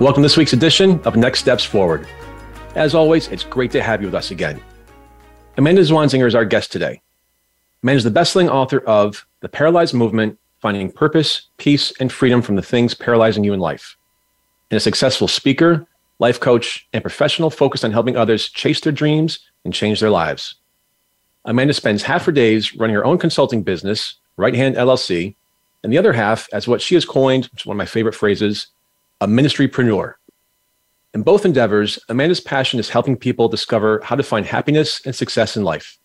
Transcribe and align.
Welcome 0.00 0.22
to 0.22 0.26
this 0.26 0.36
week's 0.36 0.52
edition 0.52 1.00
of 1.00 1.16
Next 1.16 1.40
Steps 1.40 1.64
Forward. 1.64 2.06
As 2.76 2.94
always, 2.94 3.26
it's 3.26 3.42
great 3.42 3.72
to 3.72 3.82
have 3.82 4.00
you 4.00 4.06
with 4.06 4.14
us 4.14 4.30
again. 4.30 4.62
Amanda 5.56 5.82
Zwanzinger 5.82 6.28
is 6.28 6.36
our 6.36 6.44
guest 6.44 6.70
today. 6.70 7.02
Amanda 7.82 7.96
is 7.96 8.04
the 8.04 8.12
best-selling 8.12 8.48
author 8.48 8.78
of 8.86 9.26
The 9.40 9.48
Paralyzed 9.48 9.94
Movement, 9.94 10.38
Finding 10.60 10.92
Purpose, 10.92 11.48
Peace, 11.56 11.92
and 11.98 12.12
Freedom 12.12 12.42
from 12.42 12.54
the 12.54 12.62
Things 12.62 12.94
Paralyzing 12.94 13.42
You 13.42 13.52
in 13.52 13.58
Life, 13.58 13.96
and 14.70 14.76
a 14.76 14.80
successful 14.80 15.26
speaker, 15.26 15.84
life 16.20 16.38
coach, 16.38 16.86
and 16.92 17.02
professional 17.02 17.50
focused 17.50 17.84
on 17.84 17.90
helping 17.90 18.16
others 18.16 18.48
chase 18.50 18.80
their 18.80 18.92
dreams 18.92 19.40
and 19.64 19.74
change 19.74 19.98
their 19.98 20.10
lives. 20.10 20.54
Amanda 21.44 21.74
spends 21.74 22.04
half 22.04 22.24
her 22.24 22.30
days 22.30 22.72
running 22.76 22.94
her 22.94 23.04
own 23.04 23.18
consulting 23.18 23.64
business, 23.64 24.14
Right 24.36 24.54
Hand 24.54 24.76
LLC, 24.76 25.34
and 25.82 25.92
the 25.92 25.98
other 25.98 26.12
half 26.12 26.46
as 26.52 26.68
what 26.68 26.80
she 26.80 26.94
has 26.94 27.04
coined, 27.04 27.46
which 27.46 27.62
is 27.62 27.66
one 27.66 27.74
of 27.74 27.78
my 27.78 27.84
favorite 27.84 28.14
phrases, 28.14 28.68
a 29.20 29.26
ministrypreneur. 29.26 30.14
In 31.14 31.22
both 31.22 31.44
endeavors, 31.44 31.98
Amanda's 32.08 32.40
passion 32.40 32.78
is 32.78 32.90
helping 32.90 33.16
people 33.16 33.48
discover 33.48 34.00
how 34.04 34.14
to 34.14 34.22
find 34.22 34.46
happiness 34.46 35.00
and 35.04 35.14
success 35.14 35.56
in 35.56 35.64
life. 35.64 35.98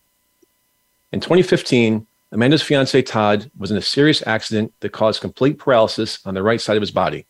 In 1.12 1.20
2015, 1.20 2.06
Amanda's 2.32 2.62
fiance 2.62 3.00
Todd 3.02 3.50
was 3.56 3.70
in 3.70 3.76
a 3.76 3.82
serious 3.82 4.26
accident 4.26 4.72
that 4.80 4.90
caused 4.90 5.20
complete 5.20 5.58
paralysis 5.58 6.18
on 6.24 6.34
the 6.34 6.42
right 6.42 6.60
side 6.60 6.76
of 6.76 6.80
his 6.80 6.90
body. 6.90 7.26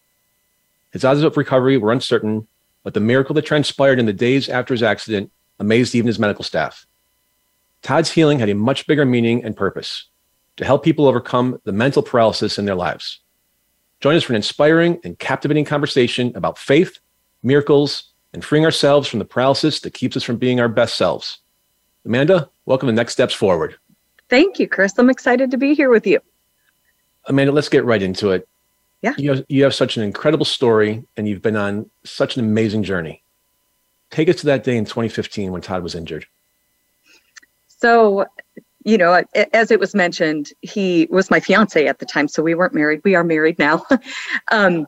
His 0.92 1.04
odds 1.04 1.22
of 1.22 1.36
recovery 1.36 1.76
were 1.76 1.92
uncertain, 1.92 2.46
but 2.82 2.94
the 2.94 3.00
miracle 3.00 3.34
that 3.34 3.44
transpired 3.44 3.98
in 3.98 4.06
the 4.06 4.12
days 4.12 4.48
after 4.48 4.72
his 4.72 4.82
accident 4.82 5.30
amazed 5.58 5.94
even 5.94 6.06
his 6.06 6.18
medical 6.18 6.44
staff. 6.44 6.86
Todd's 7.82 8.12
healing 8.12 8.38
had 8.38 8.48
a 8.48 8.54
much 8.54 8.86
bigger 8.86 9.04
meaning 9.04 9.44
and 9.44 9.54
purpose 9.54 10.06
to 10.56 10.64
help 10.64 10.82
people 10.82 11.06
overcome 11.06 11.60
the 11.64 11.72
mental 11.72 12.02
paralysis 12.02 12.58
in 12.58 12.64
their 12.64 12.74
lives. 12.74 13.20
Join 14.04 14.16
us 14.16 14.24
for 14.24 14.34
an 14.34 14.36
inspiring 14.36 15.00
and 15.02 15.18
captivating 15.18 15.64
conversation 15.64 16.30
about 16.34 16.58
faith, 16.58 16.98
miracles, 17.42 18.12
and 18.34 18.44
freeing 18.44 18.66
ourselves 18.66 19.08
from 19.08 19.18
the 19.18 19.24
paralysis 19.24 19.80
that 19.80 19.94
keeps 19.94 20.14
us 20.14 20.22
from 20.22 20.36
being 20.36 20.60
our 20.60 20.68
best 20.68 20.96
selves. 20.96 21.38
Amanda, 22.04 22.50
welcome 22.66 22.86
to 22.88 22.92
Next 22.92 23.14
Steps 23.14 23.32
Forward. 23.32 23.76
Thank 24.28 24.58
you, 24.58 24.68
Chris. 24.68 24.92
I'm 24.98 25.08
excited 25.08 25.50
to 25.52 25.56
be 25.56 25.72
here 25.72 25.88
with 25.88 26.06
you. 26.06 26.20
Amanda, 27.28 27.50
let's 27.50 27.70
get 27.70 27.86
right 27.86 28.02
into 28.02 28.32
it. 28.32 28.46
Yeah. 29.00 29.14
You 29.16 29.30
have, 29.30 29.44
you 29.48 29.62
have 29.62 29.74
such 29.74 29.96
an 29.96 30.02
incredible 30.02 30.44
story 30.44 31.02
and 31.16 31.26
you've 31.26 31.40
been 31.40 31.56
on 31.56 31.88
such 32.04 32.36
an 32.36 32.44
amazing 32.44 32.82
journey. 32.82 33.22
Take 34.10 34.28
us 34.28 34.36
to 34.36 34.46
that 34.48 34.64
day 34.64 34.76
in 34.76 34.84
2015 34.84 35.50
when 35.50 35.62
Todd 35.62 35.82
was 35.82 35.94
injured. 35.94 36.26
So, 37.68 38.26
you 38.84 38.98
know, 38.98 39.24
as 39.52 39.70
it 39.70 39.80
was 39.80 39.94
mentioned, 39.94 40.52
he 40.60 41.08
was 41.10 41.30
my 41.30 41.40
fiance 41.40 41.86
at 41.86 41.98
the 41.98 42.06
time, 42.06 42.28
so 42.28 42.42
we 42.42 42.54
weren't 42.54 42.74
married. 42.74 43.00
We 43.02 43.14
are 43.14 43.24
married 43.24 43.58
now. 43.58 43.84
um, 44.52 44.86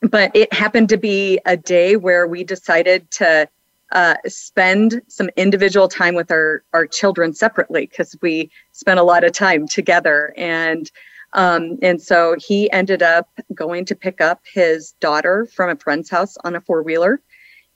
but 0.00 0.34
it 0.34 0.52
happened 0.52 0.88
to 0.90 0.96
be 0.96 1.40
a 1.44 1.56
day 1.56 1.96
where 1.96 2.26
we 2.26 2.44
decided 2.44 3.10
to 3.12 3.48
uh, 3.92 4.14
spend 4.26 5.02
some 5.08 5.28
individual 5.36 5.88
time 5.88 6.14
with 6.14 6.30
our, 6.30 6.62
our 6.72 6.86
children 6.86 7.34
separately 7.34 7.86
because 7.86 8.16
we 8.22 8.50
spent 8.72 8.98
a 8.98 9.02
lot 9.02 9.24
of 9.24 9.32
time 9.32 9.68
together. 9.68 10.32
And 10.36 10.90
um, 11.34 11.78
and 11.80 12.00
so 12.00 12.36
he 12.38 12.70
ended 12.72 13.02
up 13.02 13.28
going 13.54 13.86
to 13.86 13.96
pick 13.96 14.20
up 14.20 14.42
his 14.52 14.92
daughter 15.00 15.46
from 15.46 15.70
a 15.70 15.76
friend's 15.76 16.10
house 16.10 16.36
on 16.44 16.54
a 16.54 16.60
four 16.60 16.82
wheeler. 16.82 17.20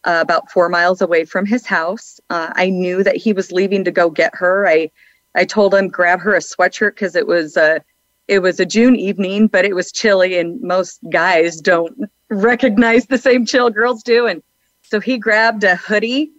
Uh, 0.04 0.21
about 0.21 0.53
four 0.53 0.69
miles 0.69 1.03
away 1.03 1.25
from 1.25 1.44
his 1.44 1.66
house. 1.66 2.21
Uh, 2.31 2.53
I 2.54 2.71
knew 2.71 3.03
that 3.03 3.16
he 3.16 3.33
was 3.33 3.50
leaving 3.50 3.83
to 3.84 3.91
go 3.91 4.09
get 4.09 4.37
her. 4.37 4.65
I 4.69 4.93
I 5.36 5.44
told 5.44 5.74
him 5.74 5.88
grab 5.88 6.20
her 6.20 6.34
a 6.34 6.41
sweatshirt 6.41 6.94
because 6.94 7.14
it 7.14 7.26
was 7.26 7.56
a 7.56 7.82
it 8.26 8.41
was 8.41 8.58
a 8.58 8.66
June 8.66 8.97
evening, 8.97 9.47
but 9.47 9.64
it 9.64 9.74
was 9.74 9.92
chilly, 9.92 10.36
and 10.36 10.60
most 10.60 10.98
guys 11.10 11.60
don't 11.60 12.10
recognize 12.28 13.06
the 13.06 13.19
same 13.19 13.47
chill 13.47 13.70
girls 13.70 14.02
do. 14.02 14.26
And 14.26 14.42
so 14.82 14.98
he 14.98 15.16
grabbed 15.16 15.62
a 15.62 15.76
hoodie 15.76 16.32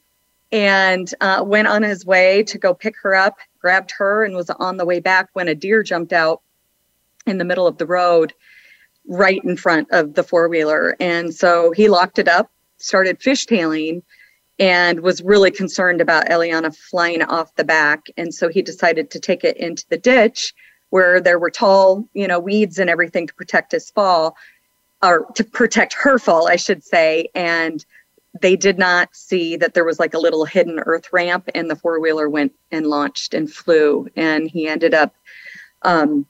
and 0.52 1.10
uh, 1.22 1.44
went 1.46 1.70
on 1.70 1.84
his 1.84 2.06
way 2.06 2.44
to 2.44 2.58
go 2.58 2.74
pick 2.74 2.96
her 3.04 3.16
up. 3.16 3.38
Grabbed 3.62 3.92
her 3.98 4.26
and 4.26 4.36
was 4.36 4.50
on 4.50 4.78
the 4.78 4.86
way 4.86 5.00
back 5.00 5.30
when 5.34 5.48
a 5.48 5.56
deer 5.56 5.82
jumped 5.82 6.12
out 6.12 6.42
in 7.26 7.38
the 7.38 7.46
middle 7.46 7.68
of 7.68 7.78
the 7.78 7.86
road, 7.86 8.34
right 9.08 9.42
in 9.44 9.56
front 9.56 9.90
of 9.92 10.14
the 10.14 10.24
four 10.24 10.50
wheeler. 10.50 10.96
And 11.00 11.34
so 11.34 11.72
he 11.72 11.88
locked 11.88 12.20
it 12.20 12.28
up, 12.28 12.52
started 12.78 13.20
fishtailing 13.20 14.02
and 14.60 15.02
was 15.02 15.22
really 15.22 15.52
concerned 15.52 16.02
about 16.02 16.28
Eliana 16.28 16.76
flying 16.76 17.22
off 17.22 17.56
the 17.56 17.64
back. 17.64 18.08
And 18.18 18.34
so 18.34 18.50
he 18.50 18.62
decided 18.62 19.12
to 19.12 19.20
take 19.20 19.44
it 19.44 19.58
into 19.58 19.86
the 19.90 19.98
ditch 19.98 20.54
where 20.90 21.20
there 21.20 21.38
were 21.38 21.52
tall, 21.52 22.08
you 22.14 22.28
know, 22.28 22.40
weeds 22.40 22.80
and 22.80 22.90
everything 22.90 23.28
to 23.28 23.34
protect 23.34 23.72
his 23.72 23.92
fall, 23.92 24.36
or 25.04 25.28
to 25.36 25.44
protect 25.44 25.94
her 25.94 26.18
fall, 26.18 26.48
I 26.48 26.56
should 26.56 26.84
say. 26.84 27.30
And 27.36 27.86
they 28.42 28.56
did 28.56 28.78
not 28.78 29.16
see 29.16 29.58
that 29.58 29.74
there 29.74 29.86
was 29.86 30.00
like 30.00 30.14
a 30.14 30.20
little 30.20 30.46
hidden 30.46 30.80
earth 30.80 31.10
ramp, 31.12 31.50
and 31.54 31.70
the 31.70 31.76
four 31.76 32.00
wheeler 32.00 32.30
went 32.30 32.54
and 32.72 32.88
launched 32.88 33.34
and 33.34 33.52
flew. 33.52 34.08
And 34.16 34.50
he 34.50 34.68
ended 34.68 34.94
up 34.94 35.14
um, 35.84 36.26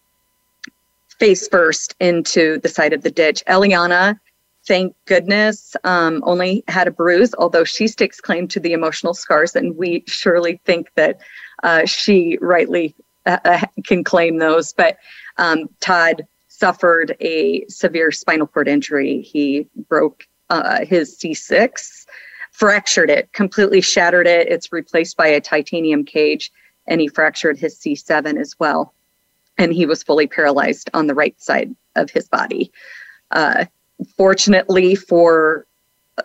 face 1.20 1.48
first 1.48 1.96
into 2.00 2.60
the 2.60 2.70
side 2.70 2.94
of 2.94 3.04
the 3.04 3.12
ditch. 3.12 3.44
Eliana 3.48 4.20
thank 4.68 4.96
goodness, 5.06 5.76
um, 5.84 6.22
only 6.26 6.64
had 6.68 6.88
a 6.88 6.92
bruise, 6.92 7.34
although 7.38 7.64
she 7.64 7.88
stakes 7.88 8.20
claim 8.20 8.48
to 8.50 8.60
the 8.60 8.74
emotional 8.74 9.14
scars, 9.14 9.56
and 9.56 9.78
we 9.78 10.04
surely 10.08 10.60
think 10.66 10.94
that 10.96 11.20
uh, 11.64 11.86
she 11.86 12.38
rightly 12.42 12.94
uh, 13.26 13.40
uh, 13.46 13.66
can 13.86 14.04
claim 14.04 14.38
those. 14.38 14.74
But 14.74 14.98
um, 15.38 15.70
Todd 15.80 16.28
suffered 16.50 17.16
a 17.22 17.66
severe 17.68 18.12
spinal 18.12 18.48
cord 18.48 18.68
injury. 18.68 19.22
He 19.22 19.68
broke 19.88 20.28
uh, 20.50 20.86
his 20.86 21.18
C6, 21.18 22.06
fractured 22.52 23.10
it, 23.10 23.32
completely 23.32 23.82
shattered 23.82 24.28
it. 24.28 24.48
It's 24.48 24.72
replaced 24.72 25.16
by 25.16 25.28
a 25.28 25.42
titanium 25.42 26.04
cage, 26.04 26.52
and 26.88 27.00
he 27.00 27.08
fractured 27.08 27.58
his 27.58 27.76
C7 27.78 28.40
as 28.40 28.56
well. 28.60 28.94
And 29.58 29.74
he 29.74 29.86
was 29.86 30.04
fully 30.04 30.28
paralyzed 30.28 30.90
on 30.94 31.08
the 31.08 31.16
right 31.16 31.40
side 31.42 31.76
of 31.96 32.10
his 32.12 32.28
body. 32.28 32.72
Uh, 33.32 33.66
fortunately 34.16 34.96
for 34.96 35.66
uh, 36.18 36.24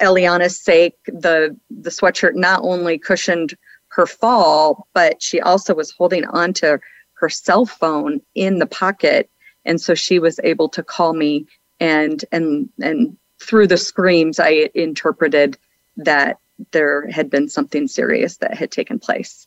Eliana's 0.00 0.58
sake, 0.58 0.96
the 1.06 1.56
the 1.70 1.90
sweatshirt 1.90 2.34
not 2.34 2.60
only 2.62 2.98
cushioned 2.98 3.56
her 3.88 4.06
fall, 4.06 4.86
but 4.94 5.22
she 5.22 5.40
also 5.40 5.74
was 5.74 5.90
holding 5.90 6.24
onto 6.26 6.78
her 7.14 7.28
cell 7.28 7.66
phone 7.66 8.20
in 8.34 8.58
the 8.58 8.66
pocket, 8.66 9.28
and 9.64 9.80
so 9.80 9.94
she 9.94 10.18
was 10.18 10.40
able 10.42 10.68
to 10.70 10.82
call 10.82 11.12
me 11.12 11.46
and 11.80 12.24
and 12.32 12.68
and 12.80 13.16
through 13.40 13.66
the 13.66 13.78
screams, 13.78 14.38
I 14.38 14.70
interpreted 14.74 15.58
that 15.96 16.38
there 16.72 17.08
had 17.08 17.30
been 17.30 17.48
something 17.48 17.88
serious 17.88 18.36
that 18.38 18.54
had 18.54 18.70
taken 18.70 18.98
place. 18.98 19.46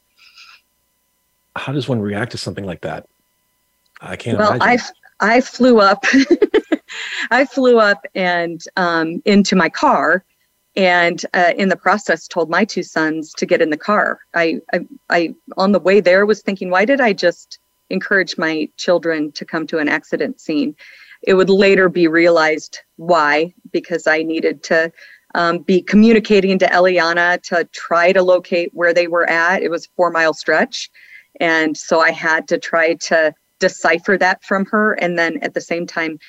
How 1.55 1.71
does 1.71 1.87
one 1.87 2.01
react 2.01 2.31
to 2.31 2.37
something 2.37 2.65
like 2.65 2.81
that? 2.81 3.05
I 4.01 4.15
can't 4.15 4.39
well, 4.39 4.53
imagine. 4.53 4.91
I 5.19 5.35
I 5.37 5.41
flew 5.41 5.79
up 5.79 6.03
I 7.31 7.45
flew 7.45 7.79
up 7.79 8.05
and 8.15 8.61
um, 8.75 9.21
into 9.25 9.55
my 9.55 9.69
car, 9.69 10.23
and 10.75 11.23
uh, 11.33 11.53
in 11.55 11.69
the 11.69 11.75
process, 11.75 12.27
told 12.27 12.49
my 12.49 12.65
two 12.65 12.83
sons 12.83 13.33
to 13.33 13.45
get 13.45 13.61
in 13.61 13.69
the 13.69 13.77
car. 13.77 14.19
I, 14.33 14.59
I, 14.73 14.79
I, 15.09 15.35
on 15.57 15.71
the 15.71 15.79
way 15.79 15.99
there, 15.99 16.25
was 16.25 16.41
thinking, 16.41 16.69
why 16.69 16.85
did 16.85 16.99
I 16.99 17.13
just 17.13 17.59
encourage 17.89 18.37
my 18.37 18.67
children 18.77 19.31
to 19.33 19.45
come 19.45 19.67
to 19.67 19.77
an 19.77 19.87
accident 19.87 20.41
scene? 20.41 20.75
It 21.21 21.35
would 21.35 21.49
later 21.49 21.89
be 21.89 22.07
realized 22.07 22.79
why, 22.97 23.53
because 23.71 24.07
I 24.07 24.23
needed 24.23 24.63
to 24.63 24.91
um, 25.35 25.59
be 25.59 25.81
communicating 25.81 26.59
to 26.59 26.65
Eliana 26.65 27.41
to 27.43 27.67
try 27.71 28.11
to 28.11 28.21
locate 28.21 28.71
where 28.73 28.93
they 28.93 29.07
were 29.07 29.29
at. 29.29 29.61
It 29.61 29.69
was 29.69 29.85
a 29.85 29.89
four 29.95 30.11
mile 30.11 30.33
stretch. 30.33 30.89
And 31.39 31.77
so 31.77 31.99
I 31.99 32.11
had 32.11 32.47
to 32.49 32.57
try 32.59 32.95
to 32.95 33.33
decipher 33.59 34.17
that 34.17 34.43
from 34.43 34.65
her. 34.65 34.93
And 34.93 35.17
then 35.17 35.37
at 35.41 35.53
the 35.53 35.61
same 35.61 35.87
time, 35.87 36.19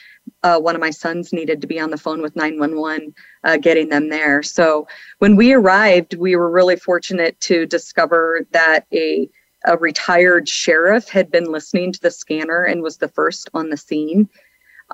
uh, 0.42 0.60
one 0.60 0.74
of 0.74 0.80
my 0.80 0.90
sons 0.90 1.32
needed 1.32 1.60
to 1.60 1.66
be 1.66 1.80
on 1.80 1.90
the 1.90 1.96
phone 1.96 2.20
with 2.20 2.36
911, 2.36 3.14
uh, 3.44 3.56
getting 3.56 3.88
them 3.88 4.10
there. 4.10 4.42
So 4.42 4.86
when 5.18 5.36
we 5.36 5.54
arrived, 5.54 6.14
we 6.14 6.36
were 6.36 6.50
really 6.50 6.76
fortunate 6.76 7.40
to 7.40 7.66
discover 7.66 8.46
that 8.52 8.86
a, 8.92 9.28
a 9.64 9.76
retired 9.78 10.48
sheriff 10.48 11.08
had 11.08 11.30
been 11.30 11.50
listening 11.50 11.92
to 11.92 12.00
the 12.00 12.10
scanner 12.10 12.64
and 12.64 12.82
was 12.82 12.98
the 12.98 13.08
first 13.08 13.48
on 13.54 13.70
the 13.70 13.76
scene. 13.76 14.28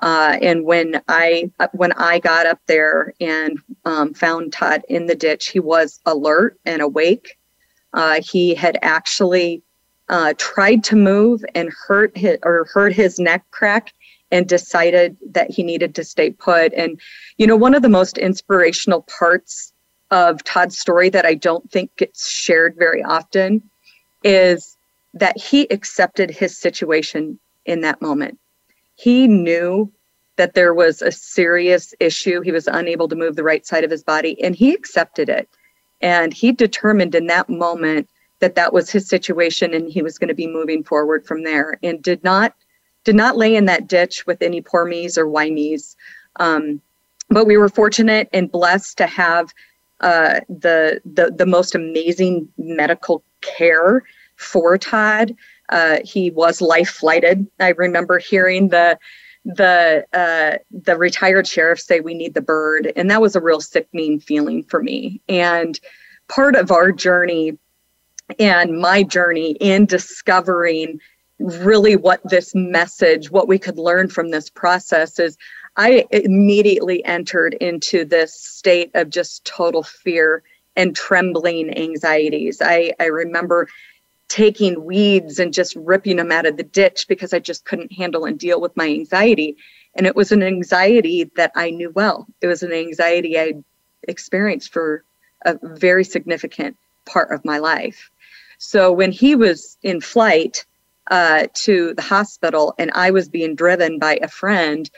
Uh, 0.01 0.37
and 0.41 0.63
when 0.63 1.01
I 1.09 1.51
when 1.73 1.91
I 1.91 2.19
got 2.19 2.45
up 2.45 2.59
there 2.65 3.13
and 3.19 3.59
um, 3.83 4.13
found 4.13 4.53
Todd 4.53 4.83
in 4.87 5.05
the 5.05 5.15
ditch, 5.15 5.49
he 5.49 5.59
was 5.59 5.99
alert 6.05 6.57
and 6.65 6.81
awake. 6.81 7.37
Uh, 7.93 8.21
he 8.21 8.55
had 8.55 8.79
actually 8.81 9.61
uh, 10.07 10.33
tried 10.37 10.83
to 10.85 10.95
move 10.95 11.43
and 11.55 11.69
hurt 11.87 12.15
his, 12.17 12.37
or 12.43 12.67
heard 12.73 12.93
his 12.93 13.19
neck 13.19 13.43
crack 13.51 13.93
and 14.31 14.47
decided 14.47 15.17
that 15.31 15.51
he 15.51 15.63
needed 15.63 15.95
to 15.95 16.03
stay 16.03 16.31
put. 16.31 16.73
And 16.73 16.99
you 17.37 17.47
know, 17.47 17.55
one 17.55 17.75
of 17.75 17.81
the 17.81 17.89
most 17.89 18.17
inspirational 18.17 19.03
parts 19.03 19.73
of 20.09 20.43
Todd's 20.43 20.77
story 20.77 21.09
that 21.09 21.25
I 21.25 21.35
don't 21.35 21.69
think 21.71 21.95
gets 21.97 22.29
shared 22.29 22.75
very 22.77 23.03
often 23.03 23.61
is 24.23 24.77
that 25.13 25.37
he 25.37 25.67
accepted 25.69 26.29
his 26.29 26.57
situation 26.57 27.39
in 27.65 27.81
that 27.81 28.01
moment. 28.01 28.39
He 28.95 29.27
knew 29.27 29.91
that 30.37 30.53
there 30.53 30.73
was 30.73 31.01
a 31.01 31.11
serious 31.11 31.93
issue. 31.99 32.41
He 32.41 32.51
was 32.51 32.67
unable 32.67 33.07
to 33.07 33.15
move 33.15 33.35
the 33.35 33.43
right 33.43 33.65
side 33.65 33.83
of 33.83 33.91
his 33.91 34.03
body, 34.03 34.41
and 34.41 34.55
he 34.55 34.73
accepted 34.73 35.29
it. 35.29 35.49
And 36.01 36.33
he 36.33 36.51
determined 36.51 37.13
in 37.15 37.27
that 37.27 37.49
moment 37.49 38.09
that 38.39 38.55
that 38.55 38.73
was 38.73 38.89
his 38.89 39.07
situation 39.07 39.73
and 39.73 39.89
he 39.89 40.01
was 40.01 40.17
going 40.17 40.27
to 40.27 40.33
be 40.33 40.47
moving 40.47 40.83
forward 40.83 41.25
from 41.25 41.43
there 41.43 41.77
and 41.83 42.01
did 42.01 42.23
not 42.23 42.55
did 43.03 43.15
not 43.15 43.37
lay 43.37 43.55
in 43.55 43.65
that 43.65 43.87
ditch 43.87 44.25
with 44.27 44.41
any 44.41 44.61
poor 44.61 44.85
me's 44.85 45.17
or 45.17 45.27
why 45.27 45.49
me's 45.49 45.95
um, 46.37 46.81
but 47.29 47.45
we 47.45 47.57
were 47.57 47.69
fortunate 47.69 48.29
and 48.33 48.51
blessed 48.51 48.97
to 48.97 49.07
have 49.07 49.53
uh, 50.01 50.41
the, 50.49 51.01
the 51.05 51.31
the 51.31 51.45
most 51.45 51.75
amazing 51.75 52.47
medical 52.57 53.23
care 53.41 54.03
for 54.35 54.77
Todd. 54.77 55.35
Uh, 55.69 55.99
he 56.03 56.31
was 56.31 56.61
life 56.61 56.89
flighted. 56.89 57.47
I 57.59 57.69
remember 57.69 58.19
hearing 58.19 58.69
the 58.69 58.97
the 59.45 60.05
uh, 60.13 60.57
the 60.71 60.97
retired 60.97 61.47
sheriff 61.47 61.79
say 61.79 61.99
we 61.99 62.13
need 62.13 62.33
the 62.33 62.41
bird, 62.41 62.91
and 62.95 63.09
that 63.09 63.21
was 63.21 63.35
a 63.35 63.41
real 63.41 63.61
sickening 63.61 64.19
feeling 64.19 64.63
for 64.63 64.81
me. 64.81 65.21
And 65.29 65.79
part 66.27 66.55
of 66.55 66.71
our 66.71 66.91
journey 66.91 67.57
and 68.39 68.79
my 68.79 69.03
journey 69.03 69.51
in 69.59 69.85
discovering 69.85 70.99
really 71.41 71.95
what 71.95 72.21
this 72.23 72.53
message, 72.55 73.31
what 73.31 73.47
we 73.47 73.59
could 73.59 73.77
learn 73.77 74.07
from 74.07 74.31
this 74.31 74.49
process 74.49 75.19
is. 75.19 75.37
I 75.77 76.05
immediately 76.11 77.03
entered 77.05 77.53
into 77.55 78.03
this 78.03 78.35
state 78.35 78.91
of 78.93 79.09
just 79.09 79.45
total 79.45 79.83
fear 79.83 80.43
and 80.75 80.95
trembling 80.95 81.75
anxieties. 81.77 82.61
I, 82.61 82.93
I 82.99 83.05
remember 83.05 83.67
taking 84.27 84.85
weeds 84.85 85.39
and 85.39 85.53
just 85.53 85.75
ripping 85.75 86.17
them 86.17 86.31
out 86.31 86.45
of 86.45 86.57
the 86.57 86.63
ditch 86.63 87.07
because 87.07 87.33
I 87.33 87.39
just 87.39 87.65
couldn't 87.65 87.91
handle 87.91 88.25
and 88.25 88.39
deal 88.39 88.61
with 88.61 88.75
my 88.77 88.87
anxiety. 88.87 89.57
And 89.95 90.05
it 90.05 90.15
was 90.15 90.31
an 90.31 90.41
anxiety 90.41 91.25
that 91.35 91.51
I 91.55 91.69
knew 91.69 91.89
well. 91.91 92.27
It 92.39 92.47
was 92.47 92.63
an 92.63 92.71
anxiety 92.71 93.37
I 93.37 93.55
experienced 94.07 94.71
for 94.71 95.03
a 95.45 95.57
very 95.61 96.03
significant 96.03 96.77
part 97.05 97.31
of 97.31 97.43
my 97.43 97.57
life. 97.57 98.09
So 98.57 98.93
when 98.93 99.11
he 99.11 99.35
was 99.35 99.77
in 99.83 99.99
flight 99.99 100.65
uh, 101.11 101.45
to 101.53 101.93
the 101.93 102.01
hospital 102.01 102.73
and 102.79 102.89
I 102.95 103.11
was 103.11 103.29
being 103.29 103.55
driven 103.55 103.99
by 103.99 104.17
a 104.21 104.27
friend, 104.27 104.89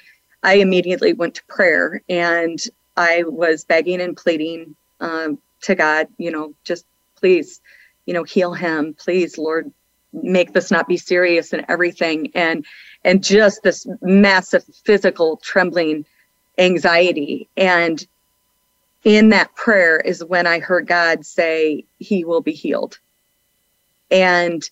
I 0.43 0.55
immediately 0.55 1.11
went 1.11 1.35
to 1.35 1.45
prayer 1.49 2.01
and 2.07 2.57
I 2.95 3.23
was 3.27 3.65
begging 3.65 3.99
and 3.99 4.15
pleading 4.15 4.77
um, 5.01 5.39
to 5.63 5.75
God, 5.75 6.07
you 6.17 6.31
know, 6.31 6.53
just 6.63 6.85
please 7.15 7.59
you 8.05 8.13
know, 8.13 8.23
heal 8.23 8.53
him, 8.53 8.93
please, 8.93 9.37
Lord, 9.37 9.71
make 10.11 10.53
this 10.53 10.71
not 10.71 10.87
be 10.87 10.97
serious 10.97 11.53
and 11.53 11.65
everything. 11.69 12.31
And 12.35 12.65
and 13.03 13.23
just 13.23 13.63
this 13.63 13.85
massive 14.01 14.63
physical 14.85 15.37
trembling 15.37 16.05
anxiety. 16.57 17.49
And 17.57 18.05
in 19.03 19.29
that 19.29 19.55
prayer 19.55 19.99
is 19.99 20.23
when 20.23 20.47
I 20.47 20.59
heard 20.59 20.87
God 20.87 21.25
say, 21.25 21.85
He 21.99 22.23
will 22.23 22.41
be 22.41 22.53
healed. 22.53 22.99
And 24.11 24.63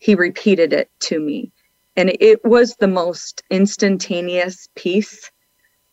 he 0.00 0.14
repeated 0.14 0.72
it 0.72 0.90
to 1.00 1.20
me. 1.20 1.52
And 1.96 2.16
it 2.20 2.44
was 2.44 2.74
the 2.76 2.88
most 2.88 3.42
instantaneous 3.50 4.68
peace. 4.74 5.30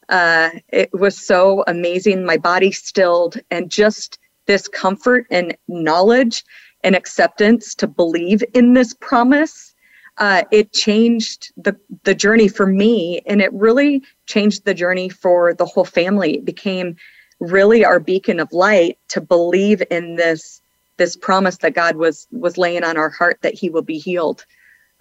Uh, 0.09 0.49
it 0.69 0.89
was 0.93 1.17
so 1.17 1.63
amazing. 1.67 2.25
My 2.25 2.37
body 2.37 2.71
stilled, 2.71 3.37
and 3.51 3.69
just 3.69 4.17
this 4.45 4.67
comfort 4.67 5.27
and 5.29 5.55
knowledge 5.67 6.43
and 6.83 6.95
acceptance 6.95 7.75
to 7.75 7.87
believe 7.87 8.43
in 8.53 8.73
this 8.73 8.93
promise, 8.93 9.75
uh, 10.19 10.43
it 10.51 10.71
changed 10.71 11.51
the, 11.57 11.77
the 12.03 12.15
journey 12.15 12.47
for 12.47 12.65
me 12.65 13.21
and 13.25 13.41
it 13.41 13.53
really 13.53 14.01
changed 14.25 14.63
the 14.65 14.73
journey 14.73 15.09
for 15.09 15.53
the 15.53 15.65
whole 15.65 15.85
family. 15.85 16.37
It 16.37 16.45
became 16.45 16.95
really 17.39 17.85
our 17.85 17.99
beacon 17.99 18.39
of 18.39 18.51
light 18.51 18.97
to 19.09 19.21
believe 19.21 19.83
in 19.91 20.15
this 20.15 20.61
this 20.97 21.15
promise 21.15 21.57
that 21.57 21.73
God 21.73 21.95
was 21.95 22.27
was 22.31 22.57
laying 22.57 22.83
on 22.83 22.97
our 22.97 23.09
heart 23.09 23.39
that 23.41 23.53
he 23.53 23.69
will 23.69 23.81
be 23.81 23.97
healed. 23.97 24.45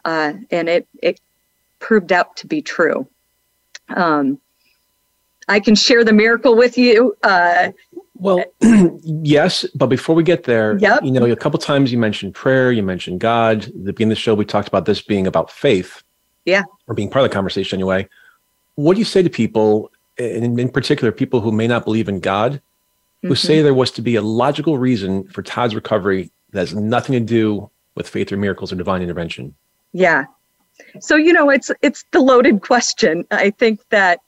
Uh, 0.04 0.34
and 0.50 0.69
it 0.69 0.87
it 1.02 1.20
proved 1.78 2.12
out 2.12 2.37
to 2.37 2.46
be 2.46 2.62
true. 2.62 3.06
Um, 3.88 4.40
I 5.48 5.60
can 5.60 5.75
share 5.75 6.04
the 6.04 6.12
miracle 6.12 6.56
with 6.56 6.76
you. 6.76 7.16
Uh, 7.22 7.70
well, 8.14 8.44
yes, 9.02 9.64
but 9.75 9.87
before 9.87 10.14
we 10.14 10.22
get 10.22 10.44
there, 10.44 10.78
yep. 10.78 11.02
you 11.04 11.10
know, 11.10 11.25
a 11.26 11.37
couple 11.37 11.58
times 11.58 11.93
you 11.93 11.99
mentioned 11.99 12.34
prayer, 12.34 12.72
you 12.72 12.82
mentioned 12.82 13.20
God. 13.20 13.64
At 13.64 13.72
the 13.72 13.92
beginning 13.92 14.12
of 14.12 14.16
the 14.16 14.20
show, 14.20 14.34
we 14.34 14.44
talked 14.44 14.69
about 14.69 14.87
this 14.87 15.02
being 15.02 15.26
about 15.26 15.50
faith. 15.50 16.02
Yeah. 16.44 16.62
Or 16.87 16.94
being 16.94 17.10
part 17.10 17.25
of 17.25 17.31
the 17.31 17.34
conversation 17.34 17.76
anyway. 17.76 18.08
What 18.76 18.94
do 18.94 19.00
you 19.00 19.04
say 19.04 19.22
to 19.22 19.31
people, 19.31 19.90
and 20.19 20.58
in 20.58 20.69
particular, 20.69 21.12
people 21.12 21.40
who 21.40 21.52
may 21.52 21.66
not 21.66 21.84
believe 21.84 22.08
in 22.08 22.20
God, 22.20 22.60
who 23.26 23.34
mm-hmm. 23.34 23.46
say 23.46 23.62
there 23.62 23.75
was 23.75 23.90
to 23.93 24.02
be 24.02 24.17
a 24.17 24.23
logical 24.23 24.78
reason 24.78 25.25
for 25.28 25.43
Todd's 25.43 25.75
recovery 25.75 26.31
that 26.52 26.61
has 26.61 26.75
nothing 26.75 27.12
to 27.14 27.20
do 27.20 27.70
with 27.94 28.08
faith 28.08 28.31
or 28.32 28.37
miracles 28.37 28.73
or 28.73 28.76
divine 28.76 29.02
intervention? 29.02 29.55
Yeah. 29.93 30.26
So, 31.00 31.17
you 31.17 31.32
know, 31.32 31.50
it's 31.50 31.70
it's 31.82 32.05
the 32.12 32.20
loaded 32.20 32.61
question. 32.61 33.25
I 33.31 33.50
think 33.50 33.81
that 33.88 34.20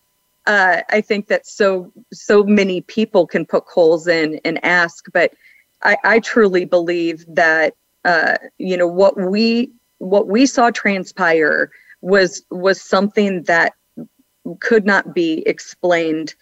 uh, 0.47 0.83
I 0.89 1.01
think 1.03 1.29
that 1.29 1.47
so 1.47 1.93
so 2.13 2.43
many 2.43 2.81
people 2.81 3.27
can 3.27 3.45
poke 3.45 3.69
holes 3.69 4.07
in 4.07 4.41
and 4.45 4.65
ask, 4.65 5.07
but 5.13 5.35
I, 5.83 5.97
I 6.05 6.21
truly 6.21 6.65
believe 6.65 7.25
that 7.29 7.75
uh, 8.05 8.39
you 8.57 8.77
know 8.77 8.87
what 8.87 9.17
we 9.19 9.71
what 9.99 10.27
we 10.29 10.47
saw 10.47 10.71
transpire 10.71 11.71
was 12.01 12.43
was 12.51 12.81
something 12.81 13.43
that 13.45 13.75
could 14.61 14.87
not 14.87 15.15
be 15.15 15.43
explained 15.47 16.35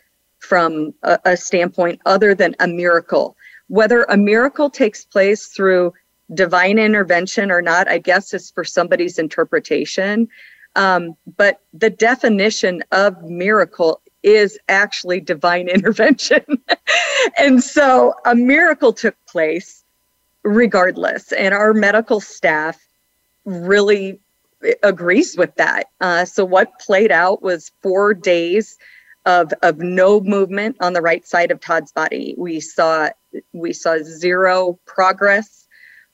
from 0.46 0.94
a, 1.02 1.18
a 1.24 1.36
standpoint 1.36 2.00
other 2.06 2.34
than 2.34 2.54
a 2.60 2.68
miracle. 2.68 3.36
Whether 3.68 4.04
a 4.04 4.16
miracle 4.16 4.70
takes 4.70 5.04
place 5.04 5.46
through 5.46 5.92
divine 6.34 6.78
intervention 6.78 7.50
or 7.50 7.62
not, 7.62 7.88
I 7.88 7.98
guess 7.98 8.32
is 8.32 8.50
for 8.50 8.64
somebody's 8.64 9.18
interpretation. 9.18 10.28
Um, 10.76 11.16
but 11.36 11.60
the 11.72 11.90
definition 11.90 12.84
of 12.92 13.22
miracle 13.22 14.00
is 14.22 14.58
actually 14.68 15.20
divine 15.20 15.68
intervention. 15.76 16.44
and 17.38 17.62
so 17.62 18.14
a 18.24 18.34
miracle 18.34 18.92
took 18.92 19.16
place 19.26 19.84
regardless. 20.44 21.32
And 21.32 21.52
our 21.52 21.74
medical 21.74 22.20
staff 22.20 22.78
really 23.44 24.20
agrees 24.82 25.36
with 25.36 25.54
that. 25.56 25.88
Uh, 26.00 26.24
so 26.24 26.44
what 26.44 26.78
played 26.80 27.12
out 27.12 27.42
was 27.42 27.72
four 27.82 28.14
days 28.14 28.78
of, 29.26 29.52
of 29.62 29.78
no 29.78 30.20
movement 30.20 30.76
on 30.80 30.94
the 30.94 31.02
right 31.02 31.26
side 31.26 31.50
of 31.50 31.60
Todd's 31.60 31.92
body. 31.92 32.34
We 32.38 32.60
saw 32.60 33.10
we 33.52 33.74
saw 33.74 33.98
zero 34.02 34.78
progress. 34.86 35.66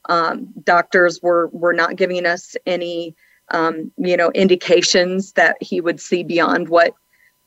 Um, 0.09 0.49
doctors 0.65 1.21
were 1.23 1.47
were 1.49 1.73
not 1.73 1.95
giving 1.95 2.27
us 2.27 2.57
any 2.67 3.15
um, 3.53 3.93
you 3.97 4.17
know, 4.17 4.31
indications 4.31 5.33
that 5.33 5.57
he 5.61 5.81
would 5.81 6.01
see 6.01 6.25
beyond 6.25 6.69
what 6.69 6.95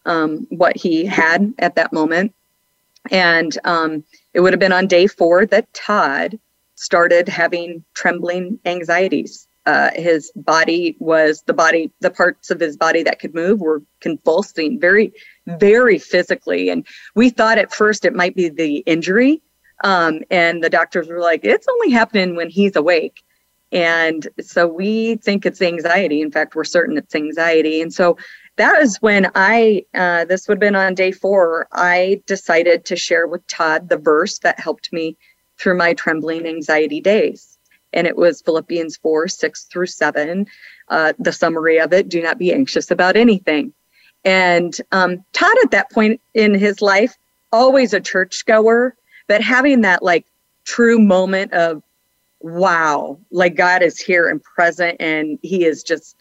um, 0.05 0.45
what 0.49 0.77
he 0.77 1.05
had 1.05 1.53
at 1.57 1.75
that 1.75 1.91
moment. 1.91 2.33
And 3.11 3.57
um, 3.65 4.03
it 4.33 4.39
would 4.39 4.53
have 4.53 4.59
been 4.59 4.71
on 4.71 4.87
day 4.87 5.07
four 5.07 5.45
that 5.47 5.71
Todd 5.73 6.39
started 6.75 7.27
having 7.27 7.83
trembling 7.93 8.59
anxieties. 8.65 9.47
Uh, 9.65 9.89
his 9.95 10.31
body 10.35 10.95
was 10.99 11.43
the 11.47 11.53
body, 11.53 11.91
the 11.99 12.11
parts 12.11 12.51
of 12.51 12.59
his 12.59 12.77
body 12.77 13.01
that 13.03 13.19
could 13.19 13.33
move 13.33 13.59
were 13.59 13.81
convulsing 13.99 14.79
very, 14.79 15.11
very 15.47 15.97
physically. 15.97 16.69
And 16.69 16.85
we 17.15 17.29
thought 17.29 17.57
at 17.57 17.73
first 17.73 18.05
it 18.05 18.13
might 18.13 18.35
be 18.35 18.49
the 18.49 18.77
injury. 18.85 19.41
Um, 19.83 20.21
and 20.29 20.63
the 20.63 20.69
doctors 20.69 21.07
were 21.07 21.19
like, 21.19 21.41
it's 21.43 21.67
only 21.67 21.91
happening 21.91 22.35
when 22.35 22.49
he's 22.49 22.75
awake. 22.75 23.23
And 23.71 24.27
so 24.39 24.67
we 24.67 25.15
think 25.15 25.45
it's 25.45 25.61
anxiety. 25.61 26.21
In 26.21 26.31
fact, 26.31 26.55
we're 26.55 26.63
certain 26.63 26.97
it's 26.97 27.15
anxiety. 27.15 27.81
And 27.81 27.93
so 27.93 28.17
that 28.57 28.81
is 28.81 29.01
when 29.01 29.29
I, 29.35 29.85
uh, 29.93 30.25
this 30.25 30.47
would 30.47 30.55
have 30.55 30.59
been 30.61 30.75
on 30.75 30.93
day 30.93 31.11
four, 31.11 31.67
I 31.73 32.21
decided 32.25 32.85
to 32.85 32.95
share 32.95 33.27
with 33.27 33.45
Todd 33.47 33.89
the 33.89 33.97
verse 33.97 34.39
that 34.39 34.59
helped 34.59 34.93
me 34.93 35.17
through 35.57 35.77
my 35.77 35.93
trembling 35.93 36.45
anxiety 36.45 37.01
days. 37.01 37.54
And 37.95 38.05
it 38.05 38.15
was 38.15 38.41
Philippians 38.41 38.97
4 38.97 39.27
6 39.27 39.63
through 39.63 39.87
7. 39.87 40.45
Uh, 40.89 41.13
the 41.17 41.31
summary 41.31 41.79
of 41.79 41.93
it 41.93 42.09
do 42.09 42.21
not 42.21 42.37
be 42.37 42.53
anxious 42.53 42.91
about 42.91 43.15
anything. 43.15 43.73
And 44.23 44.75
um, 44.91 45.23
Todd, 45.33 45.55
at 45.63 45.71
that 45.71 45.91
point 45.91 46.21
in 46.33 46.53
his 46.53 46.81
life, 46.81 47.15
always 47.51 47.93
a 47.93 47.99
churchgoer, 47.99 48.95
but 49.27 49.41
having 49.41 49.81
that 49.81 50.03
like 50.03 50.25
true 50.65 50.99
moment 50.99 51.53
of, 51.53 51.81
wow, 52.41 53.17
like 53.31 53.55
God 53.55 53.81
is 53.81 53.99
here 53.99 54.27
and 54.27 54.43
present, 54.43 54.97
and 54.99 55.39
He 55.41 55.65
is 55.65 55.83
just, 55.83 56.17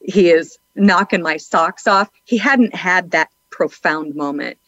He 0.00 0.30
is 0.30 0.58
knocking 0.74 1.22
my 1.22 1.36
socks 1.36 1.86
off. 1.86 2.08
He 2.24 2.38
hadn't 2.38 2.74
had 2.74 3.10
that 3.10 3.30
profound 3.50 4.14
moment. 4.14 4.58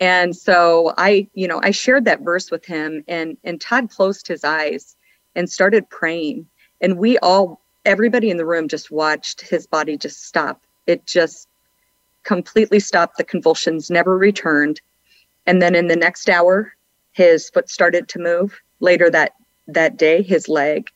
And 0.00 0.36
so 0.36 0.94
I, 0.96 1.26
you 1.34 1.48
know, 1.48 1.60
I 1.62 1.72
shared 1.72 2.04
that 2.04 2.20
verse 2.20 2.50
with 2.50 2.64
him 2.64 3.02
and 3.08 3.36
and 3.42 3.60
Todd 3.60 3.90
closed 3.90 4.28
his 4.28 4.44
eyes 4.44 4.94
and 5.38 5.48
started 5.48 5.88
praying. 5.88 6.46
And 6.80 6.98
we 6.98 7.16
all 7.18 7.60
everybody 7.86 8.28
in 8.28 8.36
the 8.36 8.44
room 8.44 8.68
just 8.68 8.90
watched 8.90 9.40
his 9.40 9.66
body 9.66 9.96
just 9.96 10.26
stop. 10.26 10.60
It 10.86 11.06
just 11.06 11.48
completely 12.24 12.80
stopped. 12.80 13.16
The 13.16 13.24
convulsions 13.24 13.88
never 13.88 14.18
returned. 14.18 14.80
And 15.46 15.62
then 15.62 15.74
in 15.76 15.86
the 15.86 15.96
next 15.96 16.28
hour, 16.28 16.74
his 17.12 17.48
foot 17.50 17.70
started 17.70 18.08
to 18.08 18.18
move. 18.18 18.60
Later 18.80 19.08
that 19.10 19.34
that 19.68 19.96
day, 19.96 20.22
his 20.22 20.48
leg. 20.48 20.90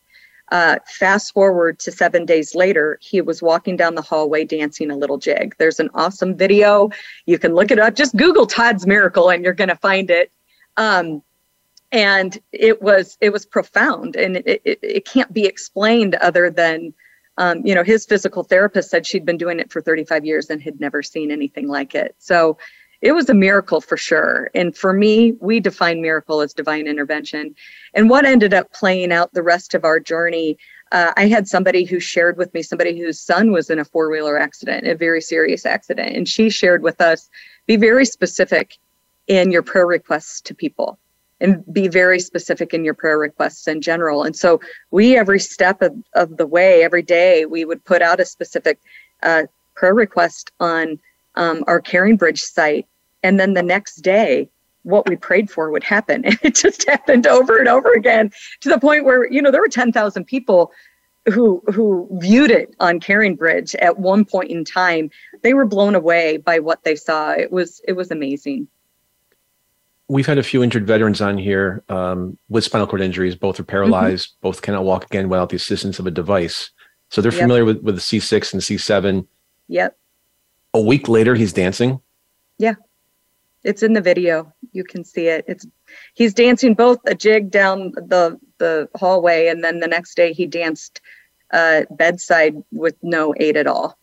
Uh, 0.51 0.77
fast 0.87 1.33
forward 1.33 1.79
to 1.79 1.93
seven 1.93 2.27
days 2.27 2.55
later, 2.55 2.99
he 3.01 3.21
was 3.21 3.43
walking 3.43 3.77
down 3.77 3.95
the 3.95 4.03
hallway 4.03 4.45
dancing 4.45 4.91
a 4.91 4.97
little 4.97 5.19
jig. 5.19 5.55
There's 5.59 5.81
an 5.81 5.89
awesome 5.95 6.37
video. 6.37 6.91
You 7.27 7.39
can 7.39 7.55
look 7.55 7.71
it 7.71 7.79
up. 7.79 7.95
Just 7.95 8.17
Google 8.17 8.47
Todd's 8.47 8.87
miracle 8.87 9.31
and 9.31 9.45
you're 9.45 9.55
going 9.55 9.69
to 9.69 9.77
find 9.77 10.11
it. 10.11 10.31
Um, 10.77 11.23
and 11.93 12.41
it 12.53 12.81
was 12.83 13.19
it 13.21 13.31
was 13.31 13.45
profound, 13.45 14.17
and 14.17 14.39
it, 14.39 14.63
it, 14.65 14.79
it 14.83 15.05
can't 15.05 15.33
be 15.33 15.45
explained 15.45 16.15
other 16.17 16.51
than, 16.51 16.95
um, 17.37 17.65
you 17.67 17.75
know, 17.75 17.85
his 17.85 18.07
physical 18.07 18.43
therapist 18.43 18.91
said 18.91 19.07
she'd 19.07 19.27
been 19.27 19.37
doing 19.37 19.61
it 19.61 19.71
for 19.71 19.83
35 19.83 20.25
years 20.25 20.49
and 20.49 20.61
had 20.63 20.81
never 20.81 21.03
seen 21.03 21.31
anything 21.31 21.69
like 21.69 21.95
it. 21.95 22.17
So 22.19 22.57
it 23.03 23.13
was 23.13 23.29
a 23.29 23.35
miracle 23.35 23.81
for 23.81 23.97
sure. 23.97 24.51
And 24.55 24.75
for 24.75 24.93
me, 24.93 25.33
we 25.41 25.61
define 25.61 26.01
miracle 26.01 26.41
as 26.41 26.55
divine 26.55 26.87
intervention. 26.87 27.55
And 27.95 28.09
what 28.09 28.25
ended 28.25 28.55
up 28.55 28.73
playing 28.73 29.13
out 29.13 29.35
the 29.35 29.43
rest 29.43 29.75
of 29.75 29.85
our 29.85 30.01
journey, 30.01 30.57
uh, 30.93 31.13
I 31.17 31.27
had 31.27 31.49
somebody 31.49 31.85
who 31.85 32.01
shared 32.01 32.39
with 32.39 32.55
me, 32.55 32.63
somebody 32.63 32.99
whose 32.99 33.19
son 33.19 33.51
was 33.51 33.71
in 33.71 33.81
a 33.81 33.85
four 33.85 34.09
wheeler 34.09 34.39
accident, 34.39 34.87
a 34.87 34.95
very 34.95 35.21
serious 35.21 35.67
accident. 35.67 36.17
And 36.17 36.29
she 36.29 36.49
shared 36.49 36.83
with 36.83 37.01
us 37.01 37.29
be 37.67 37.77
very 37.77 38.07
specific 38.07 38.79
in 39.27 39.51
your 39.51 39.63
prayer 39.63 39.87
requests 39.87 40.41
to 40.43 40.55
people 40.55 40.99
and 41.43 41.63
be 41.73 41.89
very 41.89 42.21
specific 42.21 42.73
in 42.73 42.85
your 42.85 42.95
prayer 42.95 43.19
requests 43.19 43.67
in 43.67 43.81
general. 43.83 44.23
And 44.23 44.35
so 44.35 44.61
we, 44.91 45.17
every 45.17 45.41
step 45.41 45.83
of, 45.83 45.95
of 46.15 46.37
the 46.37 46.47
way, 46.47 46.83
every 46.83 47.03
day, 47.03 47.45
we 47.45 47.65
would 47.65 47.85
put 47.85 48.01
out 48.01 48.21
a 48.21 48.25
specific 48.25 48.79
uh, 49.23 49.45
prayer 49.75 49.95
request 49.95 50.53
on 50.61 50.99
um, 51.35 51.65
our 51.67 51.83
CaringBridge 51.83 52.39
site. 52.39 52.87
And 53.23 53.39
then 53.39 53.55
the 53.55 53.63
next 53.63 53.97
day 53.97 54.49
what 54.85 55.09
we 55.09 55.17
prayed 55.17 55.51
for 55.51 55.71
would 55.71 55.85
happen. 55.85 56.25
And 56.25 56.39
it 56.43 56.55
just 56.55 56.89
happened 56.89 57.27
over 57.27 57.59
and 57.59 57.69
over 57.69 57.93
again 57.93 58.31
to 58.61 58.69
the 58.69 58.79
point 58.79 59.05
where 59.05 59.31
you 59.31 59.43
know 59.43 59.51
there 59.51 59.61
were 59.61 59.69
10,000 59.69 60.25
people 60.25 60.73
who 61.33 61.63
who 61.73 62.09
viewed 62.21 62.51
it 62.51 62.75
on 62.81 62.99
CaringBridge 62.99 63.77
at 63.81 63.99
one 63.99 64.25
point 64.25 64.51
in 64.51 64.65
time. 64.65 65.11
They 65.43 65.55
were 65.55 65.67
blown 65.67 65.95
away 65.95 66.37
by 66.39 66.59
what 66.59 66.83
they 66.85 66.97
saw. 66.97 67.33
It 67.33 67.53
was 67.53 67.81
it 67.87 67.93
was 67.93 68.11
amazing 68.11 68.69
we've 70.12 70.26
had 70.26 70.38
a 70.38 70.42
few 70.42 70.62
injured 70.62 70.87
veterans 70.87 71.21
on 71.21 71.38
here 71.38 71.83
um, 71.88 72.37
with 72.49 72.64
spinal 72.64 72.87
cord 72.87 73.00
injuries 73.00 73.35
both 73.35 73.59
are 73.59 73.64
paralyzed 73.64 74.31
mm-hmm. 74.31 74.49
both 74.49 74.62
cannot 74.62 74.85
walk 74.85 75.04
again 75.04 75.28
without 75.28 75.49
the 75.49 75.57
assistance 75.57 75.99
of 75.99 76.07
a 76.07 76.11
device 76.11 76.71
so 77.09 77.21
they're 77.21 77.33
yep. 77.33 77.40
familiar 77.40 77.64
with, 77.64 77.83
with 77.83 77.95
the 77.95 78.00
c6 78.00 78.52
and 78.52 78.62
c7 78.62 79.26
yep 79.69 79.97
a 80.75 80.81
week 80.81 81.09
later 81.09 81.35
he's 81.35 81.52
dancing 81.52 82.00
yeah 82.59 82.75
it's 83.64 83.83
in 83.83 83.92
the 83.92 84.00
video. 84.00 84.52
You 84.73 84.85
can 84.85 85.04
see 85.04 85.28
it. 85.28 85.45
It's 85.47 85.66
he's 86.14 86.35
dancing 86.35 86.75
both 86.75 86.99
a 87.07 87.14
jig 87.14 87.50
down 87.50 87.92
the 87.92 88.38
the 88.59 88.88
hallway, 88.97 89.49
and 89.49 89.62
then 89.62 89.81
the 89.81 89.87
next 89.87 90.16
day 90.16 90.33
he 90.33 90.47
danced 90.47 91.00
uh, 91.52 91.83
bedside 91.90 92.57
with 92.73 92.97
no 93.02 93.35
aid 93.38 93.57
at 93.57 93.66
all. 93.66 93.99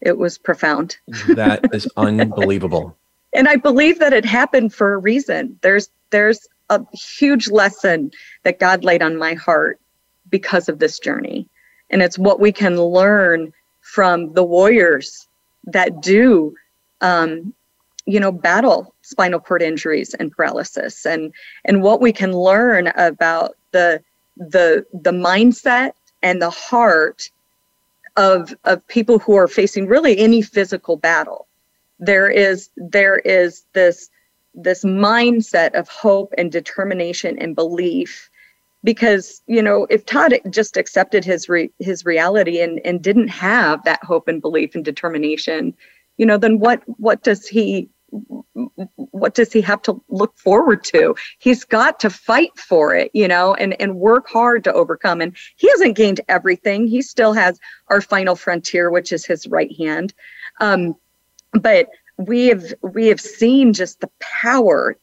It 0.00 0.18
was 0.18 0.38
profound. 0.38 0.96
that 1.28 1.74
is 1.74 1.88
unbelievable. 1.96 2.96
And 3.32 3.48
I 3.48 3.56
believe 3.56 3.98
that 3.98 4.12
it 4.12 4.24
happened 4.24 4.74
for 4.74 4.94
a 4.94 4.98
reason. 4.98 5.58
There's 5.62 5.88
there's 6.10 6.46
a 6.68 6.84
huge 6.94 7.50
lesson 7.50 8.10
that 8.44 8.58
God 8.58 8.84
laid 8.84 9.02
on 9.02 9.16
my 9.16 9.34
heart 9.34 9.80
because 10.28 10.68
of 10.68 10.78
this 10.78 10.98
journey. 10.98 11.48
And 11.90 12.02
it's 12.02 12.18
what 12.18 12.40
we 12.40 12.52
can 12.52 12.80
learn 12.80 13.52
from 13.80 14.32
the 14.32 14.44
warriors 14.44 15.28
that 15.64 16.00
do 16.00 16.54
um, 17.00 17.54
you 18.06 18.18
know 18.18 18.32
battle 18.32 18.94
spinal 19.02 19.40
cord 19.40 19.62
injuries 19.62 20.14
and 20.14 20.32
paralysis 20.32 21.06
and 21.06 21.32
and 21.64 21.82
what 21.82 22.00
we 22.00 22.12
can 22.12 22.32
learn 22.32 22.88
about 22.96 23.56
the 23.70 24.02
the 24.36 24.84
the 24.92 25.12
mindset 25.12 25.92
and 26.22 26.42
the 26.42 26.50
heart 26.50 27.30
of 28.16 28.54
of 28.64 28.86
people 28.88 29.18
who 29.18 29.36
are 29.36 29.48
facing 29.48 29.86
really 29.86 30.18
any 30.18 30.42
physical 30.42 30.96
battle 30.96 31.46
there 32.02 32.28
is 32.28 32.68
there 32.76 33.16
is 33.18 33.64
this 33.72 34.10
this 34.54 34.84
mindset 34.84 35.72
of 35.74 35.88
hope 35.88 36.34
and 36.36 36.52
determination 36.52 37.38
and 37.38 37.54
belief. 37.54 38.28
Because 38.84 39.40
you 39.46 39.62
know 39.62 39.86
if 39.90 40.04
todd 40.04 40.34
just 40.50 40.76
accepted 40.76 41.24
his 41.24 41.48
re, 41.48 41.70
his 41.78 42.04
reality 42.04 42.60
and 42.60 42.80
and 42.84 43.00
didn't 43.00 43.28
have 43.28 43.84
that 43.84 44.02
hope 44.02 44.26
and 44.26 44.42
belief 44.42 44.74
and 44.74 44.84
determination 44.84 45.72
you 46.16 46.26
know 46.26 46.36
then 46.36 46.58
what 46.58 46.82
what 46.98 47.22
does 47.22 47.46
he 47.46 47.88
what 48.96 49.34
does 49.34 49.52
he 49.52 49.60
have 49.62 49.80
to 49.82 50.02
look 50.08 50.36
forward 50.36 50.84
to? 50.84 51.14
He's 51.38 51.64
got 51.64 52.00
to 52.00 52.10
fight 52.10 52.58
for 52.58 52.92
it 52.96 53.12
you 53.14 53.28
know 53.28 53.54
and 53.54 53.80
and 53.80 53.94
work 54.00 54.28
hard 54.28 54.64
to 54.64 54.72
overcome. 54.72 55.20
And 55.20 55.36
he 55.54 55.70
hasn't 55.70 55.96
gained 55.96 56.20
everything. 56.28 56.88
He 56.88 57.02
still 57.02 57.34
has 57.34 57.60
our 57.86 58.00
final 58.00 58.34
frontier 58.34 58.90
which 58.90 59.12
is 59.12 59.24
his 59.24 59.46
right 59.46 59.70
hand. 59.78 60.12
Um, 60.60 60.96
but 61.52 61.88
we 62.18 62.46
have 62.46 62.74
we 62.82 63.06
have 63.06 63.20
seen 63.20 63.72
just 63.72 64.00
the 64.00 64.10
power 64.20 64.96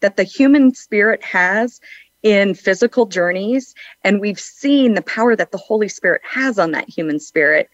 that 0.00 0.16
the 0.16 0.24
human 0.24 0.74
spirit 0.74 1.22
has 1.22 1.80
in 2.22 2.54
physical 2.54 3.06
journeys 3.06 3.74
and 4.02 4.20
we've 4.20 4.40
seen 4.40 4.94
the 4.94 5.02
power 5.02 5.36
that 5.36 5.52
the 5.52 5.58
holy 5.58 5.88
spirit 5.88 6.22
has 6.24 6.58
on 6.58 6.70
that 6.72 6.88
human 6.88 7.20
spirit 7.20 7.70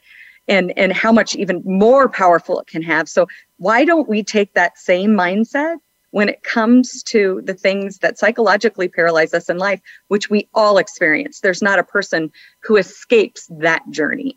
and 0.49 0.77
and 0.77 0.93
how 0.93 1.13
much 1.13 1.37
even 1.37 1.63
more 1.65 2.09
powerful 2.09 2.61
it 2.61 2.67
can 2.67 2.83
have. 2.83 3.09
So 3.09 3.27
why 3.59 3.85
don't 3.85 4.09
we 4.09 4.23
take 4.23 4.53
that 4.55 4.79
same 4.79 5.11
mindset 5.11 5.77
when 6.11 6.29
it 6.29 6.43
comes 6.43 7.05
to 7.05 7.41
the 7.45 7.55
things 7.55 7.99
that 7.99 8.19
psychologically 8.19 8.89
paralyze 8.89 9.33
us 9.33 9.49
in 9.49 9.59
life 9.59 9.81
which 10.09 10.29
we 10.29 10.49
all 10.53 10.79
experience? 10.79 11.41
There's 11.41 11.63
not 11.63 11.79
a 11.79 11.85
person 11.85 12.33
who 12.61 12.77
escapes 12.77 13.47
that 13.51 13.89
journey. 13.91 14.37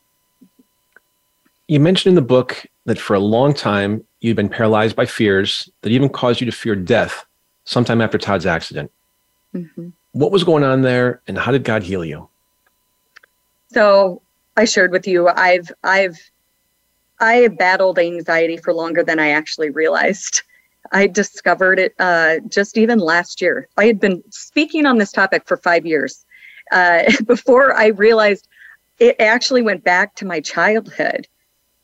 You 1.68 1.80
mentioned 1.80 2.12
in 2.12 2.16
the 2.16 2.22
book 2.22 2.66
that 2.86 3.00
for 3.00 3.14
a 3.14 3.20
long 3.20 3.54
time 3.54 4.04
you've 4.22 4.36
been 4.36 4.50
paralyzed 4.50 4.96
by 4.96 5.06
fears 5.06 5.70
that 5.82 5.92
even 5.92 6.10
caused 6.10 6.42
you 6.42 6.46
to 6.46 6.52
fear 6.52 6.76
death 6.76 7.26
sometime 7.66 8.02
after 8.02 8.18
todd's 8.18 8.46
accident 8.46 8.92
mm-hmm. 9.54 9.90
what 10.12 10.32
was 10.32 10.44
going 10.44 10.64
on 10.64 10.82
there 10.82 11.22
and 11.28 11.38
how 11.38 11.52
did 11.52 11.64
god 11.64 11.84
heal 11.84 12.04
you 12.04 12.28
so 13.74 14.22
I 14.56 14.66
shared 14.66 14.92
with 14.92 15.08
you, 15.08 15.28
I've 15.30 15.72
I've 15.84 16.18
I 17.20 17.48
battled 17.48 18.00
anxiety 18.00 18.58
for 18.58 18.74
longer 18.74 19.04
than 19.04 19.20
I 19.20 19.30
actually 19.30 19.70
realized. 19.70 20.44
I 20.92 21.08
discovered 21.08 21.80
it 21.80 21.96
uh, 21.98 22.40
just 22.50 22.78
even 22.78 23.00
last 23.00 23.42
year. 23.42 23.68
I 23.78 23.86
had 23.86 24.00
been 24.00 24.22
speaking 24.30 24.86
on 24.86 24.98
this 24.98 25.12
topic 25.12 25.48
for 25.48 25.58
five 25.58 25.86
years 25.86 26.26
uh, 26.72 27.04
before 27.26 27.74
I 27.74 27.88
realized 27.88 28.48
it 29.00 29.16
actually 29.20 29.64
went 29.64 29.84
back 29.84 30.16
to 30.16 30.26
my 30.26 30.40
childhood. 30.40 31.28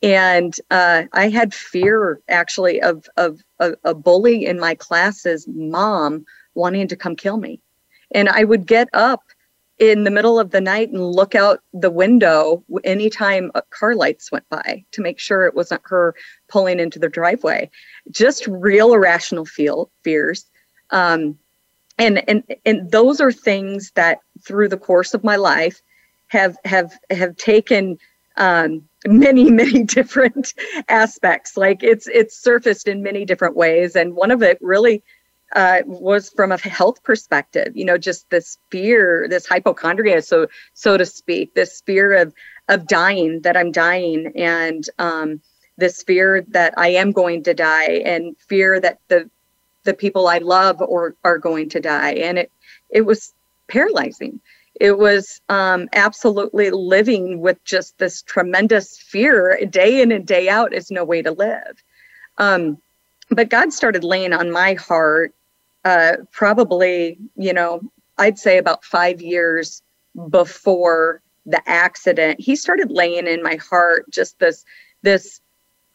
And 0.01 0.55
uh, 0.71 1.03
I 1.13 1.29
had 1.29 1.53
fear 1.53 2.21
actually 2.29 2.81
of, 2.81 3.07
of, 3.17 3.41
of 3.59 3.75
a 3.83 3.93
bully 3.93 4.45
in 4.45 4.59
my 4.59 4.75
class's 4.75 5.47
mom 5.47 6.25
wanting 6.55 6.87
to 6.87 6.95
come 6.95 7.15
kill 7.15 7.37
me. 7.37 7.59
And 8.11 8.29
I 8.29 8.43
would 8.43 8.65
get 8.65 8.89
up 8.93 9.23
in 9.79 10.03
the 10.03 10.11
middle 10.11 10.39
of 10.39 10.51
the 10.51 10.61
night 10.61 10.89
and 10.89 11.11
look 11.11 11.35
out 11.35 11.61
the 11.73 11.89
window 11.89 12.63
anytime 12.83 13.51
car 13.69 13.95
lights 13.95 14.31
went 14.31 14.47
by 14.49 14.83
to 14.91 15.01
make 15.01 15.19
sure 15.19 15.45
it 15.45 15.55
wasn't 15.55 15.81
her 15.85 16.13
pulling 16.49 16.79
into 16.79 16.99
the 16.99 17.07
driveway. 17.07 17.69
Just 18.11 18.45
real 18.47 18.93
irrational 18.93 19.45
feel 19.45 19.89
fears. 20.03 20.45
Um, 20.91 21.37
and 21.97 22.29
and 22.29 22.43
and 22.65 22.91
those 22.91 23.21
are 23.21 23.31
things 23.31 23.91
that 23.91 24.19
through 24.41 24.69
the 24.69 24.77
course 24.77 25.13
of 25.13 25.23
my 25.23 25.35
life 25.35 25.81
have 26.27 26.57
have 26.65 26.93
have 27.09 27.35
taken 27.35 27.97
um, 28.37 28.87
many 29.05 29.49
many 29.63 29.83
different 29.83 30.53
aspects 30.87 31.55
like 31.57 31.83
it's 31.83 32.07
it's 32.07 32.37
surfaced 32.37 32.87
in 32.87 33.01
many 33.01 33.25
different 33.25 33.55
ways 33.55 33.95
and 33.95 34.15
one 34.15 34.31
of 34.31 34.41
it 34.41 34.57
really 34.61 35.03
uh, 35.55 35.81
was 35.85 36.29
from 36.29 36.51
a 36.51 36.57
health 36.57 37.03
perspective. 37.03 37.75
You 37.75 37.85
know, 37.85 37.97
just 37.97 38.29
this 38.29 38.57
fear, 38.69 39.27
this 39.29 39.47
hypochondria, 39.47 40.21
so 40.21 40.47
so 40.73 40.97
to 40.97 41.05
speak, 41.05 41.53
this 41.53 41.81
fear 41.81 42.13
of 42.13 42.33
of 42.67 42.87
dying, 42.87 43.41
that 43.41 43.57
I'm 43.57 43.71
dying, 43.71 44.33
and 44.35 44.83
um, 44.99 45.41
this 45.77 46.03
fear 46.03 46.45
that 46.49 46.75
I 46.77 46.89
am 46.89 47.11
going 47.11 47.43
to 47.43 47.53
die 47.53 48.03
and 48.05 48.37
fear 48.37 48.79
that 48.79 48.99
the 49.07 49.29
the 49.83 49.93
people 49.93 50.27
I 50.27 50.39
love 50.39 50.81
or 50.81 51.15
are 51.23 51.39
going 51.39 51.69
to 51.69 51.79
die. 51.79 52.13
And 52.13 52.37
it 52.37 52.51
it 52.89 53.01
was 53.01 53.33
paralyzing. 53.67 54.41
It 54.79 54.97
was 54.97 55.41
um, 55.49 55.89
absolutely 55.93 56.71
living 56.71 57.41
with 57.41 57.63
just 57.65 57.97
this 57.97 58.21
tremendous 58.21 58.97
fear 58.97 59.59
day 59.69 60.01
in 60.01 60.11
and 60.11 60.25
day 60.25 60.47
out 60.49 60.73
is 60.73 60.89
no 60.89 61.03
way 61.03 61.21
to 61.21 61.31
live. 61.31 61.83
Um, 62.37 62.77
but 63.29 63.49
God 63.49 63.73
started 63.73 64.03
laying 64.03 64.33
on 64.33 64.51
my 64.51 64.73
heart 64.75 65.33
uh, 65.85 66.17
probably, 66.31 67.17
you 67.35 67.53
know, 67.53 67.81
I'd 68.17 68.39
say 68.39 68.57
about 68.57 68.83
five 68.83 69.21
years 69.21 69.81
before 70.29 71.21
the 71.45 71.61
accident. 71.67 72.39
He 72.39 72.55
started 72.55 72.91
laying 72.91 73.27
in 73.27 73.41
my 73.41 73.55
heart 73.55 74.05
just 74.09 74.39
this 74.39 74.65
this 75.01 75.41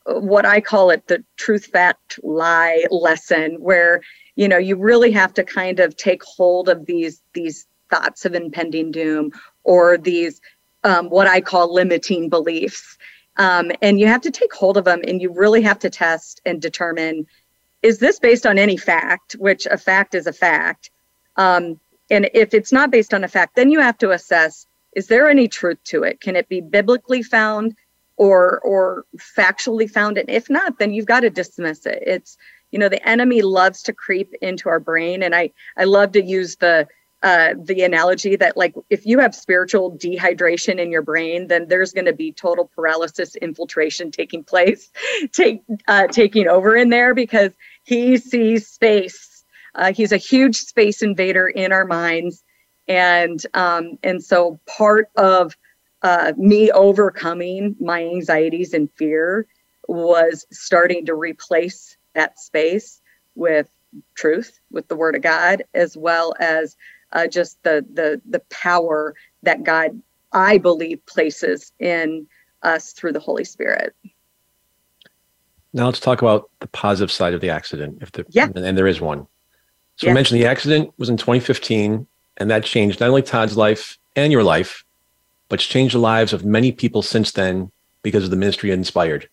what 0.07 0.45
I 0.45 0.61
call 0.61 0.91
it 0.91 1.07
the 1.07 1.25
truth 1.37 1.67
fact 1.67 2.19
lie 2.23 2.85
lesson 2.91 3.57
where 3.61 4.01
you 4.37 4.49
know 4.49 4.59
you 4.59 4.77
really 4.77 5.11
have 5.13 5.33
to 5.35 5.45
kind 5.45 5.81
of 5.81 5.97
take 5.97 6.23
hold 6.25 6.69
of 6.69 6.87
these 6.87 7.23
these 7.35 7.67
thoughts 7.95 8.25
of 8.25 8.35
impending 8.35 8.91
doom 8.91 9.31
or 9.63 9.97
these 9.99 10.41
um, 10.85 11.09
what 11.09 11.27
I 11.27 11.41
call 11.41 11.73
limiting 11.73 12.29
beliefs. 12.29 12.99
Um, 13.37 13.73
and 13.83 13.99
you 13.99 14.07
have 14.07 14.21
to 14.23 14.31
take 14.31 14.53
hold 14.53 14.77
of 14.77 14.85
them 14.85 15.01
and 15.07 15.21
you 15.21 15.33
really 15.33 15.63
have 15.63 15.79
to 15.81 15.91
test 15.91 16.41
and 16.45 16.61
determine 16.61 17.27
is 17.83 17.99
this 17.99 18.19
based 18.19 18.47
on 18.47 18.59
any 18.59 18.77
fact 18.77 19.35
which 19.35 19.67
a 19.67 19.77
fact 19.77 20.15
is 20.15 20.27
a 20.27 20.33
fact? 20.33 20.91
Um, 21.37 21.81
and 22.11 22.31
if 22.33 22.55
it's 22.55 22.73
not 22.73 22.91
based 22.91 23.13
on 23.13 23.25
a 23.25 23.29
fact 23.29 23.57
then 23.57 23.71
you 23.71 23.81
have 23.81 23.99
to 23.99 24.11
assess 24.11 24.67
is 24.93 25.09
there 25.09 25.29
any 25.29 25.49
truth 25.49 25.83
to 25.85 26.05
it? 26.05 26.21
Can 26.21 26.37
it 26.37 26.49
be 26.49 26.61
biblically 26.61 27.23
found 27.23 27.75
or 28.17 28.61
or 28.61 29.05
factually 29.19 29.91
found? 29.91 30.19
And 30.19 30.31
if 30.31 30.49
not 30.49 30.79
then 30.79 30.93
you've 30.93 31.07
got 31.07 31.21
to 31.21 31.31
dismiss 31.31 31.87
it. 31.87 32.03
It's 32.07 32.37
you 32.71 32.79
know 32.79 32.89
the 32.89 33.09
enemy 33.09 33.43
loves 33.43 33.83
to 33.85 33.93
creep 33.93 34.33
into 34.41 34.69
our 34.69 34.81
brain. 34.81 35.23
And 35.23 35.35
i 35.35 35.51
i 35.77 35.85
love 35.85 36.13
to 36.13 36.23
use 36.23 36.57
the 36.57 36.87
uh, 37.25 37.55
the 37.59 37.83
analogy 37.83 38.37
that 38.37 38.57
like 38.57 38.75
if 38.91 39.05
you 39.05 39.19
have 39.19 39.35
spiritual 39.35 39.97
dehydration 39.97 40.79
in 40.79 40.93
your 40.93 41.03
brain 41.03 41.49
then 41.49 41.67
there's 41.69 41.93
going 41.93 42.05
to 42.05 42.13
be 42.13 42.31
total 42.31 42.71
paralysis 42.77 43.35
infiltration 43.37 44.11
taking 44.11 44.45
place 44.45 44.91
take 45.33 45.63
uh, 45.89 46.07
taking 46.07 46.47
over 46.47 46.77
in 46.77 46.91
there 46.91 47.15
because 47.15 47.51
he 47.85 48.17
sees 48.17 48.67
space. 48.67 49.45
Uh, 49.75 49.93
he's 49.93 50.13
a 50.13 50.17
huge 50.17 50.57
space 50.57 51.03
invader 51.03 51.49
in 51.49 51.73
our 51.73 51.85
minds. 51.85 52.43
And 52.89 53.41
um, 53.55 53.99
and 54.03 54.23
so 54.23 54.59
part 54.67 55.09
of 55.17 55.57
uh, 56.03 56.33
me 56.37 56.71
overcoming 56.71 57.77
my 57.81 58.03
anxieties 58.05 58.75
and 58.75 58.91
fear 58.93 59.47
was 59.89 60.47
starting 60.51 61.07
to 61.07 61.15
replace 61.15 61.97
that 62.15 62.39
space 62.39 63.01
with 63.35 63.69
truth, 64.15 64.61
with 64.71 64.89
the 64.89 64.97
Word 64.97 65.15
of 65.15 65.23
God, 65.23 65.65
as 65.73 65.97
well 65.97 66.35
as 66.39 66.77
uh, 67.13 67.27
just 67.27 67.63
the 67.63 67.85
the 67.93 68.21
the 68.29 68.41
power 68.51 69.15
that 69.43 69.63
God, 69.63 70.01
I 70.33 70.59
believe, 70.59 71.05
places 71.07 71.73
in 71.79 72.27
us 72.63 72.93
through 72.93 73.13
the 73.13 73.21
Holy 73.21 73.45
Spirit. 73.45 73.95
Now 75.73 75.87
let's 75.87 76.01
talk 76.01 76.23
about 76.23 76.51
the 76.61 76.69
positive 76.69 77.11
side 77.11 77.35
of 77.35 77.41
the 77.41 77.51
accident, 77.51 77.99
if 78.01 78.13
the 78.13 78.25
yeah, 78.31 78.49
and 78.55 78.79
there 78.79 78.87
is 78.87 79.01
one. 79.01 79.27
So 79.97 80.07
yeah. 80.07 80.13
we 80.13 80.15
mentioned 80.15 80.41
the 80.41 80.47
accident 80.47 80.93
was 80.99 81.09
in 81.09 81.17
2015, 81.17 82.07
and 82.39 82.51
that 82.51 82.65
changed 82.65 83.01
not 83.01 83.09
only 83.09 83.23
Todd's 83.23 83.57
life 83.57 83.99
and 84.17 84.33
your 84.33 84.43
life, 84.43 84.85
but 85.49 85.61
it's 85.61 85.69
changed 85.69 85.95
the 85.95 85.99
lives 85.99 86.33
of 86.33 86.45
many 86.45 86.73
people 86.73 87.03
since 87.03 87.33
then 87.33 87.71
because 88.03 88.25
of 88.25 88.31
the 88.31 88.37
ministry 88.37 88.71
it 88.71 88.75
inspired. 88.75 89.29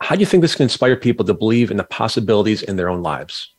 How 0.00 0.14
do 0.14 0.20
you 0.20 0.26
think 0.26 0.42
this 0.42 0.54
can 0.54 0.64
inspire 0.64 0.96
people 0.96 1.24
to 1.24 1.34
believe 1.34 1.70
in 1.70 1.76
the 1.76 1.84
possibilities 1.84 2.62
in 2.62 2.76
their 2.76 2.88
own 2.88 3.02
lives? 3.02 3.50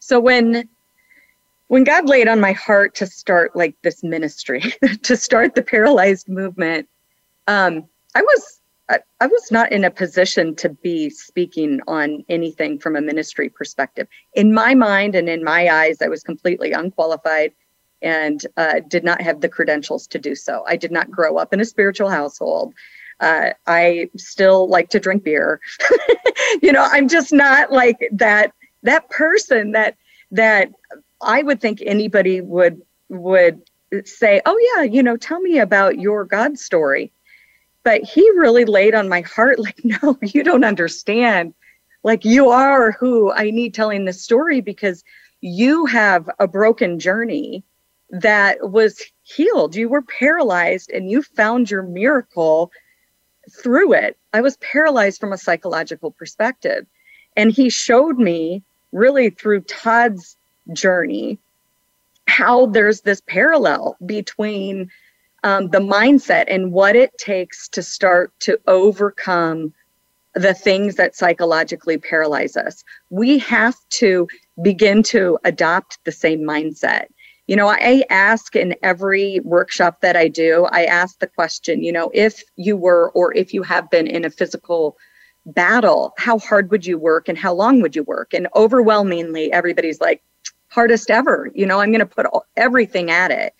So 0.00 0.20
when 0.20 0.68
when 1.74 1.82
God 1.82 2.08
laid 2.08 2.28
on 2.28 2.38
my 2.38 2.52
heart 2.52 2.94
to 2.94 3.06
start 3.08 3.56
like 3.56 3.74
this 3.82 4.04
ministry, 4.04 4.62
to 5.02 5.16
start 5.16 5.56
the 5.56 5.62
paralyzed 5.62 6.28
movement, 6.28 6.88
um, 7.48 7.88
I 8.14 8.22
was 8.22 8.60
I, 8.88 9.00
I 9.20 9.26
was 9.26 9.50
not 9.50 9.72
in 9.72 9.82
a 9.82 9.90
position 9.90 10.54
to 10.56 10.68
be 10.68 11.10
speaking 11.10 11.80
on 11.88 12.24
anything 12.28 12.78
from 12.78 12.94
a 12.94 13.00
ministry 13.00 13.48
perspective. 13.48 14.06
In 14.34 14.54
my 14.54 14.76
mind 14.76 15.16
and 15.16 15.28
in 15.28 15.42
my 15.42 15.68
eyes, 15.68 16.00
I 16.00 16.06
was 16.06 16.22
completely 16.22 16.70
unqualified 16.70 17.52
and 18.02 18.46
uh, 18.56 18.78
did 18.86 19.02
not 19.02 19.20
have 19.20 19.40
the 19.40 19.48
credentials 19.48 20.06
to 20.08 20.18
do 20.20 20.36
so. 20.36 20.64
I 20.68 20.76
did 20.76 20.92
not 20.92 21.10
grow 21.10 21.38
up 21.38 21.52
in 21.52 21.58
a 21.58 21.64
spiritual 21.64 22.08
household. 22.08 22.72
Uh, 23.18 23.50
I 23.66 24.10
still 24.16 24.68
like 24.68 24.90
to 24.90 25.00
drink 25.00 25.24
beer. 25.24 25.60
you 26.62 26.70
know, 26.70 26.86
I'm 26.88 27.08
just 27.08 27.32
not 27.32 27.72
like 27.72 27.98
that 28.12 28.52
that 28.84 29.10
person 29.10 29.72
that 29.72 29.96
that 30.30 30.70
I 31.24 31.42
would 31.42 31.60
think 31.60 31.82
anybody 31.84 32.40
would 32.40 32.82
would 33.08 33.62
say, 34.04 34.40
"Oh 34.46 34.58
yeah, 34.76 34.82
you 34.82 35.02
know, 35.02 35.16
tell 35.16 35.40
me 35.40 35.58
about 35.58 35.98
your 35.98 36.24
God 36.24 36.58
story." 36.58 37.12
But 37.82 38.02
he 38.02 38.22
really 38.30 38.64
laid 38.64 38.94
on 38.94 39.08
my 39.08 39.22
heart 39.22 39.58
like, 39.66 39.80
"No, 39.84 40.18
you 40.22 40.42
don't 40.42 40.64
understand. 40.64 41.54
Like 42.02 42.24
you 42.24 42.50
are 42.50 42.92
who 42.92 43.32
I 43.32 43.50
need 43.50 43.74
telling 43.74 44.04
this 44.04 44.22
story 44.22 44.60
because 44.60 45.02
you 45.40 45.86
have 45.86 46.28
a 46.38 46.46
broken 46.46 46.98
journey 46.98 47.64
that 48.10 48.70
was 48.70 49.00
healed. 49.22 49.74
You 49.74 49.88
were 49.88 50.02
paralyzed 50.02 50.90
and 50.90 51.10
you 51.10 51.22
found 51.22 51.70
your 51.70 51.82
miracle 51.82 52.70
through 53.62 53.94
it. 53.94 54.16
I 54.32 54.40
was 54.40 54.56
paralyzed 54.58 55.20
from 55.20 55.32
a 55.32 55.38
psychological 55.38 56.10
perspective. 56.10 56.86
And 57.36 57.50
he 57.50 57.68
showed 57.70 58.18
me 58.18 58.62
really 58.92 59.30
through 59.30 59.62
Todd's 59.62 60.36
journey 60.72 61.38
how 62.26 62.66
there's 62.66 63.02
this 63.02 63.22
parallel 63.26 63.96
between 64.06 64.90
um, 65.42 65.68
the 65.68 65.78
mindset 65.78 66.44
and 66.48 66.72
what 66.72 66.96
it 66.96 67.16
takes 67.18 67.68
to 67.68 67.82
start 67.82 68.32
to 68.40 68.58
overcome 68.66 69.72
the 70.34 70.54
things 70.54 70.96
that 70.96 71.14
psychologically 71.14 71.98
paralyze 71.98 72.56
us. 72.56 72.82
We 73.10 73.38
have 73.38 73.76
to 73.90 74.26
begin 74.62 75.02
to 75.04 75.38
adopt 75.44 75.98
the 76.04 76.12
same 76.12 76.40
mindset. 76.40 77.06
You 77.46 77.56
know, 77.56 77.68
I 77.68 78.04
ask 78.08 78.56
in 78.56 78.74
every 78.82 79.38
workshop 79.44 80.00
that 80.00 80.16
I 80.16 80.28
do, 80.28 80.66
I 80.72 80.86
ask 80.86 81.18
the 81.18 81.26
question, 81.26 81.84
you 81.84 81.92
know, 81.92 82.10
if 82.14 82.42
you 82.56 82.74
were 82.76 83.10
or 83.10 83.36
if 83.36 83.52
you 83.52 83.62
have 83.62 83.90
been 83.90 84.06
in 84.06 84.24
a 84.24 84.30
physical 84.30 84.96
battle, 85.44 86.14
how 86.16 86.38
hard 86.38 86.70
would 86.70 86.86
you 86.86 86.96
work 86.96 87.28
and 87.28 87.36
how 87.36 87.52
long 87.52 87.82
would 87.82 87.94
you 87.94 88.02
work? 88.02 88.32
And 88.32 88.48
overwhelmingly, 88.56 89.52
everybody's 89.52 90.00
like, 90.00 90.22
hardest 90.74 91.10
ever. 91.10 91.50
You 91.54 91.66
know, 91.66 91.80
I'm 91.80 91.90
going 91.90 92.00
to 92.00 92.06
put 92.06 92.26
all, 92.26 92.44
everything 92.56 93.10
at 93.10 93.30
it. 93.30 93.54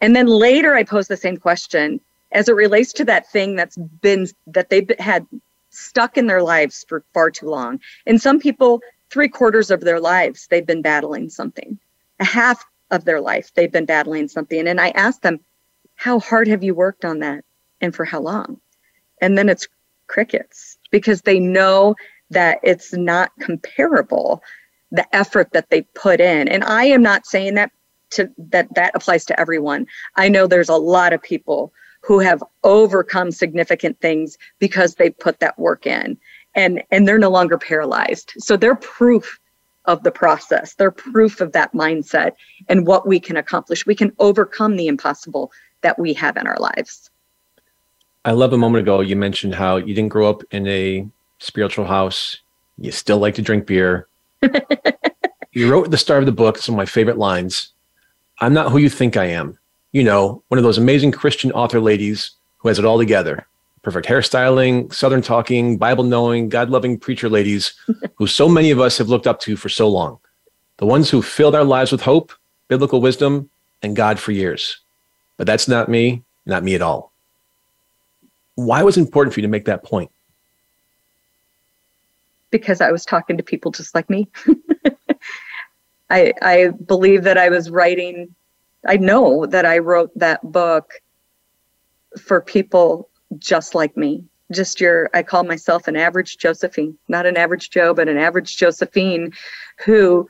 And 0.00 0.14
then 0.14 0.26
later, 0.26 0.74
I 0.74 0.84
pose 0.84 1.08
the 1.08 1.16
same 1.16 1.36
question 1.36 2.00
as 2.32 2.48
it 2.48 2.54
relates 2.54 2.92
to 2.94 3.04
that 3.04 3.30
thing 3.30 3.54
that's 3.54 3.76
been 3.76 4.26
that 4.48 4.70
they've 4.70 4.90
had 4.98 5.26
stuck 5.70 6.16
in 6.16 6.26
their 6.26 6.42
lives 6.42 6.84
for 6.88 7.04
far 7.12 7.30
too 7.30 7.48
long. 7.48 7.80
And 8.06 8.20
some 8.20 8.38
people, 8.40 8.80
three 9.10 9.28
quarters 9.28 9.70
of 9.70 9.82
their 9.82 10.00
lives, 10.00 10.46
they've 10.48 10.66
been 10.66 10.82
battling 10.82 11.30
something. 11.30 11.78
A 12.20 12.24
half 12.24 12.64
of 12.90 13.04
their 13.04 13.20
life 13.20 13.52
they've 13.54 13.72
been 13.72 13.84
battling 13.84 14.28
something 14.28 14.68
and 14.68 14.80
i 14.80 14.88
ask 14.90 15.20
them 15.22 15.40
how 15.96 16.18
hard 16.18 16.48
have 16.48 16.62
you 16.62 16.74
worked 16.74 17.04
on 17.04 17.18
that 17.18 17.44
and 17.80 17.94
for 17.94 18.04
how 18.04 18.20
long 18.20 18.60
and 19.20 19.36
then 19.36 19.48
it's 19.48 19.68
crickets 20.06 20.78
because 20.90 21.22
they 21.22 21.38
know 21.38 21.94
that 22.30 22.58
it's 22.62 22.92
not 22.92 23.32
comparable 23.40 24.42
the 24.94 25.14
effort 25.14 25.52
that 25.52 25.68
they 25.70 25.82
put 25.94 26.20
in 26.20 26.48
and 26.48 26.64
i 26.64 26.84
am 26.84 27.02
not 27.02 27.26
saying 27.26 27.54
that 27.54 27.70
to 28.10 28.30
that 28.38 28.72
that 28.74 28.92
applies 28.94 29.24
to 29.24 29.38
everyone 29.38 29.86
i 30.16 30.28
know 30.28 30.46
there's 30.46 30.68
a 30.68 30.76
lot 30.76 31.12
of 31.12 31.22
people 31.22 31.72
who 32.00 32.18
have 32.18 32.42
overcome 32.64 33.30
significant 33.30 33.98
things 34.00 34.36
because 34.58 34.94
they 34.94 35.10
put 35.10 35.40
that 35.40 35.58
work 35.58 35.86
in 35.86 36.16
and 36.54 36.82
and 36.90 37.08
they're 37.08 37.18
no 37.18 37.30
longer 37.30 37.58
paralyzed 37.58 38.32
so 38.38 38.56
they're 38.56 38.76
proof 38.76 39.40
of 39.86 40.02
the 40.02 40.10
process. 40.10 40.74
They're 40.74 40.90
proof 40.90 41.40
of 41.40 41.52
that 41.52 41.72
mindset 41.72 42.32
and 42.68 42.86
what 42.86 43.06
we 43.06 43.20
can 43.20 43.36
accomplish. 43.36 43.86
We 43.86 43.94
can 43.94 44.12
overcome 44.18 44.76
the 44.76 44.86
impossible 44.86 45.52
that 45.82 45.98
we 45.98 46.14
have 46.14 46.36
in 46.36 46.46
our 46.46 46.58
lives. 46.58 47.10
I 48.24 48.32
love 48.32 48.52
a 48.52 48.58
moment 48.58 48.82
ago 48.82 49.00
you 49.00 49.16
mentioned 49.16 49.54
how 49.54 49.76
you 49.76 49.94
didn't 49.94 50.08
grow 50.08 50.30
up 50.30 50.42
in 50.50 50.66
a 50.66 51.06
spiritual 51.38 51.84
house. 51.84 52.38
You 52.78 52.90
still 52.90 53.18
like 53.18 53.34
to 53.34 53.42
drink 53.42 53.66
beer. 53.66 54.08
You 55.52 55.70
wrote 55.70 55.86
at 55.86 55.90
the 55.90 55.98
start 55.98 56.22
of 56.22 56.26
the 56.26 56.32
book 56.32 56.58
some 56.58 56.74
of 56.74 56.76
my 56.76 56.86
favorite 56.86 57.18
lines. 57.18 57.72
I'm 58.40 58.54
not 58.54 58.70
who 58.70 58.78
you 58.78 58.88
think 58.88 59.16
I 59.16 59.26
am. 59.26 59.58
You 59.92 60.04
know, 60.04 60.42
one 60.48 60.58
of 60.58 60.64
those 60.64 60.78
amazing 60.78 61.12
Christian 61.12 61.52
author 61.52 61.80
ladies 61.80 62.32
who 62.58 62.68
has 62.68 62.78
it 62.78 62.84
all 62.84 62.98
together 62.98 63.46
perfect 63.84 64.08
hairstyling, 64.08 64.92
Southern 64.92 65.22
talking, 65.22 65.76
Bible 65.76 66.04
knowing, 66.04 66.48
God 66.48 66.70
loving 66.70 66.98
preacher 66.98 67.28
ladies 67.28 67.74
who 68.14 68.26
so 68.26 68.48
many 68.48 68.70
of 68.70 68.80
us 68.80 68.98
have 68.98 69.10
looked 69.10 69.26
up 69.26 69.40
to 69.40 69.56
for 69.56 69.68
so 69.68 69.88
long. 69.88 70.18
The 70.78 70.86
ones 70.86 71.10
who 71.10 71.22
filled 71.22 71.54
our 71.54 71.64
lives 71.64 71.92
with 71.92 72.00
hope, 72.00 72.32
biblical 72.66 73.00
wisdom, 73.00 73.50
and 73.82 73.94
God 73.94 74.18
for 74.18 74.32
years. 74.32 74.80
But 75.36 75.46
that's 75.46 75.68
not 75.68 75.88
me, 75.88 76.24
not 76.46 76.64
me 76.64 76.74
at 76.74 76.82
all. 76.82 77.12
Why 78.56 78.82
was 78.82 78.96
it 78.96 79.00
important 79.00 79.34
for 79.34 79.40
you 79.40 79.46
to 79.46 79.50
make 79.50 79.66
that 79.66 79.84
point? 79.84 80.10
Because 82.54 82.80
I 82.80 82.92
was 82.92 83.04
talking 83.04 83.36
to 83.36 83.42
people 83.42 83.72
just 83.72 83.96
like 83.96 84.08
me. 84.08 84.28
I 86.10 86.32
I 86.40 86.68
believe 86.86 87.24
that 87.24 87.36
I 87.36 87.48
was 87.48 87.68
writing 87.68 88.32
I 88.86 88.96
know 88.96 89.44
that 89.46 89.66
I 89.66 89.78
wrote 89.78 90.16
that 90.16 90.40
book 90.52 90.92
for 92.20 92.40
people 92.40 93.08
just 93.38 93.74
like 93.74 93.96
me. 93.96 94.24
Just 94.52 94.80
your 94.80 95.10
I 95.14 95.24
call 95.24 95.42
myself 95.42 95.88
an 95.88 95.96
average 95.96 96.38
Josephine, 96.38 96.96
not 97.08 97.26
an 97.26 97.36
average 97.36 97.70
Joe, 97.70 97.92
but 97.92 98.08
an 98.08 98.18
average 98.18 98.56
Josephine 98.56 99.32
who 99.84 100.28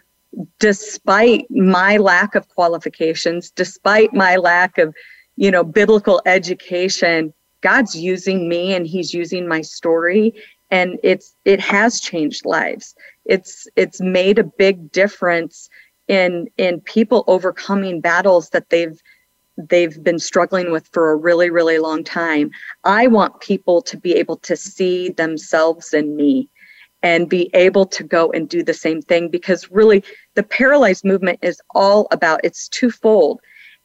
despite 0.59 1.45
my 1.51 1.99
lack 1.99 2.35
of 2.35 2.49
qualifications, 2.49 3.51
despite 3.51 4.15
my 4.15 4.37
lack 4.37 4.79
of, 4.79 4.95
you 5.37 5.51
know, 5.51 5.63
biblical 5.63 6.23
education, 6.25 7.35
God's 7.61 7.95
using 7.95 8.49
me 8.49 8.75
and 8.75 8.87
he's 8.87 9.13
using 9.13 9.47
my 9.47 9.61
story 9.61 10.35
and 10.71 10.99
it's 11.03 11.35
it 11.45 11.61
has 11.61 12.01
changed 12.01 12.45
lives. 12.45 12.95
It's 13.25 13.67
it's 13.77 14.01
made 14.01 14.39
a 14.39 14.45
big 14.45 14.91
difference 14.93 15.69
in 16.09 16.49
in 16.57 16.81
people 16.81 17.25
overcoming 17.27 18.01
battles 18.01 18.51
that 18.51 18.71
they've 18.71 19.01
they've 19.57 20.03
been 20.03 20.19
struggling 20.19 20.73
with 20.73 20.89
for 20.93 21.11
a 21.11 21.17
really 21.17 21.51
really 21.51 21.79
long 21.79 22.05
time. 22.05 22.51
I 22.85 23.07
want 23.07 23.41
people 23.41 23.83
to 23.83 23.97
be 23.97 24.15
able 24.15 24.37
to 24.39 24.57
see 24.57 25.11
themselves 25.11 25.95
in 25.95 26.17
me 26.17 26.49
and 27.03 27.29
be 27.29 27.51
able 27.53 27.85
to 27.85 28.03
go 28.03 28.33
and 28.33 28.49
do 28.49 28.63
the 28.63 28.75
same 28.75 29.03
thing 29.03 29.29
because 29.29 29.71
really 29.71 30.03
the 30.35 30.43
paralyzed 30.43 31.05
movement 31.05 31.39
is 31.43 31.61
all 31.75 32.09
about 32.11 32.41
it's 32.43 32.67
twofold 32.69 33.41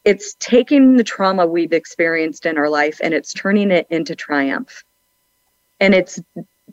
it's 0.06 0.36
taking 0.40 0.96
the 0.96 1.04
trauma 1.04 1.46
we've 1.46 1.74
experienced 1.74 2.46
in 2.46 2.58
our 2.58 2.70
life 2.70 3.00
and 3.04 3.14
it's 3.14 3.34
turning 3.34 3.70
it 3.70 3.86
into 3.90 4.16
triumph 4.16 4.84
and 5.80 5.94
it's 5.94 6.22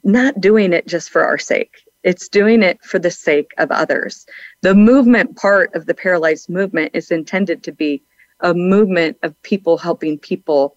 not 0.06 0.40
doing 0.40 0.72
it 0.72 0.86
just 0.86 1.10
for 1.10 1.24
our 1.24 1.36
sake. 1.36 1.82
It's 2.04 2.28
doing 2.28 2.62
it 2.62 2.82
for 2.84 3.00
the 3.00 3.10
sake 3.10 3.52
of 3.58 3.72
others. 3.72 4.24
The 4.62 4.74
movement 4.74 5.36
part 5.36 5.74
of 5.74 5.86
the 5.86 5.94
paralyzed 5.94 6.48
movement 6.48 6.92
is 6.94 7.10
intended 7.10 7.64
to 7.64 7.72
be 7.72 8.02
a 8.40 8.54
movement 8.54 9.18
of 9.24 9.40
people 9.42 9.76
helping 9.76 10.16
people 10.16 10.76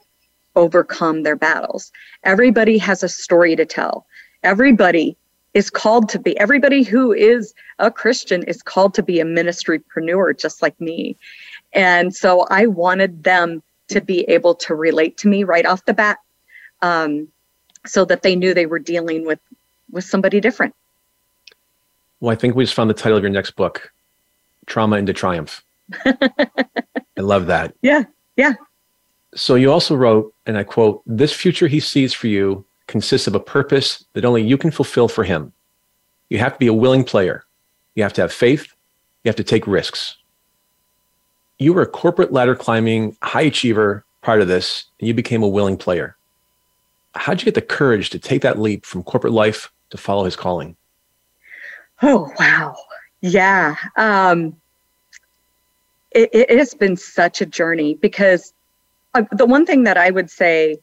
overcome 0.56 1.22
their 1.22 1.36
battles. 1.36 1.92
Everybody 2.24 2.80
has 2.80 3.04
a 3.04 3.10
story 3.10 3.56
to 3.56 3.65
tell. 3.65 4.08
Everybody 4.42 5.15
is 5.54 5.70
called 5.70 6.10
to 6.10 6.20
be 6.20 6.38
everybody 6.39 6.82
who 6.82 7.13
is 7.13 7.54
a 7.78 7.92
Christian 7.92 8.42
is 8.44 8.63
called 8.63 8.96
to 8.96 9.04
be 9.04 9.20
a 9.20 9.26
ministrypreneur 9.26 10.38
just 10.39 10.63
like 10.63 10.80
me. 10.82 11.18
And 11.74 12.15
so 12.15 12.48
I 12.50 12.65
wanted 12.65 13.24
them 13.24 13.62
to 13.89 14.02
be 14.02 14.22
able 14.22 14.56
to 14.56 14.74
relate 14.74 15.18
to 15.18 15.28
me 15.28 15.44
right 15.44 15.65
off 15.65 15.86
the 15.86 15.94
bat. 15.94 16.18
Um, 16.82 17.28
so 17.86 18.06
that 18.06 18.22
they 18.22 18.36
knew 18.36 18.54
they 18.54 18.65
were 18.65 18.80
dealing 18.80 19.26
with 19.26 19.39
with 19.92 20.04
somebody 20.04 20.39
different. 20.39 20.76
Well, 22.20 22.32
I 22.32 22.36
think 22.36 22.56
we 22.56 22.63
just 22.63 22.76
found 22.76 22.89
the 22.89 22.94
title 22.94 23.18
of 23.18 23.24
your 23.24 23.32
next 23.32 23.52
book, 23.52 23.92
Trauma 24.65 24.98
into 24.98 25.13
Triumph. 25.13 25.63
I 26.06 27.22
love 27.22 27.48
that. 27.48 27.74
Yeah. 27.82 28.04
Yeah. 28.36 28.54
So 29.36 29.56
you 29.56 29.72
also 29.72 29.96
wrote, 29.96 30.34
and 30.46 30.58
I 30.58 30.63
quote, 30.63 31.02
this 31.06 31.34
future 31.34 31.68
he 31.68 31.80
sees 31.80 32.13
for 32.13 32.28
you 32.28 32.65
consists 32.88 33.28
of 33.28 33.36
a 33.36 33.39
purpose 33.39 34.04
that 34.13 34.26
only 34.26 34.44
you 34.44 34.58
can 34.58 34.72
fulfill 34.72 35.08
for 35.08 35.24
him. 35.24 35.54
You 36.30 36.39
have 36.39 36.54
to 36.54 36.60
be 36.60 36.68
a 36.68 36.74
willing 36.74 37.04
player. 37.04 37.44
You 37.96 38.04
have 38.04 38.13
to 38.13 38.22
have 38.22 38.34
faith. 38.34 38.74
You 39.24 39.30
have 39.30 39.36
to 39.36 39.44
take 39.44 39.68
risks. 39.68 40.18
You 41.58 41.74
were 41.74 41.82
a 41.82 41.88
corporate 41.88 42.32
ladder 42.32 42.56
climbing 42.56 43.18
high 43.22 43.42
achiever 43.42 44.04
prior 44.22 44.39
to 44.39 44.46
this, 44.46 44.86
and 45.00 45.08
you 45.08 45.13
became 45.13 45.44
a 45.44 45.48
willing 45.48 45.78
player. 45.78 46.15
How'd 47.19 47.41
you 47.41 47.45
get 47.45 47.55
the 47.55 47.62
courage 47.62 48.10
to 48.12 48.19
take 48.19 48.41
that 48.43 48.60
leap 48.60 48.86
from 48.86 49.03
corporate 49.03 49.34
life 49.34 49.73
to 49.89 49.97
follow 49.97 50.23
his 50.23 50.38
calling? 50.38 50.77
Oh, 52.01 52.32
wow. 52.39 52.77
Yeah. 53.19 53.75
Um, 53.97 54.55
it, 56.12 56.29
it 56.32 56.58
has 56.58 56.73
been 56.73 56.95
such 56.95 57.41
a 57.41 57.45
journey 57.45 57.95
because 57.95 58.53
uh, 59.13 59.23
the 59.34 59.45
one 59.45 59.65
thing 59.65 59.84
that 59.84 59.97
I 59.97 60.12
would 60.12 60.29
say 60.29 60.77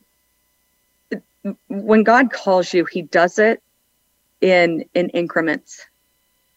when 1.68 2.02
God 2.02 2.30
calls 2.30 2.74
you, 2.74 2.84
He 2.84 3.02
does 3.02 3.38
it 3.38 3.62
in 4.42 4.84
in 4.92 5.08
increments. 5.10 5.86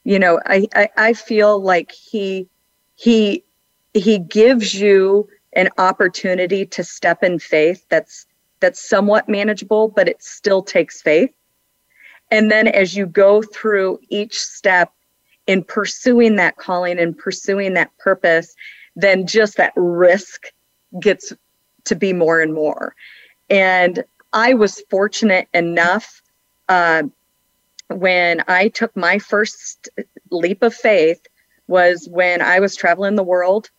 You 0.03 0.19
know, 0.19 0.41
I, 0.45 0.67
I, 0.75 0.89
I 0.97 1.13
feel 1.13 1.61
like 1.61 1.91
He 1.91 2.47
He 2.95 3.45
He 3.93 4.19
gives 4.19 4.73
you 4.73 5.29
an 5.53 5.69
opportunity 5.77 6.65
to 6.65 6.83
step 6.83 7.23
in 7.23 7.39
faith 7.39 7.85
that's 7.89 8.25
that's 8.59 8.79
somewhat 8.79 9.29
manageable, 9.29 9.87
but 9.87 10.07
it 10.07 10.21
still 10.21 10.61
takes 10.61 11.01
faith. 11.01 11.31
And 12.31 12.51
then 12.51 12.67
as 12.67 12.95
you 12.95 13.05
go 13.05 13.41
through 13.41 13.99
each 14.09 14.39
step 14.39 14.93
in 15.47 15.63
pursuing 15.63 16.35
that 16.35 16.57
calling 16.57 16.99
and 16.99 17.17
pursuing 17.17 17.73
that 17.73 17.95
purpose, 17.97 18.55
then 18.95 19.25
just 19.25 19.57
that 19.57 19.73
risk 19.75 20.47
gets 20.99 21.33
to 21.85 21.95
be 21.95 22.13
more 22.13 22.39
and 22.39 22.53
more. 22.53 22.95
And 23.49 24.03
I 24.31 24.53
was 24.53 24.83
fortunate 24.89 25.47
enough 25.53 26.21
uh, 26.67 27.03
when 27.87 28.43
I 28.47 28.67
took 28.67 28.95
my 28.95 29.17
first 29.17 29.89
leap 30.29 30.61
of 30.61 30.73
faith 30.73 31.25
was 31.67 32.07
when 32.11 32.41
I 32.41 32.59
was 32.59 32.75
traveling 32.75 33.15
the 33.15 33.23
world. 33.23 33.71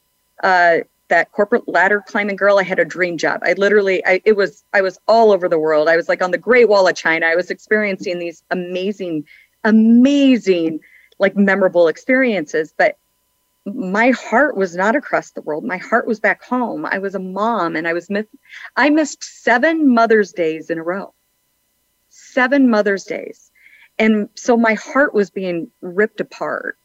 Uh, 0.43 0.79
that 1.11 1.31
corporate 1.33 1.68
ladder 1.68 2.03
climbing 2.07 2.37
girl, 2.37 2.59
I 2.59 2.62
had 2.62 2.79
a 2.79 2.85
dream 2.85 3.18
job. 3.18 3.40
I 3.44 3.53
literally, 3.53 4.05
I, 4.07 4.23
it 4.25 4.37
was, 4.37 4.64
I 4.73 4.81
was 4.81 4.99
all 5.07 5.31
over 5.33 5.49
the 5.49 5.59
world. 5.59 5.88
I 5.88 5.96
was 5.96 6.09
like 6.09 6.23
on 6.23 6.31
the 6.31 6.38
Great 6.38 6.68
Wall 6.68 6.88
of 6.88 6.96
China. 6.96 7.27
I 7.27 7.37
was 7.37 7.51
experiencing 7.51 8.18
these 8.18 8.42
amazing, 8.51 9.25
amazing, 9.64 10.81
like 11.18 11.37
memorable 11.37 11.88
experiences. 11.88 12.75
But 12.77 12.96
my 13.66 14.11
heart 14.11 14.57
was 14.57 14.75
not 14.75 14.96
across 14.96 15.33
the 15.33 15.42
world. 15.42 15.64
My 15.64 15.77
heart 15.77 16.07
was 16.07 16.20
back 16.20 16.42
home. 16.42 16.87
I 16.87 16.99
was 16.99 17.14
a 17.14 17.20
mom 17.20 17.77
and 17.77 17.87
I 17.87 17.92
was 17.92 18.09
miss- 18.09 18.27
I 18.77 18.90
missed 18.90 19.23
7 19.23 19.92
Mother's 19.92 20.33
Days 20.33 20.70
in 20.70 20.79
a 20.79 20.83
row. 20.83 21.14
7 22.09 22.70
Mother's 22.70 23.05
Days. 23.05 23.51
And 23.99 24.29
so 24.35 24.57
my 24.57 24.75
heart 24.75 25.12
was 25.14 25.31
being 25.31 25.70
ripped 25.83 26.20
apart. 26.20 26.79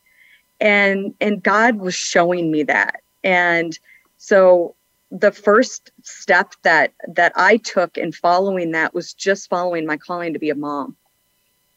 And 0.60 1.14
and 1.22 1.42
God 1.42 1.78
was 1.78 1.96
showing 1.96 2.52
me 2.52 2.64
that. 2.64 3.02
And 3.24 3.78
so 4.18 4.76
the 5.12 5.32
first 5.32 5.92
step 6.04 6.54
that 6.64 6.94
that 7.08 7.32
I 7.36 7.58
took 7.58 7.98
in 7.98 8.12
following 8.12 8.72
that 8.72 8.94
was 8.94 9.14
just 9.14 9.50
following 9.50 9.86
my 9.86 9.98
calling 9.98 10.34
to 10.34 10.40
be 10.40 10.50
a 10.50 10.56
mom. 10.56 10.98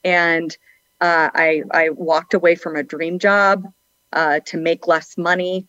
And 0.03 0.55
uh, 1.01 1.29
I 1.33 1.63
I 1.71 1.89
walked 1.89 2.33
away 2.33 2.55
from 2.55 2.75
a 2.75 2.83
dream 2.83 3.19
job 3.19 3.65
uh, 4.13 4.39
to 4.47 4.57
make 4.57 4.87
less 4.87 5.17
money. 5.17 5.67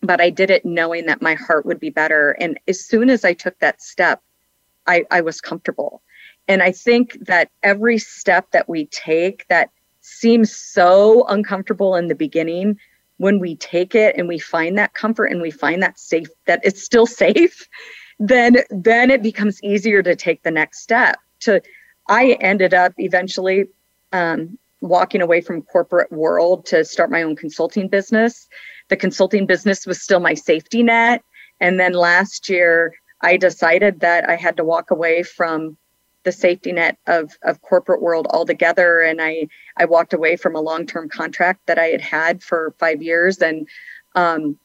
But 0.00 0.20
I 0.20 0.30
did 0.30 0.50
it 0.50 0.64
knowing 0.64 1.06
that 1.06 1.22
my 1.22 1.34
heart 1.34 1.64
would 1.64 1.80
be 1.80 1.90
better. 1.90 2.32
And 2.32 2.58
as 2.68 2.84
soon 2.84 3.08
as 3.08 3.24
I 3.24 3.32
took 3.32 3.58
that 3.60 3.80
step, 3.80 4.22
I, 4.86 5.04
I 5.10 5.22
was 5.22 5.40
comfortable. 5.40 6.02
And 6.46 6.62
I 6.62 6.72
think 6.72 7.16
that 7.26 7.50
every 7.62 7.96
step 7.96 8.50
that 8.50 8.68
we 8.68 8.86
take 8.86 9.46
that 9.48 9.70
seems 10.02 10.54
so 10.54 11.24
uncomfortable 11.28 11.96
in 11.96 12.08
the 12.08 12.14
beginning, 12.14 12.78
when 13.24 13.38
we 13.38 13.56
take 13.56 13.94
it 13.94 14.14
and 14.18 14.28
we 14.28 14.38
find 14.38 14.76
that 14.76 14.92
comfort 14.92 15.28
and 15.32 15.40
we 15.40 15.50
find 15.50 15.82
that 15.82 15.98
safe, 15.98 16.28
that 16.44 16.60
it's 16.62 16.82
still 16.82 17.06
safe, 17.24 17.66
then 18.18 18.58
then 18.68 19.10
it 19.10 19.22
becomes 19.22 19.62
easier 19.62 20.02
to 20.02 20.14
take 20.14 20.42
the 20.42 20.50
next 20.50 20.80
step. 20.80 21.16
To 21.40 21.62
I 22.06 22.36
ended 22.42 22.74
up 22.74 22.92
eventually 22.98 23.64
um, 24.12 24.58
walking 24.82 25.22
away 25.22 25.40
from 25.40 25.62
corporate 25.62 26.12
world 26.12 26.66
to 26.66 26.84
start 26.84 27.10
my 27.10 27.22
own 27.22 27.34
consulting 27.34 27.88
business. 27.88 28.46
The 28.90 28.96
consulting 28.96 29.46
business 29.46 29.86
was 29.86 30.02
still 30.02 30.20
my 30.20 30.34
safety 30.34 30.82
net. 30.82 31.22
And 31.60 31.80
then 31.80 31.94
last 31.94 32.50
year, 32.50 32.92
I 33.22 33.38
decided 33.38 34.00
that 34.00 34.28
I 34.28 34.36
had 34.36 34.58
to 34.58 34.64
walk 34.64 34.90
away 34.90 35.22
from 35.22 35.78
the 36.24 36.32
safety 36.32 36.72
net 36.72 36.98
of, 37.06 37.32
of 37.42 37.62
corporate 37.62 38.02
world 38.02 38.26
altogether. 38.30 39.00
And 39.00 39.20
I, 39.20 39.48
I 39.76 39.84
walked 39.84 40.12
away 40.12 40.36
from 40.36 40.56
a 40.56 40.60
long-term 40.60 41.10
contract 41.10 41.66
that 41.66 41.78
I 41.78 41.86
had 41.86 42.00
had 42.00 42.42
for 42.42 42.74
five 42.78 43.02
years 43.02 43.38
and 43.38 43.68
um, 44.14 44.58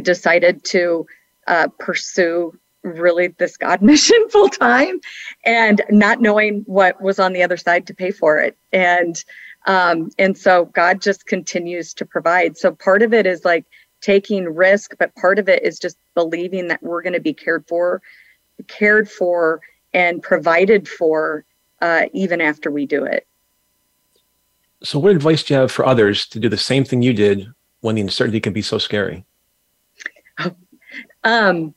decided 0.00 0.64
to 0.64 1.06
uh, 1.46 1.68
pursue 1.78 2.58
really 2.82 3.28
this 3.28 3.56
God 3.56 3.82
mission 3.82 4.28
full 4.30 4.48
time 4.48 5.00
and 5.44 5.82
not 5.90 6.20
knowing 6.20 6.62
what 6.66 7.00
was 7.00 7.18
on 7.18 7.32
the 7.32 7.42
other 7.42 7.56
side 7.56 7.86
to 7.88 7.94
pay 7.94 8.10
for 8.10 8.38
it. 8.38 8.56
And 8.72 9.22
um, 9.66 10.10
and 10.18 10.36
so 10.36 10.64
God 10.66 11.00
just 11.00 11.26
continues 11.26 11.94
to 11.94 12.04
provide. 12.04 12.56
So 12.56 12.72
part 12.72 13.02
of 13.02 13.14
it 13.14 13.26
is 13.26 13.44
like 13.44 13.64
taking 14.00 14.44
risk, 14.44 14.96
but 14.98 15.14
part 15.14 15.38
of 15.38 15.48
it 15.48 15.62
is 15.62 15.78
just 15.78 15.96
believing 16.14 16.66
that 16.68 16.82
we're 16.82 17.02
going 17.02 17.12
to 17.12 17.20
be 17.20 17.32
cared 17.32 17.66
for, 17.68 18.02
cared 18.66 19.08
for, 19.08 19.60
and 19.94 20.22
provided 20.22 20.88
for 20.88 21.44
uh, 21.80 22.06
even 22.12 22.40
after 22.40 22.70
we 22.70 22.86
do 22.86 23.04
it. 23.04 23.26
So, 24.82 24.98
what 24.98 25.12
advice 25.12 25.42
do 25.42 25.54
you 25.54 25.60
have 25.60 25.70
for 25.70 25.86
others 25.86 26.26
to 26.28 26.40
do 26.40 26.48
the 26.48 26.56
same 26.56 26.84
thing 26.84 27.02
you 27.02 27.12
did 27.12 27.46
when 27.80 27.94
the 27.94 28.00
uncertainty 28.00 28.40
can 28.40 28.52
be 28.52 28.62
so 28.62 28.78
scary? 28.78 29.24
Um, 31.24 31.74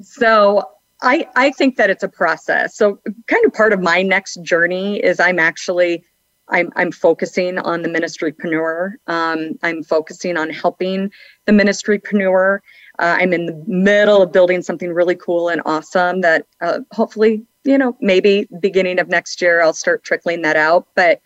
so 0.00 0.62
I, 1.02 1.28
I 1.36 1.50
think 1.50 1.76
that 1.76 1.90
it's 1.90 2.02
a 2.02 2.08
process. 2.08 2.76
So 2.76 3.00
kind 3.26 3.44
of 3.44 3.52
part 3.52 3.72
of 3.72 3.80
my 3.80 4.02
next 4.02 4.42
journey 4.42 4.98
is 5.02 5.20
I'm 5.20 5.38
actually 5.38 6.04
I'm 6.48 6.72
I'm 6.76 6.92
focusing 6.92 7.58
on 7.58 7.82
the 7.82 7.88
ministrypreneur. 7.88 8.94
Um, 9.08 9.58
I'm 9.62 9.82
focusing 9.82 10.36
on 10.36 10.48
helping 10.50 11.10
the 11.44 11.52
ministrypreneur. 11.52 12.60
Uh, 12.98 13.16
I'm 13.18 13.32
in 13.32 13.46
the 13.46 13.64
middle 13.66 14.22
of 14.22 14.32
building 14.32 14.62
something 14.62 14.92
really 14.92 15.16
cool 15.16 15.48
and 15.48 15.60
awesome 15.66 16.20
that 16.20 16.46
uh, 16.60 16.80
hopefully, 16.92 17.44
you 17.66 17.76
know, 17.76 17.96
maybe 18.00 18.48
beginning 18.60 18.98
of 18.98 19.08
next 19.08 19.42
year 19.42 19.62
I'll 19.62 19.72
start 19.72 20.04
trickling 20.04 20.42
that 20.42 20.56
out. 20.56 20.86
But 20.94 21.20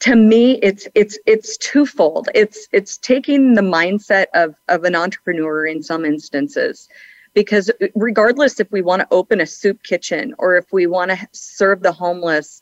to 0.00 0.16
me, 0.16 0.58
it's 0.62 0.86
it's 0.94 1.18
it's 1.26 1.56
twofold. 1.56 2.28
It's 2.34 2.68
it's 2.72 2.98
taking 2.98 3.54
the 3.54 3.62
mindset 3.62 4.26
of 4.34 4.54
of 4.68 4.84
an 4.84 4.94
entrepreneur 4.94 5.66
in 5.66 5.82
some 5.82 6.04
instances 6.04 6.88
because 7.34 7.70
regardless 7.94 8.60
if 8.60 8.70
we 8.70 8.82
want 8.82 9.00
to 9.00 9.08
open 9.10 9.40
a 9.40 9.46
soup 9.46 9.82
kitchen 9.82 10.34
or 10.38 10.56
if 10.56 10.72
we 10.72 10.86
want 10.86 11.10
to 11.10 11.28
serve 11.32 11.82
the 11.82 11.92
homeless 11.92 12.60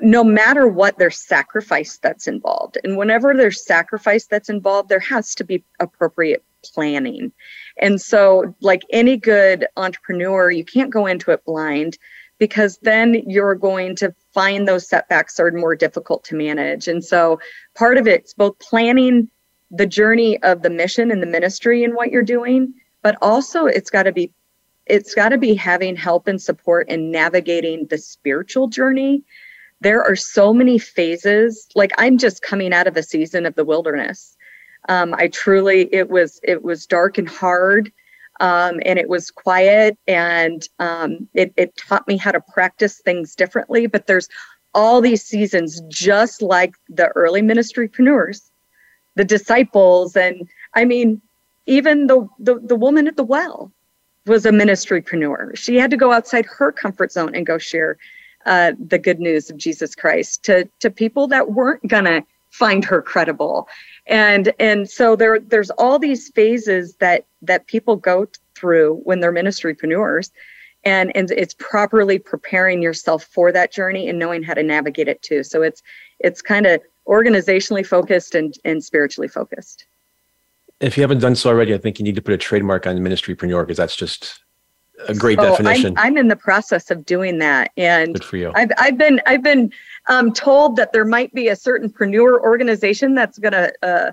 no 0.00 0.24
matter 0.24 0.66
what 0.66 0.96
there's 0.96 1.18
sacrifice 1.18 1.98
that's 1.98 2.26
involved 2.26 2.78
and 2.84 2.96
whenever 2.96 3.34
there's 3.34 3.64
sacrifice 3.64 4.26
that's 4.26 4.48
involved 4.48 4.88
there 4.88 5.00
has 5.00 5.34
to 5.34 5.44
be 5.44 5.62
appropriate 5.80 6.42
planning. 6.64 7.32
And 7.78 8.00
so 8.00 8.54
like 8.60 8.82
any 8.90 9.16
good 9.16 9.66
entrepreneur 9.76 10.50
you 10.50 10.64
can't 10.64 10.92
go 10.92 11.06
into 11.06 11.30
it 11.30 11.44
blind 11.44 11.98
because 12.38 12.78
then 12.82 13.14
you're 13.26 13.54
going 13.54 13.94
to 13.96 14.14
find 14.32 14.66
those 14.66 14.88
setbacks 14.88 15.38
are 15.38 15.50
more 15.52 15.76
difficult 15.76 16.24
to 16.24 16.34
manage. 16.34 16.88
And 16.88 17.04
so 17.04 17.38
part 17.74 17.96
of 17.96 18.06
it's 18.06 18.34
both 18.34 18.58
planning 18.58 19.28
the 19.70 19.86
journey 19.86 20.42
of 20.42 20.62
the 20.62 20.70
mission 20.70 21.10
and 21.10 21.22
the 21.22 21.26
ministry 21.26 21.84
and 21.84 21.94
what 21.94 22.10
you're 22.10 22.22
doing 22.22 22.74
but 23.04 23.16
also 23.22 23.66
it's 23.66 23.90
got 23.90 24.04
to 24.04 24.12
be 24.12 24.32
it's 24.86 25.14
got 25.14 25.28
to 25.28 25.38
be 25.38 25.54
having 25.54 25.94
help 25.94 26.26
and 26.26 26.42
support 26.42 26.88
in 26.88 27.10
navigating 27.10 27.86
the 27.86 27.96
spiritual 27.96 28.68
journey. 28.68 29.22
There 29.80 30.02
are 30.02 30.16
so 30.16 30.52
many 30.52 30.78
phases 30.78 31.68
like 31.76 31.92
i'm 31.98 32.18
just 32.18 32.42
coming 32.42 32.72
out 32.72 32.86
of 32.86 32.96
a 32.96 33.02
season 33.02 33.46
of 33.46 33.54
the 33.54 33.64
wilderness 33.64 34.36
um, 34.88 35.14
i 35.14 35.28
truly 35.28 35.92
it 35.92 36.10
was 36.10 36.40
it 36.42 36.62
was 36.62 36.86
dark 36.86 37.18
and 37.18 37.28
hard 37.28 37.92
um, 38.40 38.80
and 38.84 38.98
it 38.98 39.08
was 39.08 39.30
quiet 39.30 39.96
and 40.08 40.68
um, 40.80 41.28
it, 41.34 41.54
it 41.56 41.76
taught 41.76 42.06
me 42.08 42.16
how 42.16 42.32
to 42.32 42.40
practice 42.52 43.00
things 43.00 43.34
differently 43.34 43.86
but 43.86 44.06
there's 44.06 44.28
all 44.74 45.00
these 45.00 45.24
seasons 45.24 45.80
just 45.88 46.42
like 46.42 46.74
the 46.88 47.08
early 47.08 47.42
ministry 47.42 47.88
ministrypreneurs 47.88 48.50
the 49.14 49.24
disciples 49.24 50.16
and 50.16 50.48
i 50.74 50.84
mean 50.84 51.20
even 51.66 52.06
the, 52.06 52.28
the, 52.38 52.58
the 52.60 52.76
woman 52.76 53.06
at 53.06 53.16
the 53.16 53.24
well 53.24 53.72
was 54.26 54.46
a 54.46 54.52
ministry 54.52 55.02
ministrypreneur. 55.02 55.56
She 55.56 55.76
had 55.76 55.90
to 55.90 55.96
go 55.96 56.12
outside 56.12 56.46
her 56.46 56.72
comfort 56.72 57.12
zone 57.12 57.34
and 57.34 57.46
go 57.46 57.58
share 57.58 57.98
uh, 58.46 58.72
the 58.78 58.98
good 58.98 59.20
news 59.20 59.50
of 59.50 59.56
Jesus 59.56 59.94
Christ 59.94 60.44
to, 60.44 60.68
to 60.80 60.90
people 60.90 61.28
that 61.28 61.52
weren't 61.52 61.86
to 62.04 62.24
find 62.54 62.84
her 62.84 63.02
credible. 63.02 63.68
And, 64.06 64.52
and 64.60 64.88
so 64.88 65.16
there, 65.16 65.40
there's 65.40 65.70
all 65.70 65.98
these 65.98 66.28
phases 66.28 66.94
that, 66.96 67.26
that 67.42 67.66
people 67.66 67.96
go 67.96 68.28
through 68.54 69.00
when 69.02 69.18
they're 69.18 69.32
ministry 69.32 69.74
ministrypreneurs. 69.74 70.30
And, 70.84 71.10
and 71.16 71.32
it's 71.32 71.54
properly 71.54 72.20
preparing 72.20 72.80
yourself 72.80 73.24
for 73.24 73.50
that 73.50 73.72
journey 73.72 74.08
and 74.08 74.20
knowing 74.20 74.44
how 74.44 74.54
to 74.54 74.62
navigate 74.62 75.08
it 75.08 75.20
too. 75.22 75.42
So 75.42 75.62
it's, 75.62 75.82
it's 76.20 76.42
kind 76.42 76.66
of 76.66 76.80
organizationally 77.08 77.84
focused 77.84 78.36
and, 78.36 78.54
and 78.64 78.84
spiritually 78.84 79.28
focused 79.28 79.86
if 80.80 80.96
you 80.96 81.02
haven't 81.02 81.20
done 81.20 81.36
so 81.36 81.48
already, 81.50 81.72
I 81.72 81.78
think 81.78 81.98
you 81.98 82.04
need 82.04 82.16
to 82.16 82.20
put 82.20 82.34
a 82.34 82.36
trademark 82.36 82.86
on 82.86 82.98
ministrypreneur 82.98 83.62
because 83.62 83.76
that's 83.76 83.96
just 83.96 84.40
a 85.08 85.14
great 85.14 85.38
oh, 85.38 85.50
definition. 85.50 85.96
I'm, 85.98 86.06
I'm, 86.06 86.16
in 86.16 86.28
the 86.28 86.36
process 86.36 86.90
of 86.90 87.04
doing 87.04 87.38
that, 87.38 87.72
and 87.76 88.14
Good 88.14 88.24
for 88.24 88.36
you. 88.36 88.52
I've 88.54 88.70
I've 88.78 88.98
been 88.98 89.20
I've 89.26 89.42
been 89.42 89.72
um, 90.08 90.32
told 90.32 90.76
that 90.76 90.92
there 90.92 91.04
might 91.04 91.32
be 91.34 91.48
a 91.48 91.56
certain 91.56 91.90
preneur 91.90 92.40
organization 92.40 93.14
that's 93.14 93.38
gonna 93.38 93.70
uh, 93.82 94.12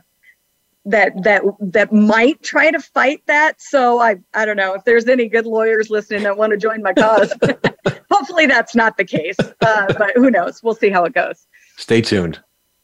that 0.85 1.23
that 1.23 1.43
that 1.59 1.93
might 1.93 2.41
try 2.41 2.71
to 2.71 2.79
fight 2.79 3.21
that. 3.27 3.61
So 3.61 3.99
I 3.99 4.17
I 4.33 4.45
don't 4.45 4.57
know 4.57 4.73
if 4.73 4.83
there's 4.83 5.07
any 5.07 5.27
good 5.27 5.45
lawyers 5.45 5.89
listening 5.89 6.23
that 6.23 6.37
want 6.37 6.51
to 6.51 6.57
join 6.57 6.81
my 6.81 6.93
cause. 6.93 7.33
Hopefully 8.11 8.45
that's 8.45 8.75
not 8.75 8.97
the 8.97 9.05
case, 9.05 9.37
uh, 9.39 9.93
but 9.97 10.11
who 10.15 10.29
knows? 10.29 10.61
We'll 10.61 10.75
see 10.75 10.89
how 10.89 11.05
it 11.05 11.13
goes. 11.13 11.47
Stay 11.77 12.01
tuned. 12.01 12.39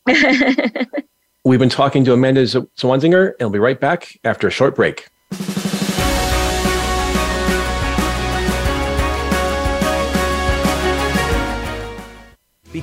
We've 1.46 1.60
been 1.60 1.70
talking 1.70 2.04
to 2.06 2.14
Amanda 2.14 2.44
Zwanzinger, 2.44 3.34
and 3.40 3.42
we'll 3.42 3.50
be 3.52 3.60
right 3.60 3.80
back 3.80 4.20
after 4.24 4.48
a 4.48 4.52
short 4.52 4.76
break. 4.76 5.08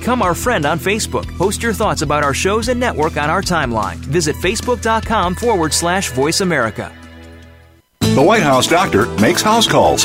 Become 0.04 0.20
our 0.20 0.34
friend 0.34 0.66
on 0.66 0.78
Facebook. 0.78 1.24
Post 1.38 1.62
your 1.62 1.72
thoughts 1.72 2.02
about 2.02 2.22
our 2.22 2.34
shows 2.34 2.68
and 2.68 2.78
network 2.78 3.16
on 3.16 3.30
our 3.30 3.40
timeline. 3.40 3.96
Visit 3.96 4.36
facebook.com 4.36 5.34
forward 5.34 5.72
slash 5.72 6.10
voice 6.10 6.42
America. 6.42 6.92
The 8.00 8.22
White 8.22 8.42
House 8.42 8.66
doctor 8.66 9.06
makes 9.18 9.40
house 9.40 9.66
calls. 9.66 10.04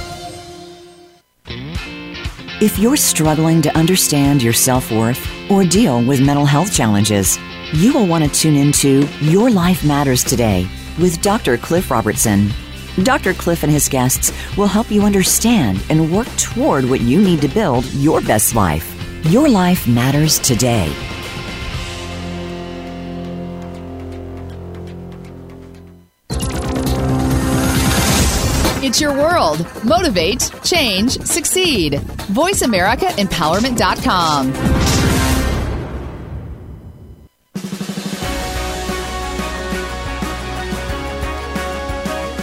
If 2.61 2.77
you're 2.77 2.95
struggling 2.95 3.63
to 3.63 3.75
understand 3.75 4.43
your 4.43 4.53
self 4.53 4.91
worth 4.91 5.27
or 5.49 5.63
deal 5.63 5.99
with 6.03 6.23
mental 6.23 6.45
health 6.45 6.71
challenges, 6.71 7.39
you 7.73 7.91
will 7.91 8.05
want 8.05 8.23
to 8.23 8.29
tune 8.29 8.55
into 8.55 9.07
Your 9.19 9.49
Life 9.49 9.83
Matters 9.83 10.23
Today 10.23 10.69
with 10.99 11.23
Dr. 11.23 11.57
Cliff 11.57 11.89
Robertson. 11.89 12.51
Dr. 13.01 13.33
Cliff 13.33 13.63
and 13.63 13.71
his 13.71 13.89
guests 13.89 14.31
will 14.57 14.67
help 14.67 14.91
you 14.91 15.01
understand 15.01 15.83
and 15.89 16.13
work 16.13 16.27
toward 16.37 16.87
what 16.87 17.01
you 17.01 17.19
need 17.19 17.41
to 17.41 17.47
build 17.47 17.83
your 17.95 18.21
best 18.21 18.53
life. 18.53 18.95
Your 19.25 19.49
life 19.49 19.87
matters 19.87 20.37
today. 20.37 20.93
World. 29.31 29.65
Motivate, 29.83 30.51
change, 30.63 31.19
succeed. 31.21 31.93
VoiceAmericaEmpowerment.com. 32.33 34.53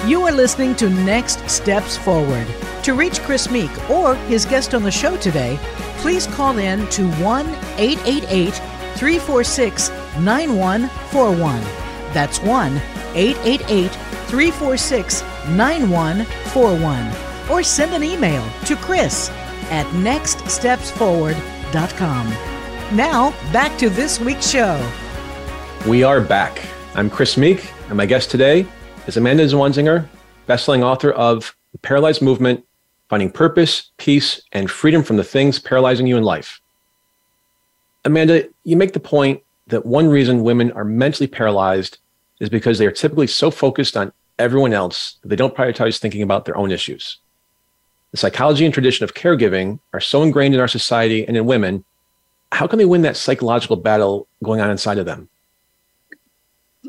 You 0.09 0.23
are 0.23 0.33
listening 0.33 0.75
to 0.77 0.89
Next 0.89 1.51
Steps 1.51 1.99
Forward. 1.99 2.47
To 2.85 2.95
reach 2.95 3.21
Chris 3.21 3.51
Meek 3.51 3.91
or 3.91 4.15
his 4.15 4.47
guest 4.47 4.75
on 4.75 4.83
the 4.83 4.91
show 4.91 5.19
today, 5.19 5.59
please 5.99 6.27
call 6.27 6.57
in 6.59 6.89
to 6.89 7.07
1 7.23 7.47
888 7.77 8.55
346 8.97 9.91
9141. 10.21 11.61
That's 12.15 12.41
1 12.41 12.81
888 13.15 13.91
346 14.29 15.21
9141 15.21 15.38
or 17.51 17.63
send 17.63 17.95
an 17.95 18.03
email 18.03 18.47
to 18.65 18.77
Chris 18.77 19.29
at 19.71 19.87
nextstepsforward.com. 19.87 22.29
Now, 22.97 23.31
back 23.53 23.77
to 23.79 23.91
this 23.91 24.21
week's 24.21 24.51
show. 24.51 24.91
We 25.87 26.03
are 26.03 26.21
back. 26.21 26.61
I'm 26.95 27.11
Chris 27.11 27.37
Meek, 27.37 27.71
and 27.89 27.97
my 27.97 28.07
guest 28.07 28.31
today 28.31 28.67
is 29.07 29.17
Amanda 29.17 29.45
Zwanzinger, 29.45 30.07
bestselling 30.47 30.83
author 30.83 31.13
of 31.13 31.55
The 31.73 31.79
Paralyzed 31.79 32.23
Movement 32.23 32.65
finding 33.09 33.31
purpose, 33.31 33.91
peace, 33.97 34.41
and 34.53 34.71
freedom 34.71 35.03
from 35.03 35.17
the 35.17 35.25
things 35.25 35.59
paralyzing 35.59 36.07
you 36.07 36.17
in 36.17 36.23
life. 36.23 36.61
Amanda, 38.05 38.49
you 38.65 38.77
make 38.77 38.93
the 38.93 39.01
point 39.01 39.43
that 39.67 39.85
one 39.85 40.09
reason 40.09 40.43
women 40.43 40.73
are 40.73 40.85
mentally 40.85 41.27
paralyzed 41.27 41.99
is 42.41 42.49
because 42.49 42.79
they 42.79 42.87
are 42.87 42.93
typically 42.93 43.27
so 43.27 43.51
focused 43.51 43.97
on 43.97 44.13
everyone 44.39 44.73
else 44.73 45.17
they 45.25 45.37
don't 45.37 45.55
prioritize 45.55 45.99
thinking 45.99 46.23
about 46.23 46.45
their 46.45 46.57
own 46.57 46.71
issues. 46.71 47.19
The 48.13 48.17
psychology 48.17 48.65
and 48.65 48.73
tradition 48.73 49.05
of 49.05 49.15
caregiving 49.15 49.81
are 49.93 50.01
so 50.01 50.23
ingrained 50.23 50.55
in 50.55 50.61
our 50.61 50.69
society 50.69 51.27
and 51.27 51.37
in 51.37 51.45
women. 51.45 51.85
How 52.53 52.67
can 52.67 52.79
they 52.79 52.87
win 52.87 53.03
that 53.03 53.17
psychological 53.17 53.77
battle 53.77 54.27
going 54.43 54.61
on 54.61 54.71
inside 54.71 54.99
of 54.99 55.05
them? 55.05 55.29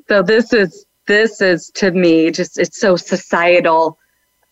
So 0.08 0.22
this 0.22 0.54
is 0.54 0.86
this 1.08 1.42
is 1.42 1.72
to 1.72 1.92
me 1.92 2.32
just 2.32 2.58
it's 2.58 2.80
so 2.80 2.96
societal 2.96 3.98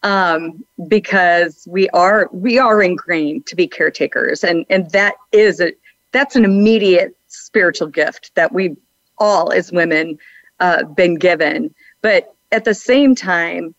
um, 0.03 0.63
because 0.87 1.67
we 1.69 1.89
are 1.89 2.29
we 2.33 2.57
are 2.59 2.81
ingrained 2.81 3.45
to 3.45 3.55
be 3.55 3.67
caretakers 3.67 4.43
and 4.43 4.65
and 4.69 4.89
that 4.91 5.15
is 5.31 5.61
a 5.61 5.71
that's 6.11 6.35
an 6.35 6.45
immediate 6.45 7.15
spiritual 7.27 7.87
gift 7.87 8.31
that 8.35 8.53
we 8.53 8.75
all 9.17 9.51
as 9.51 9.71
women 9.71 10.17
uh, 10.59 10.83
been 10.83 11.15
given 11.15 11.73
but 12.01 12.35
at 12.51 12.65
the 12.65 12.73
same 12.73 13.15
time 13.15 13.75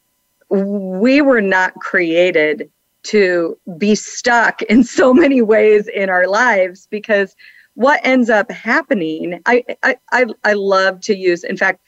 we 0.50 1.20
were 1.20 1.40
not 1.40 1.74
created 1.74 2.70
to 3.02 3.59
be 3.76 3.94
stuck 3.94 4.62
in 4.62 4.83
so 4.83 5.12
many 5.14 5.42
ways 5.42 5.88
in 5.88 6.09
our 6.09 6.26
lives 6.26 6.88
because 6.90 7.37
what 7.74 8.00
ends 8.02 8.28
up 8.31 8.50
happening 8.50 9.40
i 9.46 9.62
i 9.83 9.96
i, 10.12 10.26
I 10.44 10.52
love 10.54 11.00
to 11.02 11.16
use 11.16 11.44
in 11.44 11.57
fact 11.57 11.81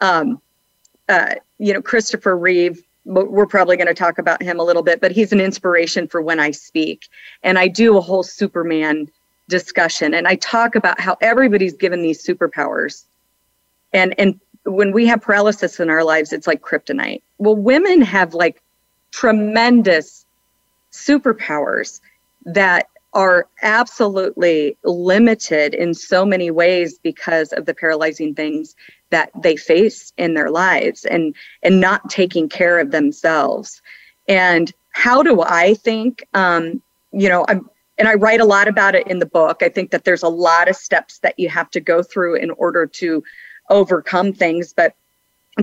um, 0.00 0.40
uh, 1.08 1.34
you 1.58 1.72
know 1.72 1.82
christopher 1.82 2.36
reeve 2.36 2.82
we're 3.06 3.46
probably 3.46 3.76
going 3.76 3.86
to 3.86 3.94
talk 3.94 4.18
about 4.18 4.42
him 4.42 4.58
a 4.58 4.64
little 4.64 4.82
bit 4.82 5.00
but 5.00 5.12
he's 5.12 5.32
an 5.32 5.40
inspiration 5.40 6.08
for 6.08 6.22
when 6.22 6.40
i 6.40 6.50
speak. 6.50 7.08
And 7.42 7.58
i 7.58 7.68
do 7.68 7.96
a 7.98 8.00
whole 8.00 8.22
superman 8.22 9.10
discussion 9.48 10.14
and 10.14 10.26
i 10.26 10.36
talk 10.36 10.74
about 10.74 10.98
how 10.98 11.16
everybody's 11.20 11.74
given 11.74 12.00
these 12.00 12.24
superpowers. 12.24 13.04
And 13.92 14.18
and 14.18 14.40
when 14.64 14.92
we 14.92 15.06
have 15.06 15.20
paralysis 15.20 15.80
in 15.80 15.90
our 15.90 16.04
lives 16.04 16.32
it's 16.32 16.46
like 16.46 16.62
kryptonite. 16.62 17.22
Well 17.38 17.56
women 17.56 18.02
have 18.02 18.34
like 18.34 18.62
tremendous 19.10 20.26
superpowers 20.92 22.00
that 22.44 22.88
are 23.14 23.46
absolutely 23.62 24.76
limited 24.82 25.72
in 25.72 25.94
so 25.94 26.26
many 26.26 26.50
ways 26.50 26.98
because 26.98 27.52
of 27.52 27.64
the 27.64 27.74
paralyzing 27.74 28.34
things 28.34 28.74
that 29.10 29.30
they 29.40 29.54
face 29.54 30.12
in 30.16 30.34
their 30.34 30.50
lives 30.50 31.04
and 31.04 31.34
and 31.62 31.80
not 31.80 32.10
taking 32.10 32.48
care 32.48 32.80
of 32.80 32.90
themselves. 32.90 33.80
And 34.28 34.72
how 34.90 35.22
do 35.22 35.42
i 35.42 35.74
think 35.74 36.26
um, 36.34 36.80
you 37.12 37.28
know 37.28 37.44
i'm 37.48 37.68
and 37.98 38.08
i 38.08 38.14
write 38.14 38.40
a 38.40 38.44
lot 38.44 38.66
about 38.66 38.94
it 38.94 39.06
in 39.06 39.20
the 39.20 39.26
book. 39.26 39.62
I 39.62 39.68
think 39.68 39.90
that 39.92 40.04
there's 40.04 40.22
a 40.22 40.28
lot 40.28 40.68
of 40.68 40.76
steps 40.76 41.18
that 41.18 41.38
you 41.38 41.48
have 41.48 41.70
to 41.70 41.80
go 41.80 42.02
through 42.02 42.36
in 42.36 42.50
order 42.52 42.86
to 42.86 43.22
overcome 43.70 44.32
things 44.32 44.72
but 44.72 44.94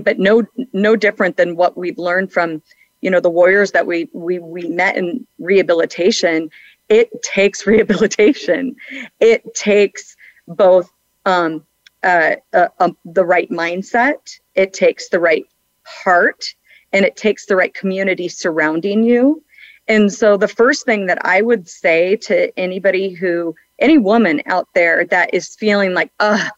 but 0.02 0.18
no 0.18 0.44
no 0.72 0.96
different 0.96 1.36
than 1.36 1.56
what 1.56 1.76
we've 1.76 1.98
learned 1.98 2.32
from 2.32 2.62
you 3.00 3.10
know 3.10 3.20
the 3.20 3.30
warriors 3.30 3.72
that 3.72 3.86
we 3.86 4.08
we 4.12 4.38
we 4.38 4.68
met 4.68 4.96
in 4.96 5.26
rehabilitation. 5.38 6.50
It 6.88 7.10
takes 7.22 7.66
rehabilitation. 7.66 8.76
It 9.20 9.54
takes 9.54 10.16
both 10.48 10.90
um, 11.26 11.64
uh, 12.02 12.36
uh, 12.52 12.68
um, 12.80 12.96
the 13.04 13.24
right 13.24 13.50
mindset 13.50 14.38
it 14.54 14.72
takes 14.72 15.08
the 15.08 15.20
right 15.20 15.46
heart 15.84 16.44
and 16.92 17.04
it 17.04 17.16
takes 17.16 17.46
the 17.46 17.56
right 17.56 17.72
community 17.72 18.28
surrounding 18.28 19.02
you. 19.02 19.42
And 19.88 20.12
so 20.12 20.36
the 20.36 20.48
first 20.48 20.84
thing 20.84 21.06
that 21.06 21.24
i 21.24 21.42
would 21.42 21.68
say 21.68 22.16
to 22.16 22.56
anybody 22.58 23.10
who 23.10 23.54
any 23.78 23.98
woman 23.98 24.40
out 24.46 24.68
there 24.74 25.04
that 25.06 25.32
is 25.34 25.56
feeling 25.56 25.92
like 25.92 26.10
uh 26.20 26.48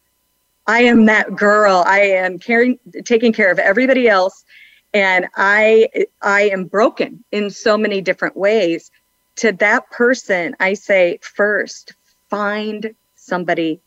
i 0.67 0.81
am 0.81 1.07
that 1.07 1.37
girl. 1.37 1.85
I 1.87 2.01
am 2.01 2.39
caring 2.39 2.79
taking 3.05 3.33
care 3.33 3.51
of 3.51 3.59
everybody 3.59 4.09
else. 4.09 4.45
And 4.93 5.27
i 5.37 5.89
i 6.23 6.43
am 6.43 6.65
broken 6.65 7.25
in 7.33 7.51
so 7.51 7.77
many 7.77 8.01
different 8.01 8.37
ways. 8.37 8.91
To 9.37 9.53
that 9.53 9.91
person 9.91 10.57
i 10.61 10.75
say 10.75 11.19
first 11.23 11.95
find 12.31 12.95
somebody 13.17 13.81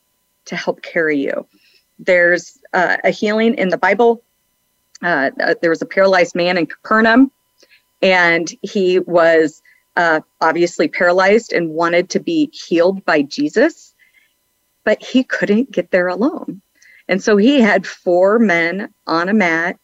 to 0.46 0.56
help 0.56 0.82
carry 0.82 1.20
you. 1.20 1.46
There's 2.00 2.58
uh, 2.74 2.98
a 3.04 3.10
healing 3.10 3.56
in 3.56 3.70
the 3.70 3.78
bible. 3.78 4.24
Uh, 5.04 5.32
uh, 5.40 5.56
there 5.62 5.70
was 5.70 5.82
a 5.82 5.86
paralyzed 5.86 6.36
man 6.36 6.58
in 6.58 6.66
capernaum 6.66 7.32
and 8.02 8.52
he 8.62 9.00
was 9.00 9.62
uh, 9.96 10.22
obviously 10.42 10.88
paralyzed 10.88 11.54
and 11.54 11.70
wanted 11.70 12.10
to 12.10 12.20
be 12.20 12.50
healed 12.54 13.04
by 13.06 13.22
jesus 13.22 13.94
but 14.84 15.02
he 15.04 15.24
couldn't 15.24 15.72
get 15.72 15.92
there 15.92 16.08
alone 16.08 16.62
and 17.08 17.22
so 17.22 17.38
he 17.38 17.62
had 17.62 17.88
four 17.88 18.40
men 18.40 18.94
on 19.06 19.30
a 19.30 19.34
mat 19.34 19.78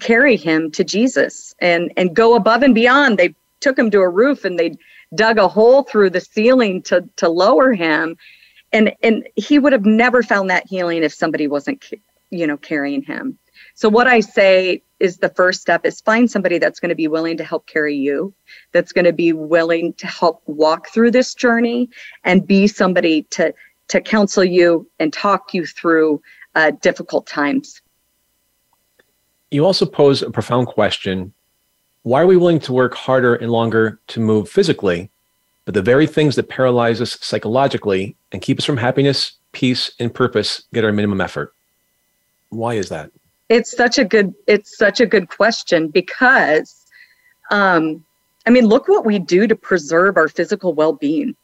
carry 0.00 0.36
him 0.36 0.70
to 0.72 0.84
Jesus 0.84 1.54
and 1.60 1.92
and 1.96 2.14
go 2.14 2.34
above 2.34 2.62
and 2.62 2.74
beyond. 2.74 3.18
They 3.18 3.34
took 3.60 3.78
him 3.78 3.90
to 3.90 4.00
a 4.00 4.08
roof 4.08 4.44
and 4.44 4.58
they 4.58 4.76
dug 5.14 5.38
a 5.38 5.48
hole 5.48 5.82
through 5.84 6.10
the 6.10 6.20
ceiling 6.20 6.82
to 6.82 7.08
to 7.16 7.28
lower 7.28 7.72
him 7.72 8.16
and 8.72 8.92
and 9.02 9.26
he 9.36 9.58
would 9.58 9.72
have 9.72 9.86
never 9.86 10.22
found 10.22 10.50
that 10.50 10.66
healing 10.66 11.02
if 11.02 11.14
somebody 11.14 11.46
wasn't 11.46 11.84
you 12.30 12.46
know 12.46 12.56
carrying 12.56 13.02
him. 13.02 13.38
So 13.74 13.88
what 13.88 14.06
I 14.06 14.20
say 14.20 14.82
is 15.00 15.18
the 15.18 15.28
first 15.28 15.60
step 15.60 15.84
is 15.84 16.00
find 16.00 16.30
somebody 16.30 16.58
that's 16.58 16.80
going 16.80 16.88
to 16.88 16.94
be 16.94 17.08
willing 17.08 17.36
to 17.36 17.44
help 17.44 17.66
carry 17.66 17.94
you, 17.94 18.32
that's 18.72 18.92
going 18.92 19.04
to 19.04 19.12
be 19.12 19.32
willing 19.32 19.92
to 19.94 20.06
help 20.06 20.42
walk 20.46 20.88
through 20.88 21.10
this 21.10 21.34
journey 21.34 21.90
and 22.24 22.46
be 22.46 22.66
somebody 22.66 23.22
to 23.30 23.54
to 23.88 24.00
counsel 24.00 24.44
you 24.44 24.88
and 24.98 25.12
talk 25.12 25.54
you 25.54 25.66
through 25.66 26.20
uh, 26.54 26.72
difficult 26.82 27.26
times 27.26 27.80
you 29.50 29.64
also 29.64 29.86
pose 29.86 30.22
a 30.22 30.30
profound 30.30 30.66
question 30.66 31.32
why 32.06 32.22
are 32.22 32.26
we 32.28 32.36
willing 32.36 32.60
to 32.60 32.72
work 32.72 32.94
harder 32.94 33.34
and 33.34 33.50
longer 33.50 33.98
to 34.06 34.20
move 34.20 34.48
physically, 34.48 35.10
but 35.64 35.74
the 35.74 35.82
very 35.82 36.06
things 36.06 36.36
that 36.36 36.48
paralyze 36.48 37.00
us 37.00 37.18
psychologically 37.20 38.14
and 38.30 38.40
keep 38.40 38.60
us 38.60 38.64
from 38.64 38.76
happiness, 38.76 39.32
peace, 39.50 39.90
and 39.98 40.14
purpose 40.14 40.62
get 40.72 40.84
our 40.84 40.92
minimum 40.92 41.20
effort? 41.20 41.52
Why 42.50 42.74
is 42.74 42.90
that? 42.90 43.10
It's 43.48 43.76
such 43.76 43.98
a 43.98 44.04
good 44.04 44.32
it's 44.46 44.78
such 44.78 45.00
a 45.00 45.06
good 45.06 45.30
question 45.30 45.88
because 45.88 46.86
um, 47.50 48.04
I 48.46 48.50
mean, 48.50 48.66
look 48.66 48.86
what 48.86 49.04
we 49.04 49.18
do 49.18 49.48
to 49.48 49.56
preserve 49.56 50.16
our 50.16 50.28
physical 50.28 50.74
well-being. 50.74 51.34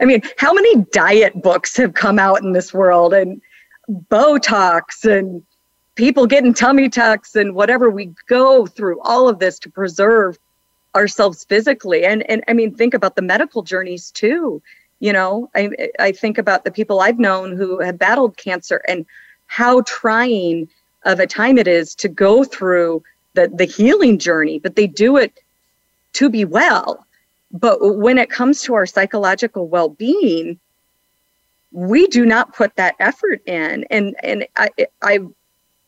I 0.00 0.04
mean, 0.04 0.22
how 0.36 0.52
many 0.52 0.76
diet 0.92 1.40
books 1.40 1.76
have 1.76 1.94
come 1.94 2.18
out 2.18 2.42
in 2.42 2.52
this 2.52 2.72
world 2.72 3.14
and 3.14 3.40
Botox 3.88 5.04
and 5.04 5.42
people 5.94 6.26
getting 6.26 6.54
tummy 6.54 6.88
tucks 6.88 7.36
and 7.36 7.54
whatever 7.54 7.90
we 7.90 8.12
go 8.28 8.66
through 8.66 9.00
all 9.00 9.28
of 9.28 9.38
this 9.38 9.58
to 9.60 9.70
preserve 9.70 10.38
ourselves 10.94 11.44
physically? 11.44 12.04
And 12.04 12.28
and 12.30 12.44
i 12.48 12.52
mean 12.52 12.74
think 12.74 12.94
about 12.94 13.16
the 13.16 13.22
medical 13.22 13.62
journeys 13.62 14.10
too 14.10 14.62
you 15.02 15.12
know? 15.12 15.50
I 15.54 15.68
i 15.98 16.12
think 16.12 16.38
about 16.38 16.64
the 16.64 16.70
people 16.70 17.00
i've 17.00 17.18
known 17.18 17.54
who 17.56 17.80
have 17.80 17.98
battled 17.98 18.38
cancer 18.38 18.80
and 18.88 19.04
how 19.46 19.82
trying 19.82 20.68
of 21.04 21.18
a 21.20 21.26
time 21.26 21.58
it 21.58 21.68
is 21.68 21.94
to 21.96 22.08
go 22.08 22.44
through 22.44 23.02
the 23.34 23.48
the 23.48 23.64
healing 23.64 24.18
journey 24.18 24.58
but 24.58 24.76
they 24.76 24.86
do 24.86 25.18
it 25.18 25.40
to 26.14 26.30
be 26.30 26.44
well 26.44 27.04
but 27.52 27.78
when 27.98 28.18
it 28.18 28.30
comes 28.30 28.62
to 28.62 28.74
our 28.74 28.86
psychological 28.86 29.68
well-being 29.68 30.58
we 31.70 32.06
do 32.08 32.26
not 32.26 32.54
put 32.54 32.74
that 32.76 32.94
effort 33.00 33.40
in 33.46 33.84
and 33.90 34.14
and 34.22 34.46
i 34.56 34.68
i 35.02 35.18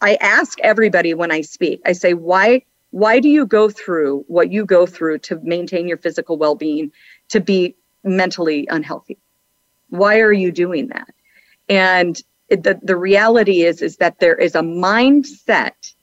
I 0.05 0.17
ask 0.21 0.61
everybody 0.61 1.15
when 1.15 1.33
I 1.33 1.41
speak, 1.41 1.81
I 1.87 1.93
say, 1.93 2.13
why, 2.13 2.63
why 2.91 3.21
do 3.21 3.29
you 3.31 3.47
go 3.47 3.71
through 3.71 4.27
what 4.29 4.53
you 4.53 4.67
go 4.67 4.85
through 4.85 5.21
to 5.21 5.41
maintain 5.43 5.89
your 5.89 5.97
physical 5.97 6.37
well 6.37 6.55
being, 6.55 6.93
to 7.31 7.41
be 7.41 7.75
mentally 8.03 8.67
unhealthy? 8.71 9.17
Why 9.89 10.21
are 10.21 10.33
you 10.33 10.53
doing 10.53 10.89
that? 10.89 11.09
And 11.71 12.23
the, 12.51 12.79
the 12.83 12.97
reality 12.97 13.63
is, 13.63 13.81
is 13.81 13.97
that 13.97 14.19
there 14.19 14.35
is 14.35 14.55
a 14.55 14.61
mindset 14.61 15.95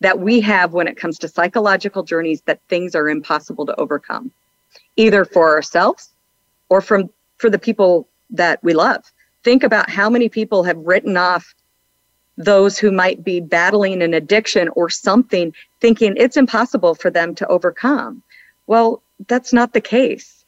that 0.00 0.20
we 0.20 0.42
have 0.42 0.74
when 0.74 0.86
it 0.86 0.98
comes 0.98 1.18
to 1.20 1.28
psychological 1.28 2.02
journeys 2.02 2.42
that 2.42 2.60
things 2.68 2.94
are 2.94 3.08
impossible 3.08 3.64
to 3.64 3.80
overcome, 3.80 4.30
either 4.98 5.24
for 5.24 5.54
ourselves 5.54 6.10
or 6.68 6.82
from 6.82 7.08
for 7.38 7.48
the 7.48 7.58
people 7.58 8.08
that 8.28 8.62
we 8.62 8.74
love. 8.74 9.02
Think 9.44 9.62
about 9.62 9.88
how 9.88 10.10
many 10.10 10.28
people 10.28 10.64
have 10.64 10.76
written 10.76 11.16
off 11.16 11.54
those 12.36 12.78
who 12.78 12.90
might 12.92 13.24
be 13.24 13.40
battling 13.40 14.02
an 14.02 14.12
addiction 14.12 14.68
or 14.70 14.90
something, 14.90 15.54
thinking 15.80 16.14
it's 16.16 16.36
impossible 16.36 16.94
for 16.94 17.10
them 17.10 17.34
to 17.36 17.46
overcome. 17.46 18.22
Well, 18.66 19.02
that's 19.28 19.52
not 19.52 19.72
the 19.72 19.80
case. 19.80 20.44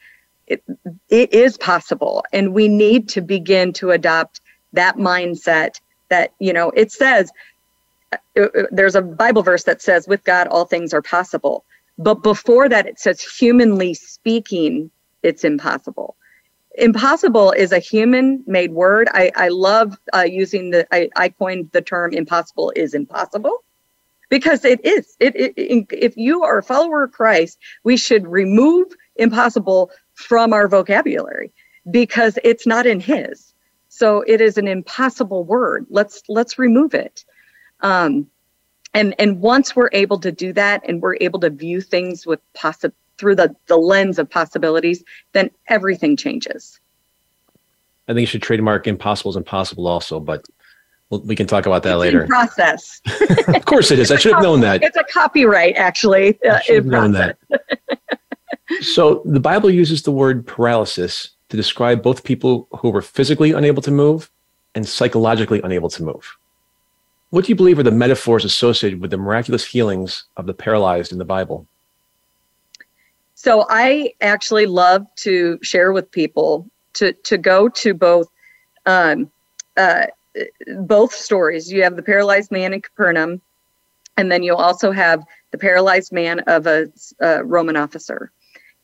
It, 0.47 0.63
it 1.09 1.33
is 1.33 1.57
possible. 1.57 2.25
And 2.33 2.53
we 2.53 2.69
need 2.69 3.09
to 3.11 3.21
begin 3.21 3.73
to 3.75 3.93
adopt 3.93 4.41
that 4.73 4.97
mindset 4.97 5.81
that, 6.11 6.33
you 6.39 6.53
know, 6.53 6.71
it 6.71 6.93
says, 6.93 7.31
uh, 8.13 8.17
uh, 8.41 8.63
there's 8.71 8.97
a 8.97 9.03
Bible 9.03 9.43
verse 9.43 9.65
that 9.65 9.81
says, 9.81 10.09
with 10.09 10.23
God, 10.25 10.49
all 10.49 10.65
things 10.65 10.93
are 10.93 11.03
possible. 11.03 11.65
But 11.99 12.23
before 12.23 12.69
that, 12.69 12.87
it 12.87 12.99
says, 12.99 13.21
humanly 13.21 13.95
speaking, 13.95 14.91
it's 15.23 15.45
impossible. 15.45 16.17
Impossible 16.77 17.53
is 17.53 17.73
a 17.73 17.79
human 17.79 18.43
made 18.47 18.73
word. 18.73 19.09
I, 19.13 19.33
I 19.35 19.49
love 19.49 19.99
uh, 20.15 20.23
using 20.23 20.71
the, 20.71 20.87
I, 20.95 21.11
I 21.17 21.29
coined 21.31 21.71
the 21.73 21.83
term 21.83 22.13
impossible 22.13 22.73
is 22.77 22.95
impossible 22.95 23.65
because 24.31 24.65
it 24.65 24.85
is. 24.85 25.17
It, 25.21 25.37
it, 25.37 25.87
if 25.91 26.17
you 26.17 26.43
are 26.43 26.59
a 26.59 26.63
follower 26.63 27.03
of 27.03 27.13
Christ, 27.13 27.59
we 27.85 27.97
should 27.97 28.27
remove 28.27 28.87
impossible 29.17 29.91
from 30.15 30.53
our 30.53 30.69
vocabulary 30.69 31.53
because 31.91 32.39
it's 32.45 32.67
not 32.67 32.87
in 32.87 33.01
His. 33.01 33.53
So 33.89 34.23
it 34.27 34.41
is 34.41 34.57
an 34.57 34.69
impossible 34.69 35.45
word. 35.45 35.87
Let's 35.91 36.23
let's 36.29 36.59
remove 36.59 36.95
it. 36.95 37.25
Um, 37.81 38.29
and 38.95 39.15
and 39.19 39.41
once 39.41 39.77
we're 39.77 39.91
able 39.93 40.19
to 40.21 40.33
do 40.33 40.53
that, 40.55 40.83
and 40.89 41.01
we're 41.01 41.17
able 41.21 41.41
to 41.41 41.51
view 41.51 41.81
things 41.81 42.27
with 42.27 42.41
possi- 42.55 42.93
through 43.19 43.37
the 43.37 43.55
the 43.67 43.77
lens 43.77 44.19
of 44.19 44.29
possibilities, 44.29 45.05
then 45.33 45.51
everything 45.69 46.17
changes. 46.17 46.81
I 48.09 48.13
think 48.13 48.23
you 48.23 48.27
should 48.27 48.43
trademark 48.43 48.87
impossible 48.87 49.31
is 49.31 49.37
impossible 49.37 49.87
also, 49.87 50.19
but 50.19 50.45
well, 51.11 51.21
we 51.21 51.37
can 51.37 51.47
talk 51.47 51.67
about 51.67 51.83
that 51.83 51.93
it's 51.93 52.01
later. 52.01 52.27
process. 52.27 53.01
of 53.49 53.65
course 53.65 53.91
it 53.91 53.99
is. 53.99 54.11
I 54.11 54.17
should 54.17 54.33
have 54.33 54.43
known 54.43 54.61
that. 54.61 54.83
It's 54.83 54.97
a 54.97 55.05
copyright, 55.05 55.77
actually. 55.77 56.39
I 56.45 56.49
uh, 56.49 56.61
should 56.61 56.77
have 56.77 56.87
known 56.87 57.13
that. 57.13 57.37
so 58.81 59.23
the 59.25 59.41
Bible 59.41 59.71
uses 59.71 60.03
the 60.03 60.13
word 60.13 60.47
paralysis 60.47 61.31
to 61.51 61.57
describe 61.57 62.03
both 62.03 62.23
people 62.23 62.69
who 62.79 62.91
were 62.91 63.03
physically 63.03 63.51
unable 63.53 63.83
to 63.83 63.91
move 63.91 64.31
and 64.75 64.89
psychologically 64.89 65.61
unable 65.63 65.89
to 65.91 66.03
move. 66.03 66.37
What 67.31 67.45
do 67.45 67.51
you 67.51 67.57
believe 67.57 67.79
are 67.79 67.85
the 67.85 67.93
metaphors 67.93 68.45
associated 68.45 69.01
with 69.01 69.13
the 69.13 69.17
miraculous 69.17 69.65
healings 69.65 70.25
of 70.37 70.47
the 70.47 70.55
paralyzed 70.55 71.13
in 71.13 71.19
the 71.19 71.25
Bible? 71.25 71.67
So 73.35 73.67
I 73.71 74.13
actually 74.21 74.67
love 74.67 75.07
to 75.17 75.59
share 75.63 75.93
with 75.93 76.11
people 76.11 76.69
to 76.95 77.13
to 77.13 77.39
go 77.39 77.69
to 77.69 77.95
both 77.95 78.29
um, 78.85 79.31
uh, 79.77 80.07
both 80.81 81.15
stories. 81.15 81.73
You 81.73 81.83
have 81.85 81.97
the 81.97 82.03
paralyzed 82.03 82.51
man 82.51 82.75
in 82.75 82.83
Capernaum, 82.83 83.41
and 84.17 84.31
then 84.31 84.43
you 84.43 84.55
also 84.55 84.91
have 84.91 85.23
the 85.53 85.59
paralyzed 85.59 86.13
man 86.13 86.41
of 86.41 86.67
a, 86.67 86.89
a 87.21 87.45
Roman 87.45 87.77
officer. 87.77 88.31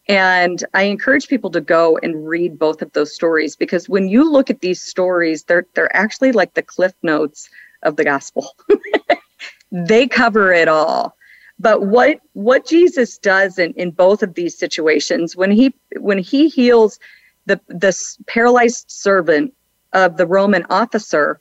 And 0.09 0.65
I 0.73 0.85
encourage 0.85 1.27
people 1.27 1.51
to 1.51 1.61
go 1.61 1.99
and 1.99 2.29
read 2.29 2.59
both 2.59 2.81
of 2.81 2.93
those 2.93 3.13
stories 3.13 3.57
because 3.57 3.89
when 3.89 4.09
you 4.09 4.31
look 4.31 4.51
at 4.51 4.61
these 4.61 4.81
stories, 4.81 5.43
they're 5.43 5.67
they're 5.75 5.95
actually 5.95 6.33
like 6.33 6.55
the 6.55 6.63
cliff 6.63 6.95
notes 7.03 7.51
of 7.87 7.97
the 7.97 8.05
gospel. 8.05 8.55
they 9.73 10.07
cover 10.07 10.53
it 10.53 10.69
all. 10.69 11.17
But 11.59 11.87
what 11.87 12.21
what 12.35 12.67
Jesus 12.67 13.17
does 13.17 13.59
in, 13.59 13.73
in 13.75 13.91
both 13.91 14.23
of 14.23 14.35
these 14.35 14.59
situations, 14.59 15.37
when 15.37 15.51
he 15.51 15.75
when 15.97 16.19
he 16.19 16.49
heals 16.49 16.99
the 17.47 17.61
the 17.69 17.97
paralyzed 18.27 18.91
servant 18.91 19.55
of 19.93 20.19
the 20.19 20.27
Roman 20.27 20.67
officer, 20.69 21.41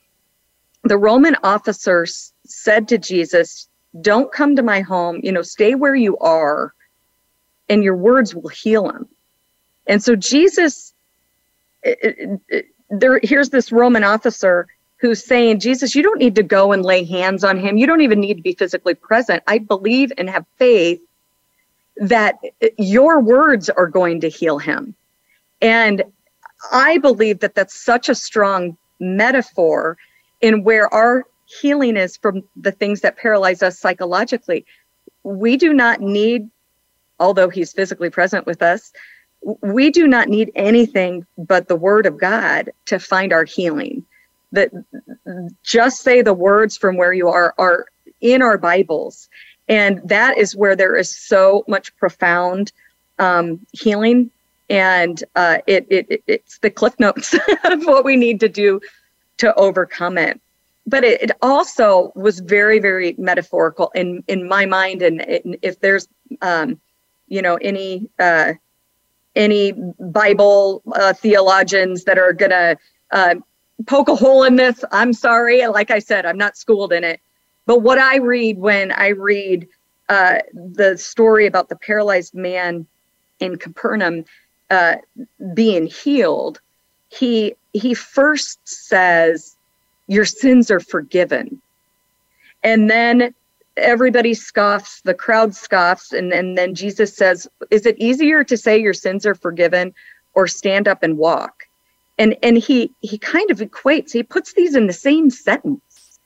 the 0.83 0.97
Roman 0.97 1.35
officer 1.43 2.05
said 2.45 2.87
to 2.87 2.97
Jesus, 2.97 3.67
"Don't 3.99 4.31
come 4.31 4.55
to 4.55 4.63
my 4.63 4.79
home. 4.79 5.19
You 5.21 5.33
know, 5.33 5.41
stay 5.41 5.75
where 5.75 5.95
you 5.95 6.17
are, 6.19 6.73
and 7.67 7.83
your 7.83 7.97
words 7.97 8.33
will 8.33 8.49
heal 8.49 8.89
him." 8.89 9.09
And 9.87 10.01
so 10.01 10.15
Jesus, 10.15 10.93
it, 11.83 12.39
it, 12.47 12.65
there, 12.89 13.19
here's 13.21 13.49
this 13.49 13.71
Roman 13.71 14.05
officer 14.05 14.67
who's 15.05 15.23
saying, 15.23 15.59
Jesus, 15.59 15.93
you 15.93 16.01
don't 16.01 16.17
need 16.17 16.33
to 16.35 16.41
go 16.41 16.71
and 16.71 16.83
lay 16.83 17.03
hands 17.03 17.43
on 17.43 17.59
him. 17.59 17.77
You 17.77 17.85
don't 17.85 18.01
even 18.01 18.19
need 18.19 18.37
to 18.37 18.41
be 18.41 18.53
physically 18.53 18.95
present. 18.95 19.43
I 19.45 19.59
believe 19.59 20.11
and 20.17 20.27
have 20.27 20.45
faith 20.57 20.99
that 21.97 22.39
your 22.79 23.19
words 23.19 23.69
are 23.69 23.85
going 23.87 24.21
to 24.21 24.29
heal 24.29 24.57
him. 24.57 24.95
And 25.61 26.03
I 26.71 26.97
believe 26.97 27.39
that 27.41 27.53
that's 27.53 27.75
such 27.75 28.09
a 28.09 28.15
strong 28.15 28.77
metaphor 28.99 29.97
in 30.41 30.63
where 30.63 30.91
our 30.91 31.25
healing 31.61 31.97
is 31.97 32.17
from 32.17 32.43
the 32.55 32.71
things 32.71 33.01
that 33.01 33.15
paralyze 33.15 33.61
us 33.61 33.77
psychologically. 33.77 34.65
We 35.23 35.55
do 35.55 35.71
not 35.71 36.01
need, 36.01 36.49
although 37.19 37.49
he's 37.49 37.73
physically 37.73 38.09
present 38.09 38.47
with 38.47 38.63
us, 38.63 38.91
we 39.61 39.91
do 39.91 40.07
not 40.07 40.29
need 40.29 40.51
anything 40.55 41.27
but 41.37 41.67
the 41.67 41.75
word 41.75 42.07
of 42.07 42.17
God 42.17 42.71
to 42.87 42.97
find 42.97 43.31
our 43.31 43.43
healing 43.43 44.03
that 44.55 44.71
just 45.63 46.01
say 46.01 46.21
the 46.21 46.33
words 46.33 46.77
from 46.77 46.97
where 46.97 47.13
you 47.13 47.27
are 47.27 47.53
are 47.57 47.85
in 48.21 48.41
our 48.41 48.57
Bibles. 48.57 49.29
And 49.67 50.01
that 50.07 50.37
is 50.37 50.55
where 50.55 50.75
there 50.75 50.95
is 50.95 51.15
so 51.15 51.63
much 51.67 51.95
profound 51.97 52.71
um, 53.19 53.65
healing. 53.71 54.31
And 54.69 55.23
uh, 55.35 55.59
it, 55.67 55.85
it, 55.89 56.23
it's 56.27 56.57
the 56.59 56.69
cliff 56.69 56.99
notes 56.99 57.33
of 57.63 57.85
what 57.85 58.03
we 58.03 58.15
need 58.15 58.39
to 58.39 58.49
do 58.49 58.81
to 59.37 59.53
overcome 59.55 60.17
it. 60.17 60.39
But 60.87 61.03
it, 61.03 61.21
it 61.21 61.31
also 61.41 62.11
was 62.15 62.39
very, 62.39 62.79
very 62.79 63.15
metaphorical 63.17 63.91
in, 63.95 64.23
in 64.27 64.47
my 64.47 64.65
mind. 64.65 65.01
And 65.01 65.57
if 65.61 65.79
there's, 65.79 66.07
um, 66.41 66.79
you 67.27 67.41
know, 67.41 67.55
any 67.55 68.07
uh, 68.19 68.53
any 69.35 69.73
Bible 69.99 70.81
uh, 70.93 71.13
theologians 71.13 72.05
that 72.05 72.17
are 72.17 72.33
going 72.33 72.51
to 72.51 72.77
uh, 73.11 73.35
poke 73.87 74.09
a 74.09 74.15
hole 74.15 74.43
in 74.43 74.55
this. 74.55 74.83
I'm 74.91 75.13
sorry. 75.13 75.65
Like 75.67 75.91
I 75.91 75.99
said, 75.99 76.25
I'm 76.25 76.37
not 76.37 76.57
schooled 76.57 76.93
in 76.93 77.03
it. 77.03 77.19
But 77.65 77.79
what 77.79 77.97
I 77.97 78.17
read 78.17 78.57
when 78.57 78.91
I 78.91 79.09
read 79.09 79.67
uh, 80.09 80.39
the 80.53 80.97
story 80.97 81.47
about 81.47 81.69
the 81.69 81.75
paralyzed 81.75 82.35
man 82.35 82.85
in 83.39 83.57
Capernaum 83.57 84.25
uh, 84.69 84.95
being 85.53 85.87
healed, 85.87 86.61
he 87.09 87.55
he 87.73 87.93
first 87.93 88.59
says, 88.65 89.55
"Your 90.07 90.25
sins 90.25 90.69
are 90.69 90.79
forgiven," 90.79 91.61
and 92.63 92.89
then 92.89 93.33
everybody 93.77 94.33
scoffs. 94.33 95.01
The 95.01 95.13
crowd 95.13 95.55
scoffs, 95.55 96.13
and 96.13 96.31
and 96.31 96.57
then 96.57 96.75
Jesus 96.75 97.15
says, 97.15 97.47
"Is 97.71 97.85
it 97.85 97.97
easier 97.97 98.43
to 98.43 98.57
say 98.57 98.77
your 98.77 98.93
sins 98.93 99.25
are 99.25 99.35
forgiven, 99.35 99.93
or 100.33 100.47
stand 100.47 100.87
up 100.87 101.01
and 101.01 101.17
walk?" 101.17 101.54
And 102.17 102.35
and 102.43 102.57
he 102.57 102.91
he 103.01 103.17
kind 103.17 103.51
of 103.51 103.59
equates 103.59 104.11
he 104.11 104.23
puts 104.23 104.53
these 104.53 104.75
in 104.75 104.87
the 104.87 104.93
same 104.93 105.29
sentence. 105.29 106.19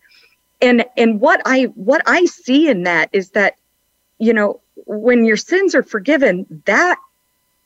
And 0.61 0.85
and 0.97 1.21
what 1.21 1.41
i 1.45 1.63
what 1.75 2.01
i 2.05 2.25
see 2.25 2.67
in 2.69 2.83
that 2.83 3.09
is 3.13 3.31
that 3.31 3.55
you 4.17 4.33
know 4.33 4.59
when 4.85 5.25
your 5.25 5.37
sins 5.37 5.75
are 5.75 5.83
forgiven 5.83 6.45
that 6.65 6.97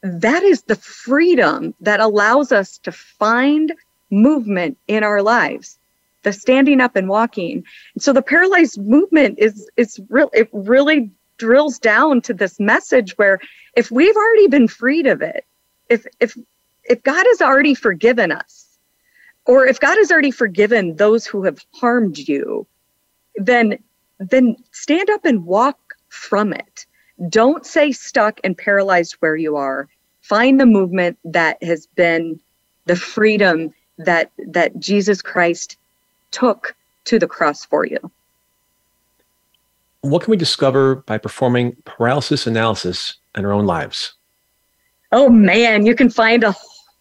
that 0.01 0.43
is 0.43 0.63
the 0.63 0.76
freedom 0.76 1.74
that 1.82 1.99
allows 1.99 2.51
us 2.51 2.78
to 2.80 2.91
find 2.91 3.74
movement 4.11 4.78
in 4.88 5.03
our 5.03 5.21
lives 5.21 5.80
the 6.24 6.34
standing 6.34 6.82
up 6.82 6.95
and 6.95 7.07
walking. 7.07 7.63
So 7.99 8.11
the 8.11 8.21
paralyzed 8.21 8.80
movement 8.80 9.38
is 9.39 9.69
is 9.78 9.99
real 10.09 10.30
it 10.34 10.49
really 10.51 11.11
drills 11.38 11.78
down 11.78 12.21
to 12.21 12.34
this 12.34 12.59
message 12.59 13.17
where 13.17 13.39
if 13.76 13.91
we've 13.91 14.15
already 14.15 14.47
been 14.47 14.67
freed 14.67 15.07
of 15.07 15.21
it 15.21 15.45
if 15.89 16.05
if 16.19 16.38
if 16.86 17.01
God 17.03 17.25
has 17.27 17.41
already 17.41 17.75
forgiven 17.75 18.31
us, 18.31 18.77
or 19.45 19.65
if 19.65 19.79
God 19.79 19.97
has 19.97 20.11
already 20.11 20.31
forgiven 20.31 20.95
those 20.95 21.25
who 21.25 21.43
have 21.43 21.59
harmed 21.73 22.17
you, 22.17 22.65
then 23.36 23.77
then 24.19 24.55
stand 24.71 25.09
up 25.09 25.25
and 25.25 25.45
walk 25.45 25.77
from 26.09 26.53
it. 26.53 26.86
Don't 27.29 27.65
stay 27.65 27.91
stuck 27.91 28.39
and 28.43 28.57
paralyzed 28.57 29.15
where 29.19 29.36
you 29.36 29.55
are. 29.55 29.89
Find 30.21 30.59
the 30.59 30.65
movement 30.65 31.17
that 31.25 31.61
has 31.63 31.88
been 31.88 32.39
the 32.86 32.95
freedom 32.95 33.73
that 33.97 34.31
that 34.47 34.79
Jesus 34.79 35.21
Christ 35.21 35.77
took 36.31 36.75
to 37.05 37.19
the 37.19 37.27
cross 37.27 37.65
for 37.65 37.86
you. 37.86 37.99
What 40.01 40.23
can 40.23 40.31
we 40.31 40.38
discover 40.38 40.95
by 40.95 41.17
performing 41.17 41.75
paralysis 41.86 42.45
analysis 42.47 43.15
in 43.36 43.45
our 43.45 43.53
own 43.53 43.65
lives? 43.65 44.13
Oh 45.11 45.29
man, 45.29 45.86
you 45.86 45.95
can 45.95 46.09
find 46.09 46.43
a 46.43 46.53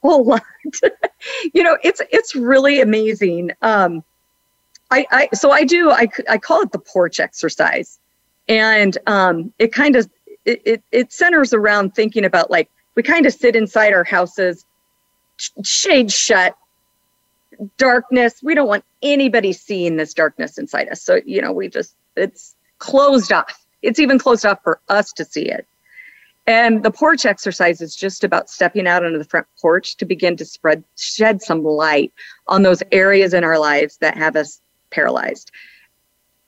whole 0.08 0.24
lot. 0.24 0.42
you 1.54 1.62
know, 1.62 1.78
it's 1.82 2.02
it's 2.10 2.34
really 2.34 2.80
amazing. 2.80 3.52
Um, 3.62 4.02
I, 4.90 5.06
I 5.10 5.28
so 5.32 5.50
I 5.50 5.64
do 5.64 5.90
I 5.90 6.08
I 6.28 6.38
call 6.38 6.60
it 6.62 6.72
the 6.72 6.78
porch 6.78 7.20
exercise, 7.20 7.98
and 8.48 8.98
um, 9.06 9.52
it 9.58 9.72
kind 9.72 9.96
of 9.96 10.10
it, 10.44 10.60
it 10.64 10.82
it 10.90 11.12
centers 11.12 11.54
around 11.54 11.94
thinking 11.94 12.24
about 12.24 12.50
like 12.50 12.68
we 12.96 13.02
kind 13.02 13.26
of 13.26 13.32
sit 13.32 13.54
inside 13.54 13.92
our 13.92 14.04
houses, 14.04 14.66
shade 15.64 16.10
shut, 16.10 16.56
darkness. 17.78 18.42
We 18.42 18.54
don't 18.56 18.68
want 18.68 18.84
anybody 19.02 19.52
seeing 19.52 19.96
this 19.96 20.14
darkness 20.14 20.58
inside 20.58 20.88
us. 20.88 21.00
So 21.00 21.20
you 21.24 21.40
know, 21.40 21.52
we 21.52 21.68
just 21.68 21.94
it's 22.16 22.56
closed 22.78 23.32
off. 23.32 23.64
It's 23.82 24.00
even 24.00 24.18
closed 24.18 24.44
off 24.44 24.62
for 24.64 24.80
us 24.88 25.12
to 25.12 25.24
see 25.24 25.48
it. 25.48 25.66
And 26.46 26.82
the 26.82 26.90
porch 26.90 27.24
exercise 27.24 27.80
is 27.80 27.94
just 27.94 28.24
about 28.24 28.50
stepping 28.50 28.88
out 28.88 29.04
onto 29.04 29.18
the 29.18 29.24
front 29.24 29.46
porch 29.60 29.96
to 29.98 30.04
begin 30.04 30.36
to 30.38 30.44
spread, 30.44 30.82
shed 30.96 31.40
some 31.40 31.62
light 31.62 32.12
on 32.48 32.62
those 32.62 32.82
areas 32.90 33.32
in 33.32 33.44
our 33.44 33.58
lives 33.58 33.98
that 33.98 34.16
have 34.16 34.34
us 34.34 34.60
paralyzed. 34.90 35.52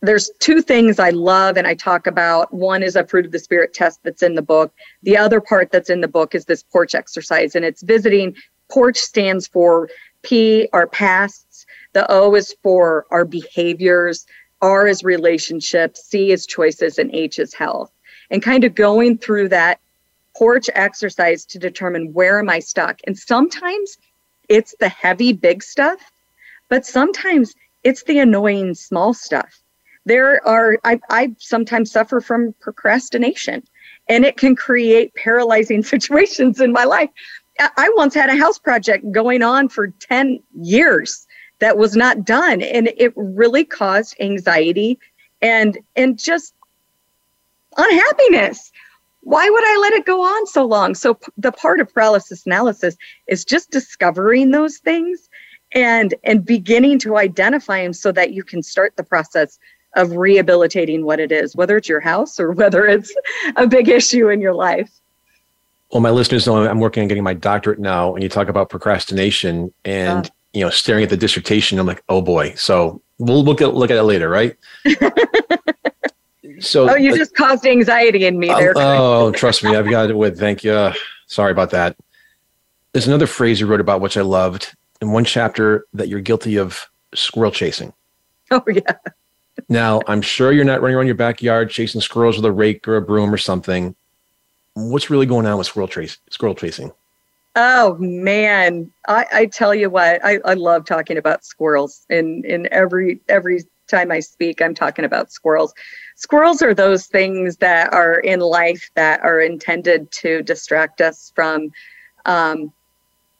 there's 0.04 0.30
two 0.38 0.60
things 0.60 0.98
I 0.98 1.10
love 1.10 1.56
and 1.56 1.66
I 1.66 1.74
talk 1.74 2.06
about. 2.06 2.52
One 2.52 2.82
is 2.82 2.94
a 2.94 3.06
fruit 3.06 3.24
of 3.24 3.32
the 3.32 3.38
spirit 3.38 3.72
test 3.72 4.00
that's 4.02 4.22
in 4.22 4.34
the 4.34 4.42
book. 4.42 4.74
The 5.02 5.16
other 5.16 5.40
part 5.40 5.70
that's 5.72 5.88
in 5.88 6.02
the 6.02 6.08
book 6.08 6.34
is 6.34 6.44
this 6.44 6.62
porch 6.62 6.94
exercise, 6.94 7.54
and 7.54 7.64
it's 7.64 7.82
visiting. 7.82 8.36
Porch 8.70 8.98
stands 8.98 9.46
for 9.46 9.88
P, 10.22 10.68
our 10.72 10.86
pasts. 10.86 11.64
The 11.94 12.10
O 12.10 12.34
is 12.34 12.54
for 12.62 13.06
our 13.10 13.24
behaviors. 13.24 14.26
R 14.60 14.86
is 14.86 15.02
relationships. 15.04 16.04
C 16.04 16.32
is 16.32 16.46
choices, 16.46 16.98
and 16.98 17.14
H 17.14 17.38
is 17.38 17.54
health. 17.54 17.90
And 18.30 18.42
kind 18.42 18.64
of 18.64 18.74
going 18.74 19.18
through 19.18 19.48
that 19.50 19.80
porch 20.36 20.68
exercise 20.74 21.44
to 21.46 21.58
determine 21.58 22.12
where 22.12 22.38
am 22.38 22.50
I 22.50 22.58
stuck. 22.58 23.00
And 23.06 23.16
sometimes 23.16 23.98
it's 24.48 24.74
the 24.80 24.88
heavy, 24.88 25.32
big 25.32 25.62
stuff, 25.62 26.00
but 26.68 26.84
sometimes 26.84 27.54
it's 27.82 28.02
the 28.04 28.18
annoying, 28.18 28.74
small 28.74 29.14
stuff. 29.14 29.60
There 30.06 30.46
are 30.46 30.78
I, 30.84 31.00
I 31.08 31.34
sometimes 31.38 31.90
suffer 31.90 32.20
from 32.20 32.54
procrastination 32.60 33.62
and 34.08 34.24
it 34.24 34.36
can 34.36 34.54
create 34.54 35.14
paralyzing 35.14 35.82
situations 35.94 36.60
in 36.60 36.72
my 36.72 36.84
life. 36.84 37.10
I 37.58 37.90
once 37.96 38.14
had 38.14 38.30
a 38.30 38.36
house 38.36 38.58
project 38.58 39.10
going 39.12 39.42
on 39.42 39.68
for 39.68 39.88
10 39.88 40.40
years 40.60 41.26
that 41.60 41.78
was 41.78 41.94
not 41.94 42.24
done 42.24 42.60
and 42.60 42.92
it 42.96 43.12
really 43.16 43.64
caused 43.64 44.16
anxiety 44.18 44.98
and 45.40 45.78
and 45.94 46.18
just 46.18 46.52
unhappiness 47.76 48.72
why 49.24 49.48
would 49.48 49.64
i 49.64 49.78
let 49.80 49.92
it 49.94 50.06
go 50.06 50.22
on 50.22 50.46
so 50.46 50.64
long 50.64 50.94
so 50.94 51.14
p- 51.14 51.32
the 51.36 51.52
part 51.52 51.80
of 51.80 51.92
paralysis 51.92 52.46
analysis 52.46 52.96
is 53.26 53.44
just 53.44 53.70
discovering 53.70 54.50
those 54.50 54.78
things 54.78 55.28
and 55.74 56.14
and 56.24 56.44
beginning 56.44 56.98
to 57.00 57.16
identify 57.16 57.82
them 57.82 57.92
so 57.92 58.12
that 58.12 58.32
you 58.32 58.42
can 58.42 58.62
start 58.62 58.96
the 58.96 59.02
process 59.02 59.58
of 59.96 60.16
rehabilitating 60.16 61.04
what 61.04 61.20
it 61.20 61.30
is, 61.30 61.54
whether 61.54 61.76
it's 61.76 61.88
your 61.88 62.00
house 62.00 62.40
or 62.40 62.52
whether 62.52 62.86
it's 62.86 63.14
a 63.56 63.66
big 63.66 63.88
issue 63.88 64.28
in 64.28 64.40
your 64.40 64.54
life. 64.54 64.90
Well, 65.92 66.00
my 66.00 66.10
listeners 66.10 66.46
know 66.46 66.66
I'm 66.66 66.80
working 66.80 67.02
on 67.02 67.08
getting 67.08 67.22
my 67.22 67.34
doctorate 67.34 67.78
now, 67.78 68.14
and 68.14 68.22
you 68.22 68.28
talk 68.28 68.48
about 68.48 68.68
procrastination 68.68 69.72
and 69.84 70.26
uh, 70.26 70.30
you 70.52 70.62
know 70.62 70.70
staring 70.70 71.04
at 71.04 71.10
the 71.10 71.16
dissertation. 71.16 71.78
I'm 71.78 71.86
like, 71.86 72.02
oh 72.08 72.22
boy. 72.22 72.54
So 72.54 73.02
we'll 73.18 73.44
look 73.44 73.60
at 73.60 73.74
look 73.74 73.90
at 73.90 73.96
it 73.96 74.02
later, 74.02 74.28
right? 74.28 74.56
so 76.60 76.90
oh, 76.90 76.96
you 76.96 77.12
uh, 77.12 77.16
just 77.16 77.34
caused 77.34 77.66
anxiety 77.66 78.26
in 78.26 78.38
me 78.38 78.50
um, 78.50 78.60
there. 78.60 78.72
oh, 78.76 79.32
trust 79.36 79.64
me, 79.64 79.74
I've 79.74 79.88
got 79.88 80.10
it 80.10 80.16
with. 80.16 80.38
Thank 80.38 80.64
you. 80.64 80.90
Sorry 81.26 81.52
about 81.52 81.70
that. 81.70 81.96
There's 82.92 83.06
another 83.06 83.26
phrase 83.26 83.60
you 83.60 83.66
wrote 83.66 83.80
about 83.80 84.00
which 84.00 84.16
I 84.16 84.22
loved 84.22 84.74
in 85.00 85.10
one 85.10 85.24
chapter 85.24 85.86
that 85.94 86.08
you're 86.08 86.20
guilty 86.20 86.56
of 86.56 86.86
squirrel 87.14 87.50
chasing. 87.50 87.92
Oh 88.50 88.62
yeah. 88.68 88.96
Now, 89.68 90.00
I'm 90.06 90.20
sure 90.20 90.52
you're 90.52 90.64
not 90.64 90.82
running 90.82 90.96
around 90.96 91.06
your 91.06 91.14
backyard 91.14 91.70
chasing 91.70 92.00
squirrels 92.00 92.36
with 92.36 92.44
a 92.44 92.52
rake 92.52 92.86
or 92.86 92.96
a 92.96 93.02
broom 93.02 93.32
or 93.32 93.38
something. 93.38 93.94
What's 94.74 95.10
really 95.10 95.26
going 95.26 95.46
on 95.46 95.58
with 95.58 95.66
squirrel 95.66 95.88
trace 95.88 96.18
squirrel 96.30 96.54
chasing? 96.54 96.92
Oh 97.56 97.96
man, 97.98 98.90
I, 99.06 99.26
I 99.32 99.46
tell 99.46 99.74
you 99.74 99.88
what, 99.88 100.24
I, 100.24 100.40
I 100.44 100.54
love 100.54 100.84
talking 100.84 101.16
about 101.16 101.44
squirrels. 101.44 102.04
In 102.10 102.44
in 102.44 102.68
every 102.72 103.20
every 103.28 103.62
time 103.86 104.10
I 104.10 104.20
speak, 104.20 104.60
I'm 104.60 104.74
talking 104.74 105.04
about 105.04 105.30
squirrels. 105.30 105.72
Squirrels 106.16 106.62
are 106.62 106.74
those 106.74 107.06
things 107.06 107.56
that 107.58 107.92
are 107.92 108.20
in 108.20 108.40
life 108.40 108.90
that 108.94 109.20
are 109.20 109.40
intended 109.40 110.10
to 110.12 110.42
distract 110.42 111.00
us 111.00 111.32
from 111.34 111.70
um, 112.24 112.72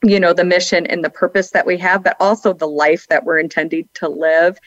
you 0.02 0.20
know 0.20 0.34
the 0.34 0.44
mission 0.44 0.86
and 0.86 1.02
the 1.02 1.08
purpose 1.08 1.50
that 1.52 1.64
we 1.64 1.78
have 1.78 2.04
but 2.04 2.14
also 2.20 2.52
the 2.52 2.68
life 2.68 3.06
that 3.08 3.24
we're 3.24 3.38
intending 3.38 3.88
to 3.94 4.06
live 4.06 4.58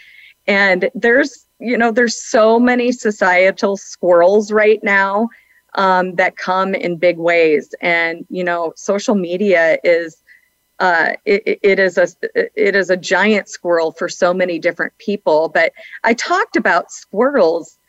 and 0.48 0.90
there's, 0.96 1.46
you 1.60 1.78
know, 1.78 1.92
there's 1.92 2.22
so 2.22 2.60
many 2.60 2.92
societal 2.92 3.76
squirrels 3.76 4.52
right 4.52 4.82
now 4.82 5.30
um, 5.76 6.16
that 6.16 6.38
come 6.38 6.74
in 6.74 6.98
big 6.98 7.18
ways. 7.18 7.76
And, 7.82 8.26
you 8.30 8.44
know, 8.44 8.74
social 8.76 9.16
media 9.16 9.78
is, 9.84 10.24
uh, 10.80 11.14
it, 11.26 11.60
it 11.64 11.80
is 11.80 11.98
a 11.98 12.08
it 12.56 12.76
is 12.76 12.92
a 12.92 12.98
giant 12.98 13.50
squirrel 13.50 13.92
for 13.92 14.08
so 14.08 14.32
many 14.32 14.60
different 14.60 14.96
people. 15.00 15.50
But 15.50 15.74
I 16.04 16.14
talked 16.14 16.56
about 16.56 16.92
squirrels 16.92 17.80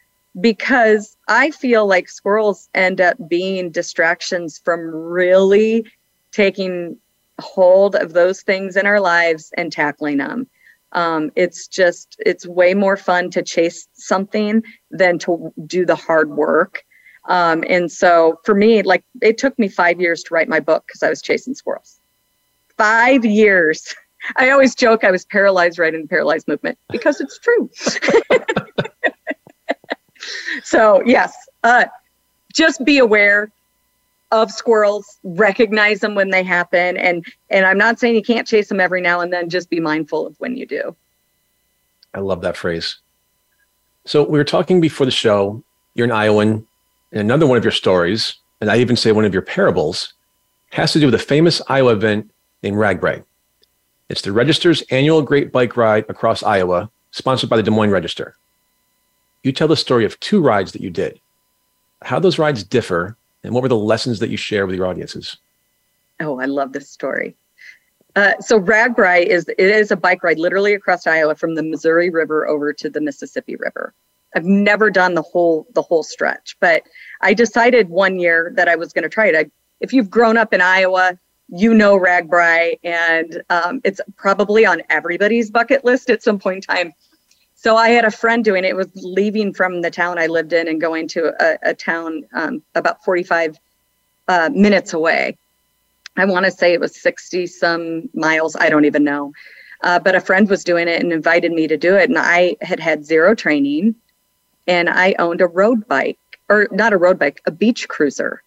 because 0.41 1.17
I 1.29 1.51
feel 1.51 1.87
like 1.87 2.09
squirrels 2.09 2.69
end 2.75 3.01
up 3.01 3.17
being 3.29 3.71
distractions 3.71 4.61
from 4.65 4.81
really 4.81 5.85
taking 6.33 6.97
hold 7.41 7.95
of 7.97 8.13
those 8.13 8.43
things 8.43 8.77
in 8.77 8.87
our 8.87 9.01
lives 9.01 9.53
and 9.57 9.73
tackling 9.73 10.19
them 10.19 10.49
um, 10.93 11.31
it's 11.37 11.69
just 11.69 12.17
it's 12.25 12.47
way 12.47 12.75
more 12.75 12.97
fun 12.97 13.31
to 13.31 13.43
chase 13.43 13.89
something 13.93 14.63
than 14.91 15.19
to 15.21 15.53
do 15.67 15.85
the 15.85 15.95
hard 15.95 16.31
work. 16.31 16.85
Um, 17.29 17.63
and 17.69 17.93
so 17.93 18.41
for 18.45 18.55
me 18.55 18.83
like 18.83 19.05
it 19.21 19.37
took 19.37 19.59
me 19.59 19.69
five 19.69 20.01
years 20.01 20.23
to 20.25 20.35
write 20.35 20.49
my 20.49 20.61
book 20.61 20.85
because 20.87 21.03
i 21.03 21.11
was 21.11 21.21
chasing 21.21 21.55
squirrels. 21.55 22.01
Five 22.77 23.25
years! 23.25 23.95
I 24.37 24.51
always 24.51 24.75
joke 24.75 25.05
i 25.05 25.13
was 25.13 25.25
paralyzed 25.27 25.79
right 25.79 25.95
in 25.95 26.03
the 26.03 26.09
paralyzed 26.09 26.49
movement 26.49 26.77
because 26.91 27.21
it's 27.21 27.39
true 27.39 27.71
so 30.63 31.03
yes 31.05 31.35
uh, 31.65 31.85
just 32.53 32.85
be 32.85 32.99
aware 32.99 33.51
of 34.31 34.51
squirrels 34.51 35.19
recognize 35.25 36.01
them 36.01 36.15
when 36.15 36.31
they 36.31 36.43
happen 36.43 36.97
and 36.97 37.25
and 37.51 37.65
i'm 37.65 37.79
not 37.79 37.99
saying 37.99 38.15
you 38.15 38.23
can't 38.23 38.47
chase 38.47 38.69
them 38.69 38.81
every 38.81 39.01
now 39.01 39.21
and 39.21 39.33
then 39.33 39.49
just 39.49 39.71
be 39.71 39.81
mindful 39.81 40.27
of 40.27 40.39
when 40.39 40.57
you 40.57 40.67
do. 40.67 40.95
I 42.15 42.21
love 42.21 42.41
that 42.41 42.57
phrase. 42.57 42.97
So 44.07 44.23
we 44.23 44.39
were 44.39 44.45
talking 44.45 44.81
before 44.81 45.05
the 45.05 45.13
show 45.13 45.63
you're 45.99 46.07
an 46.07 46.13
iowan 46.13 46.67
and 47.11 47.21
another 47.21 47.47
one 47.47 47.59
of 47.59 47.65
your 47.65 47.73
stories 47.73 48.37
and 48.61 48.71
i 48.71 48.79
even 48.79 48.97
say 48.97 49.13
one 49.13 49.25
of 49.25 49.33
your 49.33 49.43
parables 49.43 50.15
has 50.71 50.93
to 50.93 51.01
do 51.01 51.07
with 51.07 51.15
a 51.15 51.19
famous 51.19 51.61
iowa 51.69 51.93
event 51.93 52.31
named 52.63 52.77
RAGBRAI 52.77 53.25
it's 54.09 54.23
the 54.23 54.33
register's 54.33 54.83
annual 54.91 55.23
great 55.23 55.51
bike 55.51 55.77
ride 55.77 56.05
across 56.09 56.43
iowa 56.43 56.89
sponsored 57.11 57.51
by 57.51 57.57
the 57.57 57.63
des 57.65 57.71
moines 57.71 57.91
register 57.91 58.37
you 59.49 59.53
tell 59.53 59.69
the 59.69 59.77
story 59.77 60.05
of 60.05 60.19
two 60.21 60.41
rides 60.41 60.73
that 60.73 60.83
you 60.83 60.91
did 60.91 61.21
how 62.03 62.19
those 62.19 62.39
rides 62.39 62.65
differ 62.65 63.17
and 63.43 63.53
what 63.53 63.63
were 63.63 63.69
the 63.69 63.77
lessons 63.77 64.19
that 64.19 64.31
you 64.31 64.37
share 64.37 64.67
with 64.67 64.77
your 64.77 64.87
audiences? 64.87 65.37
Oh, 66.21 66.41
I 66.41 66.47
love 66.47 66.73
this 66.73 66.89
story. 66.89 67.37
Uh, 68.17 68.33
so 68.41 68.61
RAGBRAI 68.61 69.27
is 69.27 69.49
it 69.49 69.61
is 69.61 69.91
a 69.91 69.97
bike 69.97 70.25
ride 70.25 70.39
literally 70.39 70.75
across 70.75 71.07
Iowa 71.07 71.35
from 71.35 71.55
the 71.55 71.63
Missouri 71.63 72.11
River 72.11 72.49
over 72.49 72.73
to 72.73 72.91
the 72.91 73.01
Mississippi 73.01 73.57
River. 73.57 73.95
I've 74.35 74.45
never 74.45 74.91
done 74.91 75.15
the 75.15 75.23
whole 75.23 75.67
the 75.75 75.83
whole 75.83 76.03
stretch, 76.03 76.57
but 76.59 76.83
I 77.21 77.35
decided 77.35 77.89
one 77.89 78.19
year 78.19 78.53
that 78.57 78.69
I 78.69 78.77
was 78.77 78.93
going 78.93 79.05
to 79.05 79.09
try 79.09 79.27
it. 79.27 79.37
I, 79.37 79.51
if 79.81 79.93
you've 79.93 80.11
grown 80.11 80.37
up 80.37 80.53
in 80.53 80.61
Iowa, 80.61 81.19
you 81.49 81.73
know 81.73 81.99
RAGBRAI, 81.99 82.81
and 82.83 83.43
um, 83.51 83.81
it's 83.85 84.01
probably 84.17 84.67
on 84.67 84.83
everybody's 84.91 85.51
bucket 85.51 85.85
list 85.85 86.11
at 86.11 86.23
some 86.23 86.39
point 86.39 86.57
in 86.69 86.75
time 86.75 86.93
so 87.61 87.77
I 87.77 87.89
had 87.89 88.05
a 88.05 88.11
friend 88.13 88.45
doing 88.45 88.65
it. 88.65 88.69
it 88.69 88.77
was 88.77 88.89
leaving 88.95 89.53
from 89.53 89.83
the 89.83 89.91
town 89.91 90.17
I 90.17 90.29
lived 90.29 90.53
in 90.53 90.69
and 90.69 90.81
going 90.81 91.09
to 91.09 91.33
a, 91.43 91.71
a 91.71 91.75
town 91.75 92.23
um, 92.33 92.63
about 92.77 93.05
45 93.05 93.59
uh, 94.29 94.51
minutes 94.55 94.93
away. 94.93 95.37
I 96.17 96.25
want 96.25 96.45
to 96.45 96.53
say 96.53 96.73
it 96.73 96.79
was 96.79 96.95
60 96.95 97.49
some 97.49 98.09
miles. 98.15 98.55
I 98.55 98.71
don't 98.71 98.85
even 98.85 99.03
know. 99.03 99.33
Uh, 99.83 99.99
but 99.99 100.15
a 100.15 100.21
friend 100.21 100.49
was 100.49 100.63
doing 100.63 100.87
it 100.87 101.03
and 101.03 101.13
invited 101.13 101.51
me 101.51 101.67
to 101.67 101.77
do 101.77 101.97
it. 101.97 102.09
And 102.09 102.17
I 102.17 102.55
had 102.61 102.79
had 102.79 103.05
zero 103.05 103.35
training 103.35 103.97
and 104.69 104.89
I 104.89 105.17
owned 105.19 105.41
a 105.41 105.49
road 105.49 105.89
bike 105.89 106.19
or 106.49 106.69
not 106.71 106.93
a 106.93 106.97
road 106.97 107.19
bike, 107.19 107.43
a 107.45 107.51
beach 107.51 107.89
cruiser. 107.89 108.41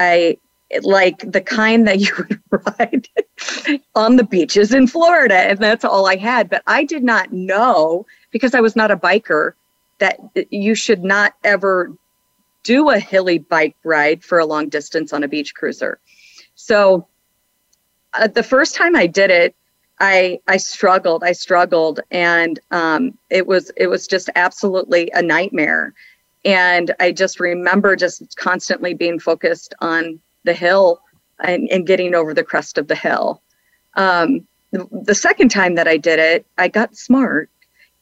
I 0.00 0.38
like 0.82 1.18
the 1.30 1.40
kind 1.40 1.86
that 1.86 2.00
you 2.00 2.12
would 2.18 2.40
ride 2.78 3.08
on 3.94 4.16
the 4.16 4.24
beaches 4.24 4.72
in 4.74 4.86
Florida. 4.86 5.34
And 5.34 5.58
that's 5.58 5.84
all 5.84 6.06
I 6.06 6.16
had. 6.16 6.48
But 6.48 6.62
I 6.66 6.84
did 6.84 7.04
not 7.04 7.32
know 7.32 8.06
because 8.30 8.54
I 8.54 8.60
was 8.60 8.76
not 8.76 8.90
a 8.90 8.96
biker 8.96 9.52
that 9.98 10.18
you 10.50 10.74
should 10.74 11.02
not 11.02 11.34
ever 11.44 11.92
do 12.62 12.90
a 12.90 12.98
hilly 12.98 13.38
bike 13.38 13.76
ride 13.84 14.24
for 14.24 14.38
a 14.38 14.46
long 14.46 14.68
distance 14.68 15.12
on 15.12 15.22
a 15.22 15.28
beach 15.28 15.54
cruiser. 15.54 16.00
So 16.54 17.06
uh, 18.12 18.26
the 18.26 18.42
first 18.42 18.74
time 18.74 18.96
I 18.96 19.06
did 19.06 19.30
it, 19.30 19.54
I 20.00 20.40
I 20.46 20.58
struggled. 20.58 21.24
I 21.24 21.32
struggled, 21.32 22.00
and 22.10 22.60
um, 22.70 23.16
it 23.30 23.46
was 23.46 23.70
it 23.76 23.86
was 23.86 24.06
just 24.06 24.28
absolutely 24.34 25.10
a 25.14 25.22
nightmare. 25.22 25.94
And 26.44 26.94
I 27.00 27.12
just 27.12 27.40
remember 27.40 27.96
just 27.96 28.36
constantly 28.36 28.94
being 28.94 29.18
focused 29.18 29.74
on 29.80 30.20
the 30.46 30.54
hill 30.54 31.02
and, 31.38 31.68
and 31.70 31.86
getting 31.86 32.14
over 32.14 32.32
the 32.32 32.44
crest 32.44 32.78
of 32.78 32.88
the 32.88 32.94
hill. 32.94 33.42
Um, 33.94 34.46
the, 34.72 34.88
the 34.90 35.14
second 35.14 35.50
time 35.50 35.74
that 35.74 35.88
I 35.88 35.96
did 35.96 36.18
it, 36.18 36.46
I 36.56 36.68
got 36.68 36.96
smart 36.96 37.50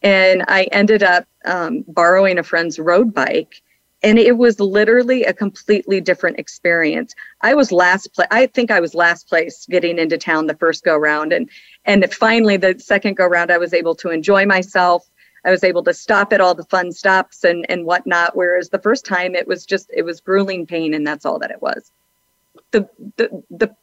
and 0.02 0.44
I 0.48 0.64
ended 0.64 1.02
up 1.02 1.26
um, 1.46 1.84
borrowing 1.88 2.38
a 2.38 2.42
friend's 2.42 2.78
road 2.78 3.12
bike. 3.12 3.62
And 4.02 4.18
it 4.18 4.36
was 4.36 4.60
literally 4.60 5.24
a 5.24 5.32
completely 5.32 5.98
different 5.98 6.38
experience. 6.38 7.14
I 7.40 7.54
was 7.54 7.72
last 7.72 8.12
place. 8.12 8.28
I 8.30 8.44
think 8.44 8.70
I 8.70 8.80
was 8.80 8.94
last 8.94 9.26
place 9.26 9.66
getting 9.70 9.98
into 9.98 10.18
town 10.18 10.46
the 10.46 10.56
first 10.56 10.84
go 10.84 10.94
round, 10.94 11.32
and 11.32 11.48
and 11.86 12.12
finally 12.12 12.58
the 12.58 12.78
second 12.78 13.16
go 13.16 13.26
round, 13.26 13.50
I 13.50 13.56
was 13.56 13.72
able 13.72 13.94
to 13.94 14.10
enjoy 14.10 14.44
myself. 14.44 15.08
I 15.46 15.50
was 15.50 15.64
able 15.64 15.82
to 15.84 15.94
stop 15.94 16.34
at 16.34 16.42
all 16.42 16.54
the 16.54 16.64
fun 16.64 16.92
stops 16.92 17.44
and 17.44 17.64
and 17.70 17.86
whatnot. 17.86 18.36
Whereas 18.36 18.68
the 18.68 18.78
first 18.78 19.06
time 19.06 19.34
it 19.34 19.48
was 19.48 19.64
just 19.64 19.90
it 19.90 20.02
was 20.02 20.20
grueling 20.20 20.66
pain, 20.66 20.92
and 20.92 21.06
that's 21.06 21.24
all 21.24 21.38
that 21.38 21.50
it 21.50 21.62
was. 21.62 21.90
The 22.70 22.88
the 23.16 23.42
the 23.50 23.76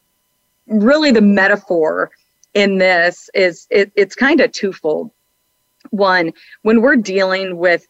really 0.66 1.10
the 1.10 1.20
metaphor 1.20 2.10
in 2.54 2.78
this 2.78 3.30
is 3.34 3.66
it, 3.70 3.92
it's 3.96 4.14
kind 4.14 4.40
of 4.40 4.52
twofold. 4.52 5.10
One, 5.90 6.32
when 6.62 6.80
we're 6.80 6.96
dealing 6.96 7.56
with 7.56 7.86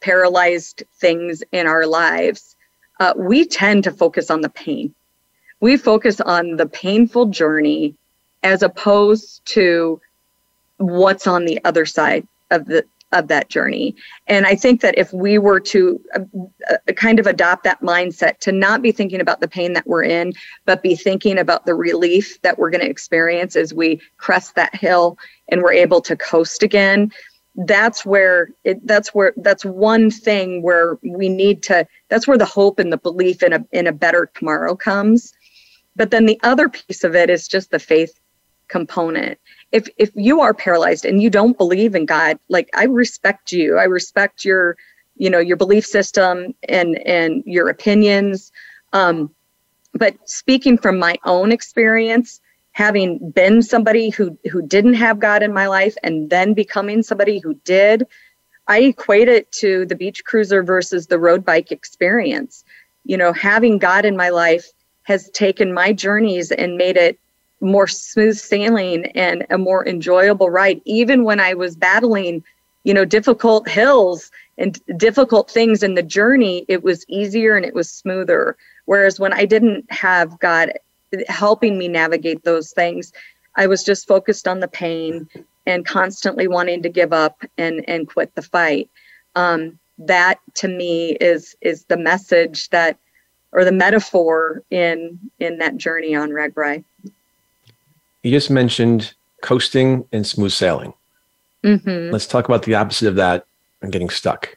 paralyzed 0.00 0.84
things 0.98 1.42
in 1.52 1.66
our 1.66 1.86
lives, 1.86 2.56
uh, 3.00 3.14
we 3.16 3.46
tend 3.46 3.84
to 3.84 3.90
focus 3.90 4.30
on 4.30 4.40
the 4.40 4.48
pain. 4.48 4.94
We 5.60 5.76
focus 5.76 6.20
on 6.20 6.56
the 6.56 6.66
painful 6.66 7.26
journey 7.26 7.94
as 8.42 8.62
opposed 8.62 9.44
to 9.46 10.00
what's 10.76 11.26
on 11.26 11.44
the 11.44 11.64
other 11.64 11.86
side 11.86 12.26
of 12.50 12.66
the 12.66 12.84
of 13.12 13.28
that 13.28 13.48
journey. 13.48 13.94
And 14.26 14.46
I 14.46 14.56
think 14.56 14.80
that 14.80 14.98
if 14.98 15.12
we 15.12 15.38
were 15.38 15.60
to 15.60 16.00
uh, 16.14 16.20
uh, 16.70 16.92
kind 16.94 17.18
of 17.18 17.26
adopt 17.26 17.64
that 17.64 17.80
mindset 17.80 18.38
to 18.40 18.52
not 18.52 18.82
be 18.82 18.92
thinking 18.92 19.20
about 19.20 19.40
the 19.40 19.48
pain 19.48 19.72
that 19.74 19.86
we're 19.86 20.04
in, 20.04 20.32
but 20.64 20.82
be 20.82 20.96
thinking 20.96 21.38
about 21.38 21.64
the 21.64 21.74
relief 21.74 22.40
that 22.42 22.58
we're 22.58 22.70
going 22.70 22.80
to 22.80 22.90
experience 22.90 23.56
as 23.56 23.72
we 23.72 24.00
crest 24.16 24.56
that 24.56 24.74
hill 24.74 25.16
and 25.48 25.62
we're 25.62 25.72
able 25.72 26.00
to 26.00 26.16
coast 26.16 26.62
again, 26.62 27.12
that's 27.56 28.04
where 28.04 28.48
it, 28.64 28.84
that's 28.86 29.14
where 29.14 29.32
that's 29.36 29.64
one 29.64 30.10
thing 30.10 30.60
where 30.62 30.98
we 31.02 31.28
need 31.28 31.62
to 31.62 31.86
that's 32.08 32.26
where 32.26 32.38
the 32.38 32.44
hope 32.44 32.80
and 32.80 32.92
the 32.92 32.96
belief 32.96 33.42
in 33.42 33.52
a 33.52 33.64
in 33.70 33.86
a 33.86 33.92
better 33.92 34.28
tomorrow 34.34 34.74
comes 34.74 35.32
but 35.94 36.10
then 36.10 36.26
the 36.26 36.40
other 36.42 36.68
piece 36.68 37.04
of 37.04 37.14
it 37.14 37.30
is 37.30 37.46
just 37.46 37.70
the 37.70 37.78
faith 37.78 38.18
component. 38.74 39.38
If 39.70 39.86
if 39.98 40.10
you 40.16 40.40
are 40.40 40.52
paralyzed 40.52 41.04
and 41.04 41.22
you 41.22 41.30
don't 41.30 41.56
believe 41.56 41.94
in 41.94 42.06
god 42.06 42.40
like 42.48 42.68
i 42.74 42.84
respect 42.86 43.52
you. 43.52 43.78
I 43.78 43.84
respect 43.84 44.44
your 44.44 44.76
you 45.14 45.30
know 45.30 45.38
your 45.38 45.56
belief 45.56 45.86
system 45.86 46.56
and 46.68 46.98
and 47.06 47.44
your 47.46 47.68
opinions. 47.68 48.50
Um 48.92 49.16
but 50.02 50.12
speaking 50.28 50.76
from 50.76 50.98
my 50.98 51.14
own 51.24 51.52
experience 51.52 52.40
having 52.72 53.30
been 53.30 53.62
somebody 53.62 54.10
who 54.10 54.36
who 54.50 54.60
didn't 54.74 54.98
have 55.04 55.20
god 55.28 55.44
in 55.44 55.52
my 55.52 55.68
life 55.68 55.96
and 56.02 56.28
then 56.30 56.52
becoming 56.52 57.00
somebody 57.04 57.38
who 57.38 57.54
did 57.74 57.98
i 58.66 58.78
equate 58.80 59.28
it 59.28 59.44
to 59.52 59.86
the 59.86 60.00
beach 60.02 60.24
cruiser 60.24 60.64
versus 60.64 61.06
the 61.06 61.20
road 61.26 61.44
bike 61.44 61.70
experience. 61.70 62.64
You 63.04 63.18
know 63.18 63.32
having 63.32 63.78
god 63.78 64.04
in 64.04 64.16
my 64.16 64.30
life 64.30 64.66
has 65.04 65.30
taken 65.30 65.72
my 65.82 65.92
journeys 65.92 66.50
and 66.50 66.76
made 66.76 66.96
it 66.96 67.20
more 67.60 67.86
smooth 67.86 68.36
sailing 68.36 69.06
and 69.12 69.46
a 69.50 69.58
more 69.58 69.86
enjoyable 69.86 70.50
ride. 70.50 70.80
Even 70.84 71.24
when 71.24 71.40
i 71.40 71.54
was 71.54 71.76
battling 71.76 72.42
you 72.84 72.92
know 72.92 73.04
difficult 73.04 73.68
hills 73.68 74.30
and 74.58 74.80
difficult 74.96 75.50
things 75.50 75.82
in 75.82 75.94
the 75.94 76.02
journey 76.02 76.64
it 76.68 76.82
was 76.82 77.04
easier 77.08 77.56
and 77.56 77.64
it 77.64 77.74
was 77.74 77.90
smoother. 77.90 78.56
Whereas 78.84 79.18
when 79.18 79.32
i 79.32 79.44
didn't 79.44 79.90
have 79.90 80.38
god 80.38 80.72
helping 81.28 81.78
me 81.78 81.86
navigate 81.86 82.42
those 82.42 82.72
things 82.72 83.12
i 83.54 83.66
was 83.66 83.84
just 83.84 84.08
focused 84.08 84.48
on 84.48 84.60
the 84.60 84.68
pain 84.68 85.28
and 85.66 85.86
constantly 85.86 86.46
wanting 86.46 86.82
to 86.82 86.88
give 86.88 87.12
up 87.12 87.42
and 87.56 87.84
and 87.88 88.08
quit 88.08 88.34
the 88.34 88.42
fight. 88.42 88.90
Um, 89.34 89.78
that 89.98 90.40
to 90.54 90.68
me 90.68 91.12
is 91.12 91.56
is 91.60 91.84
the 91.84 91.96
message 91.96 92.68
that 92.70 92.98
or 93.52 93.64
the 93.64 93.72
metaphor 93.72 94.62
in 94.70 95.18
in 95.38 95.58
that 95.58 95.76
journey 95.76 96.14
on 96.14 96.30
RAGBRAI. 96.30 96.84
You 98.24 98.30
just 98.30 98.50
mentioned 98.50 99.12
coasting 99.42 100.06
and 100.10 100.26
smooth 100.26 100.50
sailing. 100.50 100.94
Mm-hmm. 101.62 102.10
Let's 102.10 102.26
talk 102.26 102.46
about 102.46 102.62
the 102.62 102.74
opposite 102.74 103.06
of 103.06 103.16
that 103.16 103.44
and 103.82 103.92
getting 103.92 104.08
stuck. 104.08 104.56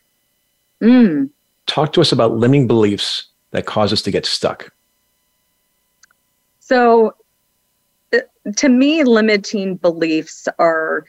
Mm. 0.81 1.29
Talk 1.65 1.91
to 1.93 2.01
us 2.01 2.13
about 2.13 2.31
limiting 2.31 2.65
beliefs 2.65 3.25
that 3.51 3.65
cause 3.65 3.91
us 3.91 4.01
to 4.03 4.11
get 4.11 4.25
stuck. 4.25 4.71
So, 6.61 7.13
uh, 8.13 8.19
to 8.55 8.69
me, 8.69 9.03
limiting 9.03 9.75
beliefs 9.75 10.47
are 10.59 11.05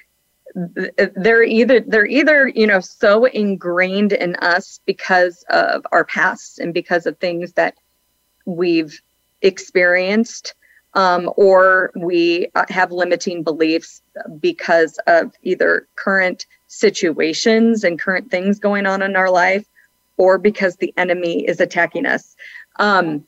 they're 0.54 1.44
either 1.44 1.78
they're 1.80 2.06
either 2.06 2.48
you 2.48 2.66
know 2.66 2.80
so 2.80 3.26
ingrained 3.26 4.12
in 4.12 4.34
us 4.36 4.80
because 4.84 5.44
of 5.50 5.86
our 5.92 6.04
past 6.04 6.58
and 6.58 6.74
because 6.74 7.06
of 7.06 7.16
things 7.18 7.52
that 7.52 7.74
we've 8.46 9.00
experienced 9.42 10.54
um, 10.98 11.30
or 11.36 11.92
we 11.94 12.48
uh, 12.56 12.64
have 12.68 12.90
limiting 12.90 13.44
beliefs 13.44 14.02
because 14.40 14.98
of 15.06 15.32
either 15.44 15.86
current 15.94 16.44
situations 16.66 17.84
and 17.84 18.00
current 18.00 18.32
things 18.32 18.58
going 18.58 18.84
on 18.84 19.00
in 19.00 19.14
our 19.14 19.30
life 19.30 19.64
or 20.16 20.38
because 20.38 20.74
the 20.76 20.92
enemy 20.96 21.46
is 21.46 21.60
attacking 21.60 22.04
us. 22.04 22.34
Um, 22.80 23.24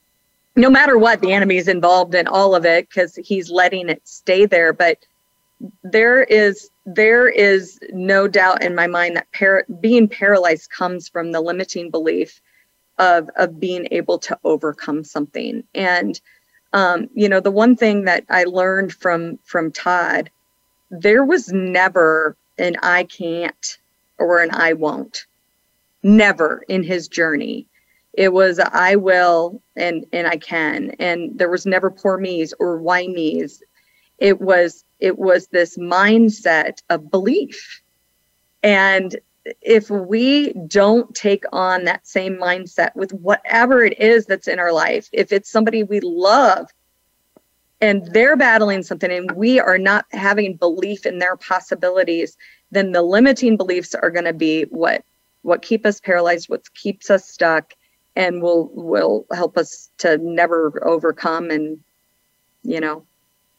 no 0.56 0.68
matter 0.68 0.98
what 0.98 1.20
the 1.20 1.32
enemy 1.32 1.58
is 1.58 1.68
involved 1.68 2.16
in 2.16 2.26
all 2.26 2.56
of 2.56 2.66
it 2.66 2.88
because 2.88 3.14
he's 3.14 3.50
letting 3.50 3.88
it 3.88 4.02
stay 4.04 4.46
there 4.46 4.72
but 4.72 4.98
there 5.84 6.24
is 6.24 6.70
there 6.86 7.28
is 7.28 7.78
no 7.92 8.26
doubt 8.26 8.64
in 8.64 8.74
my 8.74 8.88
mind 8.88 9.16
that 9.16 9.80
being 9.80 10.08
paralyzed 10.08 10.70
comes 10.70 11.08
from 11.08 11.30
the 11.30 11.40
limiting 11.40 11.88
belief 11.88 12.40
of 12.98 13.30
of 13.36 13.60
being 13.60 13.88
able 13.90 14.18
to 14.18 14.38
overcome 14.44 15.02
something. 15.04 15.64
And 15.74 16.20
um, 16.72 17.08
you 17.14 17.28
know 17.28 17.40
the 17.40 17.50
one 17.50 17.76
thing 17.76 18.04
that 18.04 18.24
i 18.30 18.44
learned 18.44 18.92
from 18.92 19.38
from 19.44 19.70
todd 19.72 20.30
there 20.90 21.24
was 21.24 21.52
never 21.52 22.36
an 22.58 22.76
i 22.82 23.04
can't 23.04 23.78
or 24.18 24.38
an 24.38 24.50
i 24.52 24.72
won't. 24.72 25.26
Never 26.02 26.64
in 26.68 26.82
his 26.82 27.08
journey. 27.08 27.66
It 28.12 28.32
was 28.32 28.58
i 28.58 28.96
will 28.96 29.62
and 29.76 30.04
and 30.12 30.26
i 30.26 30.36
can. 30.36 30.90
And 30.98 31.38
there 31.38 31.50
was 31.50 31.66
never 31.66 31.90
poor 31.90 32.18
me's 32.18 32.52
or 32.58 32.78
why 32.78 33.06
me's. 33.06 33.62
It 34.18 34.40
was 34.40 34.84
it 34.98 35.18
was 35.18 35.48
this 35.48 35.78
mindset 35.78 36.82
of 36.90 37.10
belief. 37.10 37.82
And 38.62 39.18
if 39.60 39.88
we 39.90 40.52
don't 40.66 41.14
take 41.14 41.44
on 41.52 41.84
that 41.84 42.06
same 42.06 42.36
mindset 42.36 42.94
with 42.94 43.12
whatever 43.12 43.84
it 43.84 43.98
is 43.98 44.26
that's 44.26 44.48
in 44.48 44.58
our 44.58 44.72
life 44.72 45.08
if 45.12 45.32
it's 45.32 45.50
somebody 45.50 45.82
we 45.82 46.00
love 46.00 46.68
and 47.80 48.06
they're 48.12 48.36
battling 48.36 48.82
something 48.82 49.10
and 49.10 49.32
we 49.32 49.58
are 49.58 49.78
not 49.78 50.04
having 50.10 50.56
belief 50.56 51.06
in 51.06 51.18
their 51.18 51.36
possibilities 51.36 52.36
then 52.70 52.92
the 52.92 53.02
limiting 53.02 53.56
beliefs 53.56 53.94
are 53.94 54.10
going 54.10 54.24
to 54.26 54.34
be 54.34 54.62
what 54.64 55.02
what 55.42 55.62
keep 55.62 55.86
us 55.86 56.00
paralyzed 56.00 56.48
what 56.48 56.72
keeps 56.74 57.08
us 57.10 57.26
stuck 57.26 57.72
and 58.16 58.42
will 58.42 58.68
will 58.74 59.24
help 59.32 59.56
us 59.56 59.90
to 59.96 60.18
never 60.18 60.86
overcome 60.86 61.50
and 61.50 61.80
you 62.62 62.80
know 62.80 63.04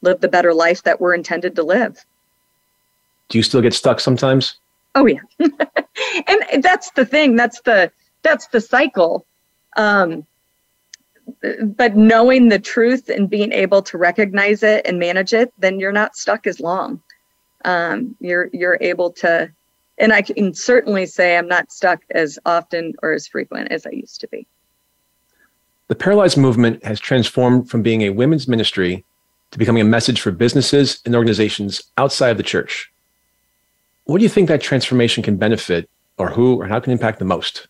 live 0.02 0.20
the 0.22 0.28
better 0.28 0.54
life 0.54 0.84
that 0.84 1.00
we're 1.00 1.14
intended 1.14 1.56
to 1.56 1.64
live. 1.64 2.04
Do 3.30 3.38
you 3.38 3.44
still 3.44 3.62
get 3.62 3.74
stuck 3.74 4.00
sometimes? 4.00 4.58
Oh 4.96 5.06
yeah. 5.06 5.22
and 6.28 6.64
that's 6.64 6.92
the 6.92 7.06
thing. 7.06 7.36
That's 7.36 7.62
the 7.62 7.92
that's 8.24 8.48
the 8.48 8.62
cycle. 8.62 9.26
Um, 9.78 10.26
but 11.64 11.96
knowing 11.96 12.50
the 12.50 12.60
truth 12.60 13.10
and 13.10 13.30
being 13.30 13.52
able 13.52 13.82
to 13.84 13.98
recognize 13.98 14.64
it 14.64 14.86
and 14.86 15.00
manage 15.00 15.34
it, 15.34 15.54
then 15.58 15.80
you're 15.80 15.92
not 15.92 16.16
stuck 16.16 16.46
as 16.46 16.60
long. 16.60 17.02
Um, 17.64 18.16
you're 18.20 18.50
you're 18.54 18.78
able 18.82 19.12
to, 19.14 19.52
and 19.98 20.12
I 20.12 20.22
can 20.22 20.54
certainly 20.54 21.06
say 21.06 21.38
I'm 21.38 21.48
not 21.48 21.72
stuck 21.72 22.02
as 22.12 22.40
often 22.46 22.94
or 23.02 23.14
as 23.14 23.28
frequent 23.28 23.72
as 23.72 23.86
I 23.86 23.92
used 23.92 24.20
to 24.22 24.28
be. 24.28 24.48
The 25.88 25.96
Paralyzed 25.96 26.38
movement 26.38 26.84
has 26.86 27.00
transformed 27.00 27.70
from 27.70 27.82
being 27.82 28.02
a 28.02 28.10
women's 28.10 28.48
ministry 28.48 29.06
to 29.52 29.60
becoming 29.60 29.82
a 29.82 29.86
message 29.86 30.22
for 30.22 30.32
businesses 30.32 31.02
and 31.06 31.16
organizations 31.16 31.84
outside 31.98 32.30
of 32.30 32.38
the 32.38 32.44
church. 32.44 32.91
What 34.06 34.18
do 34.18 34.24
you 34.24 34.30
think 34.30 34.48
that 34.48 34.62
transformation 34.62 35.24
can 35.24 35.38
benefit, 35.38 35.90
or 36.18 36.30
who, 36.30 36.62
or 36.62 36.68
how 36.68 36.80
can 36.80 36.92
impact 36.92 37.20
the 37.20 37.26
most? 37.26 37.68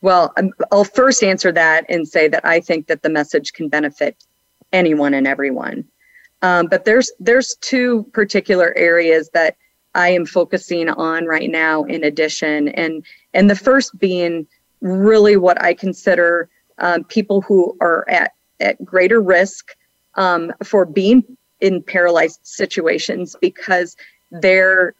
Well, 0.00 0.32
um, 0.36 0.50
I'll 0.70 0.84
first 0.84 1.22
answer 1.22 1.50
that 1.52 1.86
and 1.88 2.06
say 2.06 2.28
that 2.28 2.44
I 2.44 2.60
think 2.60 2.88
that 2.88 3.02
the 3.02 3.08
message 3.08 3.54
can 3.54 3.68
benefit 3.68 4.16
anyone 4.72 5.14
and 5.14 5.26
everyone. 5.26 5.84
Um, 6.42 6.66
but 6.66 6.84
there's 6.84 7.10
there's 7.18 7.56
two 7.62 8.04
particular 8.12 8.76
areas 8.76 9.30
that 9.32 9.56
I 9.94 10.10
am 10.10 10.26
focusing 10.26 10.90
on 10.90 11.24
right 11.24 11.50
now. 11.50 11.84
In 11.84 12.04
addition, 12.04 12.68
and 12.68 13.02
and 13.32 13.48
the 13.48 13.56
first 13.56 13.98
being 13.98 14.46
really 14.82 15.38
what 15.38 15.60
I 15.62 15.72
consider 15.72 16.50
um, 16.78 17.04
people 17.04 17.40
who 17.40 17.74
are 17.80 18.04
at 18.08 18.32
at 18.60 18.84
greater 18.84 19.22
risk 19.22 19.74
um, 20.16 20.52
for 20.62 20.84
being 20.84 21.24
in 21.60 21.82
paralyzed 21.82 22.40
situations 22.42 23.36
because 23.40 23.96
their 24.30 24.94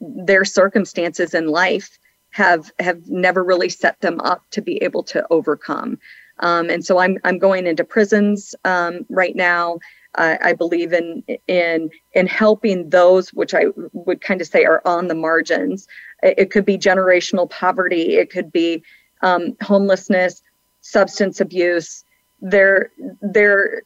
their 0.00 0.44
circumstances 0.44 1.34
in 1.34 1.48
life 1.48 1.98
have 2.30 2.70
have 2.78 3.08
never 3.08 3.42
really 3.42 3.68
set 3.68 4.00
them 4.00 4.20
up 4.20 4.42
to 4.50 4.60
be 4.60 4.82
able 4.82 5.02
to 5.02 5.26
overcome. 5.30 5.98
Um, 6.40 6.68
and 6.68 6.84
so 6.84 6.98
I'm 6.98 7.18
I'm 7.24 7.38
going 7.38 7.66
into 7.66 7.84
prisons 7.84 8.54
um, 8.64 9.06
right 9.08 9.34
now. 9.34 9.78
I, 10.16 10.38
I 10.42 10.52
believe 10.52 10.92
in 10.92 11.22
in 11.48 11.90
in 12.14 12.26
helping 12.26 12.90
those 12.90 13.32
which 13.32 13.54
I 13.54 13.66
would 13.92 14.20
kind 14.20 14.40
of 14.40 14.46
say 14.46 14.64
are 14.64 14.82
on 14.84 15.08
the 15.08 15.14
margins. 15.14 15.88
It, 16.22 16.34
it 16.38 16.50
could 16.50 16.64
be 16.64 16.78
generational 16.78 17.48
poverty. 17.48 18.16
It 18.16 18.30
could 18.30 18.52
be 18.52 18.82
um, 19.22 19.56
homelessness, 19.62 20.42
substance 20.80 21.40
abuse. 21.40 22.04
There 22.42 22.90
there 23.22 23.82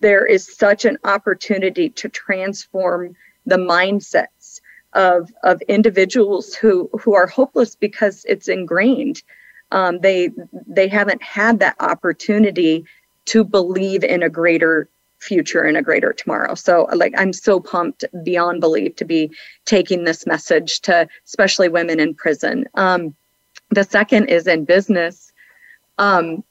there 0.00 0.24
is 0.24 0.56
such 0.56 0.84
an 0.84 0.98
opportunity 1.02 1.90
to 1.90 2.08
transform 2.08 3.16
the 3.46 3.56
mindsets 3.56 4.60
of 4.92 5.30
of 5.42 5.60
individuals 5.62 6.54
who 6.54 6.90
who 7.00 7.14
are 7.14 7.26
hopeless 7.26 7.74
because 7.74 8.24
it's 8.28 8.48
ingrained. 8.48 9.22
Um, 9.72 10.00
they 10.00 10.30
they 10.66 10.88
haven't 10.88 11.22
had 11.22 11.60
that 11.60 11.76
opportunity 11.80 12.84
to 13.26 13.44
believe 13.44 14.02
in 14.02 14.22
a 14.22 14.28
greater 14.28 14.88
future 15.18 15.62
and 15.62 15.76
a 15.76 15.82
greater 15.82 16.12
tomorrow. 16.12 16.54
So 16.54 16.88
like 16.94 17.14
I'm 17.16 17.32
so 17.32 17.60
pumped 17.60 18.04
beyond 18.24 18.60
belief 18.60 18.96
to 18.96 19.04
be 19.04 19.30
taking 19.66 20.04
this 20.04 20.26
message 20.26 20.80
to 20.82 21.06
especially 21.26 21.68
women 21.68 22.00
in 22.00 22.14
prison. 22.14 22.64
Um, 22.74 23.14
the 23.70 23.84
second 23.84 24.28
is 24.28 24.46
in 24.46 24.64
business. 24.64 25.32
Um, 25.98 26.42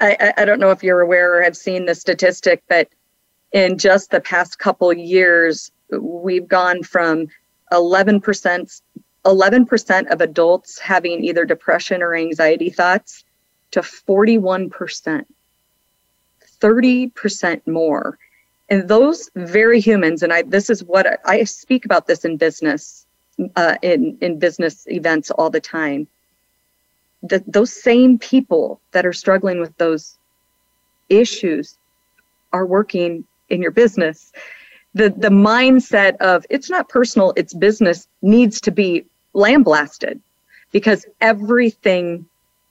I, 0.00 0.32
I 0.36 0.44
don't 0.44 0.60
know 0.60 0.70
if 0.70 0.82
you're 0.82 1.00
aware 1.00 1.38
or 1.38 1.42
have 1.42 1.56
seen 1.56 1.86
the 1.86 1.94
statistic, 1.94 2.62
but 2.68 2.88
in 3.52 3.78
just 3.78 4.10
the 4.10 4.20
past 4.20 4.58
couple 4.58 4.92
years, 4.92 5.70
we've 5.90 6.48
gone 6.48 6.82
from 6.82 7.28
11% 7.72 8.80
11% 9.24 10.12
of 10.12 10.20
adults 10.20 10.78
having 10.78 11.24
either 11.24 11.44
depression 11.46 12.02
or 12.02 12.14
anxiety 12.14 12.68
thoughts 12.68 13.24
to 13.70 13.80
41%. 13.80 15.24
30% 16.60 17.66
more. 17.66 18.18
And 18.68 18.88
those 18.88 19.30
very 19.34 19.80
humans, 19.80 20.22
and 20.22 20.32
I 20.32 20.42
this 20.42 20.70
is 20.70 20.82
what 20.82 21.06
I, 21.06 21.16
I 21.24 21.44
speak 21.44 21.84
about 21.84 22.06
this 22.06 22.24
in 22.24 22.38
business, 22.38 23.04
uh, 23.56 23.76
in 23.82 24.16
in 24.22 24.38
business 24.38 24.86
events 24.88 25.30
all 25.30 25.50
the 25.50 25.60
time. 25.60 26.06
That 27.22 27.42
those 27.46 27.72
same 27.72 28.18
people 28.18 28.80
that 28.92 29.04
are 29.04 29.12
struggling 29.12 29.60
with 29.60 29.76
those 29.76 30.16
issues 31.10 31.76
are 32.54 32.64
working 32.64 33.24
in 33.50 33.60
your 33.60 33.70
business. 33.70 34.32
The 34.94 35.10
the 35.10 35.28
mindset 35.28 36.16
of 36.18 36.46
it's 36.50 36.70
not 36.70 36.88
personal, 36.88 37.32
it's 37.36 37.52
business 37.52 38.06
needs 38.22 38.60
to 38.62 38.70
be 38.70 39.04
lambasted 39.32 40.20
because 40.72 41.06
everything 41.20 42.26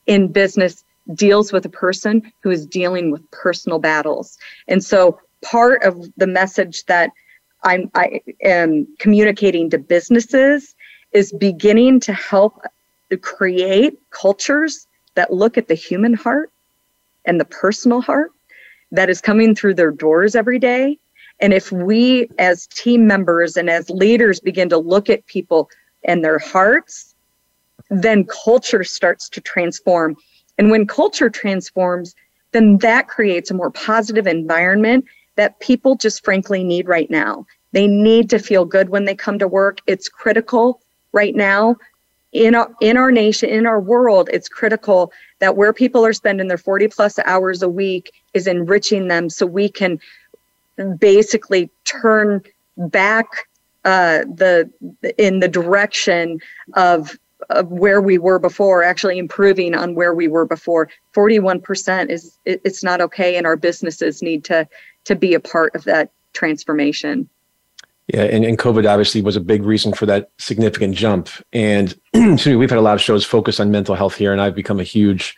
in 0.07 0.27
business 0.27 0.83
deals 1.13 1.51
with 1.51 1.65
a 1.65 1.69
person 1.69 2.31
who 2.41 2.49
is 2.49 2.65
dealing 2.65 3.11
with 3.11 3.29
personal 3.31 3.79
battles. 3.79 4.37
And 4.67 4.83
so 4.83 5.19
part 5.41 5.83
of 5.83 6.09
the 6.15 6.27
message 6.27 6.85
that 6.85 7.11
I'm, 7.63 7.89
I 7.93 8.21
am 8.43 8.87
communicating 8.99 9.69
to 9.71 9.77
businesses 9.77 10.75
is 11.11 11.31
beginning 11.33 11.99
to 12.01 12.13
help 12.13 12.61
create 13.21 13.97
cultures 14.09 14.87
that 15.15 15.31
look 15.31 15.57
at 15.57 15.67
the 15.67 15.75
human 15.75 16.13
heart 16.13 16.51
and 17.25 17.39
the 17.39 17.45
personal 17.45 18.01
heart 18.01 18.31
that 18.91 19.09
is 19.09 19.21
coming 19.21 19.55
through 19.55 19.75
their 19.75 19.91
doors 19.91 20.35
every 20.35 20.59
day. 20.59 20.97
And 21.43 21.53
if 21.53 21.71
we, 21.71 22.27
as 22.39 22.65
team 22.65 23.05
members 23.05 23.55
and 23.55 23.69
as 23.69 23.87
leaders, 23.91 24.39
begin 24.39 24.69
to 24.69 24.77
look 24.79 25.09
at 25.09 25.25
people 25.27 25.69
and 26.03 26.23
their 26.23 26.39
hearts, 26.39 27.13
then 27.91 28.25
culture 28.25 28.83
starts 28.83 29.29
to 29.29 29.41
transform 29.41 30.15
and 30.57 30.69
when 30.69 30.85
culture 30.85 31.29
transforms, 31.29 32.15
then 32.51 32.77
that 32.79 33.07
creates 33.07 33.49
a 33.49 33.55
more 33.55 33.71
positive 33.71 34.27
environment 34.27 35.05
that 35.35 35.59
people 35.59 35.95
just 35.95 36.23
frankly 36.23 36.63
need 36.63 36.87
right 36.87 37.09
now. 37.09 37.45
They 37.71 37.87
need 37.87 38.29
to 38.29 38.39
feel 38.39 38.65
good 38.65 38.89
when 38.89 39.05
they 39.05 39.15
come 39.15 39.39
to 39.39 39.47
work. 39.47 39.79
It's 39.87 40.07
critical 40.07 40.79
right 41.11 41.35
now 41.35 41.77
in 42.33 42.55
our, 42.55 42.69
in 42.81 42.97
our 42.97 43.11
nation, 43.11 43.49
in 43.49 43.67
our 43.67 43.79
world, 43.79 44.29
it's 44.33 44.49
critical 44.49 45.13
that 45.39 45.55
where 45.55 45.71
people 45.71 46.03
are 46.03 46.13
spending 46.13 46.47
their 46.47 46.57
40 46.57 46.87
plus 46.87 47.19
hours 47.19 47.61
a 47.61 47.69
week 47.69 48.11
is 48.33 48.47
enriching 48.47 49.07
them 49.07 49.29
so 49.29 49.45
we 49.45 49.69
can 49.69 49.99
basically 50.99 51.69
turn 51.85 52.41
back 52.77 53.27
uh, 53.85 54.19
the 54.19 54.69
in 55.17 55.39
the 55.39 55.47
direction 55.47 56.39
of 56.73 57.17
of 57.49 57.69
where 57.69 58.01
we 58.01 58.17
were 58.17 58.39
before, 58.39 58.83
actually 58.83 59.17
improving 59.17 59.75
on 59.75 59.95
where 59.95 60.13
we 60.13 60.29
were 60.29 60.45
before. 60.45 60.89
41% 61.13 62.09
is 62.09 62.37
it, 62.45 62.61
it's 62.63 62.83
not 62.83 63.01
okay, 63.01 63.35
and 63.35 63.45
our 63.45 63.57
businesses 63.57 64.21
need 64.21 64.43
to 64.45 64.67
to 65.05 65.15
be 65.15 65.33
a 65.33 65.39
part 65.39 65.75
of 65.75 65.83
that 65.83 66.11
transformation. 66.31 67.29
Yeah, 68.07 68.23
and, 68.23 68.43
and 68.43 68.57
COVID 68.57 68.89
obviously 68.89 69.21
was 69.21 69.37
a 69.37 69.41
big 69.41 69.63
reason 69.63 69.93
for 69.93 70.05
that 70.07 70.31
significant 70.37 70.95
jump. 70.95 71.29
And 71.53 71.97
me, 72.13 72.55
we've 72.55 72.69
had 72.69 72.79
a 72.79 72.81
lot 72.81 72.95
of 72.95 73.01
shows 73.01 73.25
focused 73.25 73.61
on 73.61 73.71
mental 73.71 73.95
health 73.95 74.15
here, 74.15 74.33
and 74.33 74.41
I've 74.41 74.55
become 74.55 74.79
a 74.79 74.83
huge 74.83 75.37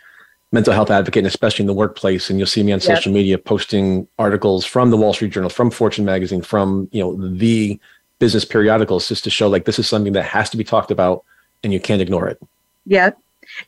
mental 0.55 0.73
health 0.73 0.89
advocate, 0.89 1.19
and 1.19 1.27
especially 1.27 1.63
in 1.63 1.67
the 1.67 1.73
workplace. 1.73 2.29
And 2.29 2.39
you'll 2.39 2.47
see 2.47 2.63
me 2.63 2.71
on 2.71 2.79
social 2.79 3.11
yep. 3.11 3.17
media 3.19 3.37
posting 3.37 4.07
articles 4.17 4.65
from 4.65 4.89
the 4.89 4.97
Wall 4.97 5.13
Street 5.13 5.31
Journal, 5.31 5.51
from 5.51 5.69
Fortune 5.69 6.05
magazine, 6.05 6.41
from 6.41 6.89
you 6.91 7.03
know 7.03 7.15
the 7.15 7.79
business 8.17 8.45
periodicals, 8.45 9.07
just 9.07 9.23
to 9.25 9.29
show 9.29 9.47
like 9.47 9.65
this 9.65 9.77
is 9.77 9.87
something 9.87 10.13
that 10.13 10.23
has 10.23 10.49
to 10.49 10.57
be 10.57 10.63
talked 10.63 10.89
about 10.89 11.23
and 11.63 11.71
you 11.71 11.79
can't 11.79 12.01
ignore 12.01 12.27
it. 12.27 12.39
Yeah. 12.85 13.11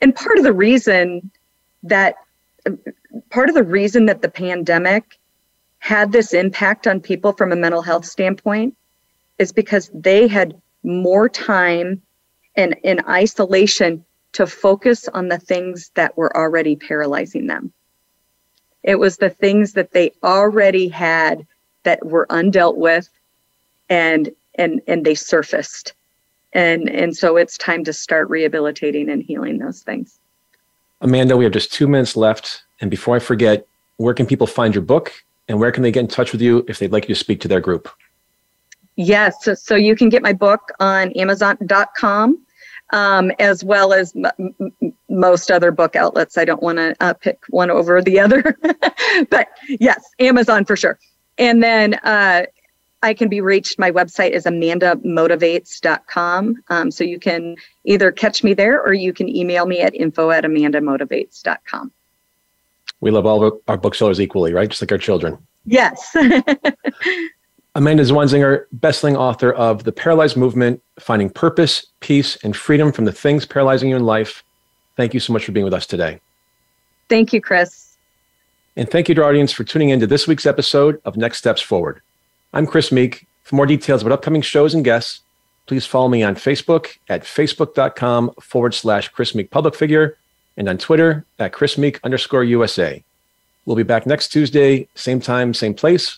And 0.01 0.15
part 0.15 0.39
of 0.39 0.43
the 0.43 0.53
reason 0.53 1.29
that 1.83 2.15
part 3.29 3.49
of 3.49 3.55
the 3.55 3.63
reason 3.63 4.05
that 4.05 4.21
the 4.21 4.29
pandemic 4.29 5.17
had 5.79 6.11
this 6.11 6.33
impact 6.33 6.88
on 6.88 6.99
people 6.99 7.33
from 7.33 7.51
a 7.51 7.55
mental 7.55 7.81
health 7.81 8.05
standpoint 8.05 8.75
is 9.38 9.51
because 9.51 9.91
they 9.93 10.27
had 10.27 10.59
more 10.83 11.29
time 11.29 12.01
and 12.55 12.75
in 12.83 12.99
isolation 13.07 14.03
to 14.34 14.45
focus 14.45 15.07
on 15.07 15.28
the 15.28 15.39
things 15.39 15.91
that 15.95 16.17
were 16.17 16.36
already 16.36 16.75
paralyzing 16.75 17.47
them. 17.47 17.73
It 18.84 18.99
was 18.99 19.17
the 19.17 19.30
things 19.30 19.73
that 19.73 19.91
they 19.91 20.13
already 20.23 20.88
had 20.88 21.45
that 21.84 22.05
were 22.05 22.28
undealt 22.28 22.78
with 22.78 23.09
and 23.89 24.32
and 24.55 24.82
and 24.88 25.05
they 25.05 25.15
surfaced. 25.15 25.93
And 26.53 26.89
and 26.89 27.15
so 27.15 27.38
it's 27.38 27.57
time 27.57 27.84
to 27.86 27.93
start 27.93 28.30
rehabilitating 28.30 29.09
and 29.09 29.21
healing 29.21 29.57
those 29.57 29.82
things. 29.82 30.19
Amanda 31.01 31.38
we 31.38 31.43
have 31.43 31.53
just 31.53 31.73
two 31.73 31.88
minutes 31.88 32.15
left. 32.15 32.63
And 32.80 32.91
before 32.91 33.15
i 33.15 33.19
forget 33.19 33.65
where 33.97 34.13
can 34.13 34.25
people 34.25 34.47
find 34.47 34.75
your 34.75 34.84
book 34.84 35.11
and 35.47 35.59
where 35.59 35.71
can 35.71 35.84
they 35.84 35.91
get 35.91 36.01
in 36.01 36.07
touch 36.07 36.32
with 36.32 36.41
you 36.41 36.63
if 36.67 36.78
they'd 36.78 36.91
like 36.91 37.09
you 37.09 37.15
to 37.15 37.19
speak 37.19 37.41
to 37.41 37.47
their 37.47 37.61
group? 37.61 37.89
Yes 38.95 39.43
so, 39.43 39.53
so 39.53 39.75
you 39.75 39.95
can 39.95 40.09
get 40.09 40.21
my 40.21 40.34
book 40.34 40.71
on 40.80 41.11
amazon.com 41.13 42.45
um, 42.91 43.31
as 43.39 43.63
well 43.63 43.93
as 43.93 44.15
m- 44.15 44.53
m- 44.59 44.93
most 45.09 45.51
other 45.51 45.71
book 45.71 45.95
outlets 45.95 46.38
i 46.38 46.45
don't 46.45 46.61
want 46.61 46.77
to 46.77 46.95
uh, 46.99 47.13
pick 47.13 47.39
one 47.49 47.69
over 47.69 48.01
the 48.01 48.19
other 48.19 48.57
but 49.29 49.49
yes 49.67 50.03
amazon 50.19 50.65
for 50.65 50.75
sure 50.75 50.97
and 51.38 51.61
then 51.61 51.95
uh, 52.03 52.43
I 53.03 53.13
can 53.13 53.29
be 53.29 53.41
reached. 53.41 53.77
My 53.77 53.91
website 53.91 54.31
is 54.31 54.45
amandamotivates.com. 54.45 56.63
Um, 56.69 56.89
so 56.91 57.03
you 57.03 57.19
can 57.19 57.55
either 57.85 58.11
catch 58.11 58.43
me 58.43 58.55
there 58.55 58.81
or 58.81 58.93
you 58.93 59.13
can 59.13 59.29
email 59.29 59.67
me 59.67 59.81
at 59.81 59.93
info 59.93 60.31
at 60.31 60.43
amandamotivates.com. 60.43 61.91
We 62.99 63.11
love 63.11 63.27
all 63.27 63.61
our 63.67 63.77
booksellers 63.77 64.19
equally, 64.19 64.51
right? 64.53 64.67
Just 64.67 64.81
like 64.81 64.91
our 64.91 64.97
children. 64.97 65.38
Yes. 65.65 66.17
Amanda 67.78 68.01
Zwanzinger, 68.01 68.65
best-selling 68.71 69.15
author 69.15 69.51
of 69.53 69.84
The 69.84 69.91
Paralyzed 69.91 70.36
Movement, 70.36 70.82
Finding 70.99 71.30
Purpose, 71.30 71.86
Peace, 71.99 72.36
and 72.43 72.55
Freedom 72.55 72.91
from 72.91 73.05
the 73.05 73.11
Things 73.11 73.45
Paralyzing 73.45 73.89
You 73.91 73.95
in 73.95 74.03
Life. 74.03 74.43
Thank 74.95 75.13
you 75.13 75.19
so 75.19 75.32
much 75.32 75.45
for 75.45 75.51
being 75.51 75.63
with 75.63 75.75
us 75.75 75.86
today. 75.86 76.19
Thank 77.07 77.34
you, 77.34 77.39
Chris. 77.39 77.95
And 78.75 78.89
thank 78.89 79.07
you 79.07 79.13
to 79.13 79.21
our 79.21 79.30
audience 79.30 79.51
for 79.51 79.63
tuning 79.63 79.89
in 79.89 79.99
to 79.99 80.07
this 80.07 80.28
week's 80.28 80.47
episode 80.47 80.99
of 81.05 81.17
Next 81.17 81.38
Steps 81.38 81.61
Forward. 81.61 82.01
I'm 82.51 82.65
Chris 82.65 82.91
Meek. 82.91 83.28
For 83.43 83.55
more 83.55 83.67
details 83.67 84.01
about 84.01 84.11
upcoming 84.11 84.41
shows 84.41 84.73
and 84.73 84.84
guests, 84.84 85.21
please 85.67 85.86
follow 85.86 86.07
me 86.07 86.23
on 86.23 86.34
Facebook 86.34 86.97
at 87.09 87.25
facebook.com 87.25 88.32
forward 88.41 88.73
slash 88.73 89.09
Chris 89.09 89.36
Meek 89.36 89.51
public 89.51 89.75
figure 89.75 90.17
and 90.57 90.67
on 90.67 90.80
Twitter 90.80 91.28
at 91.38 91.53
Chris 91.53 91.78
Meek 91.78 91.99
underscore 92.03 92.43
USA. 92.43 93.03
We'll 93.67 93.75
be 93.75 93.84
back 93.84 94.07
next 94.07 94.30
Tuesday, 94.30 94.88
same 94.95 95.21
time, 95.21 95.53
same 95.53 95.75
place, 95.75 96.17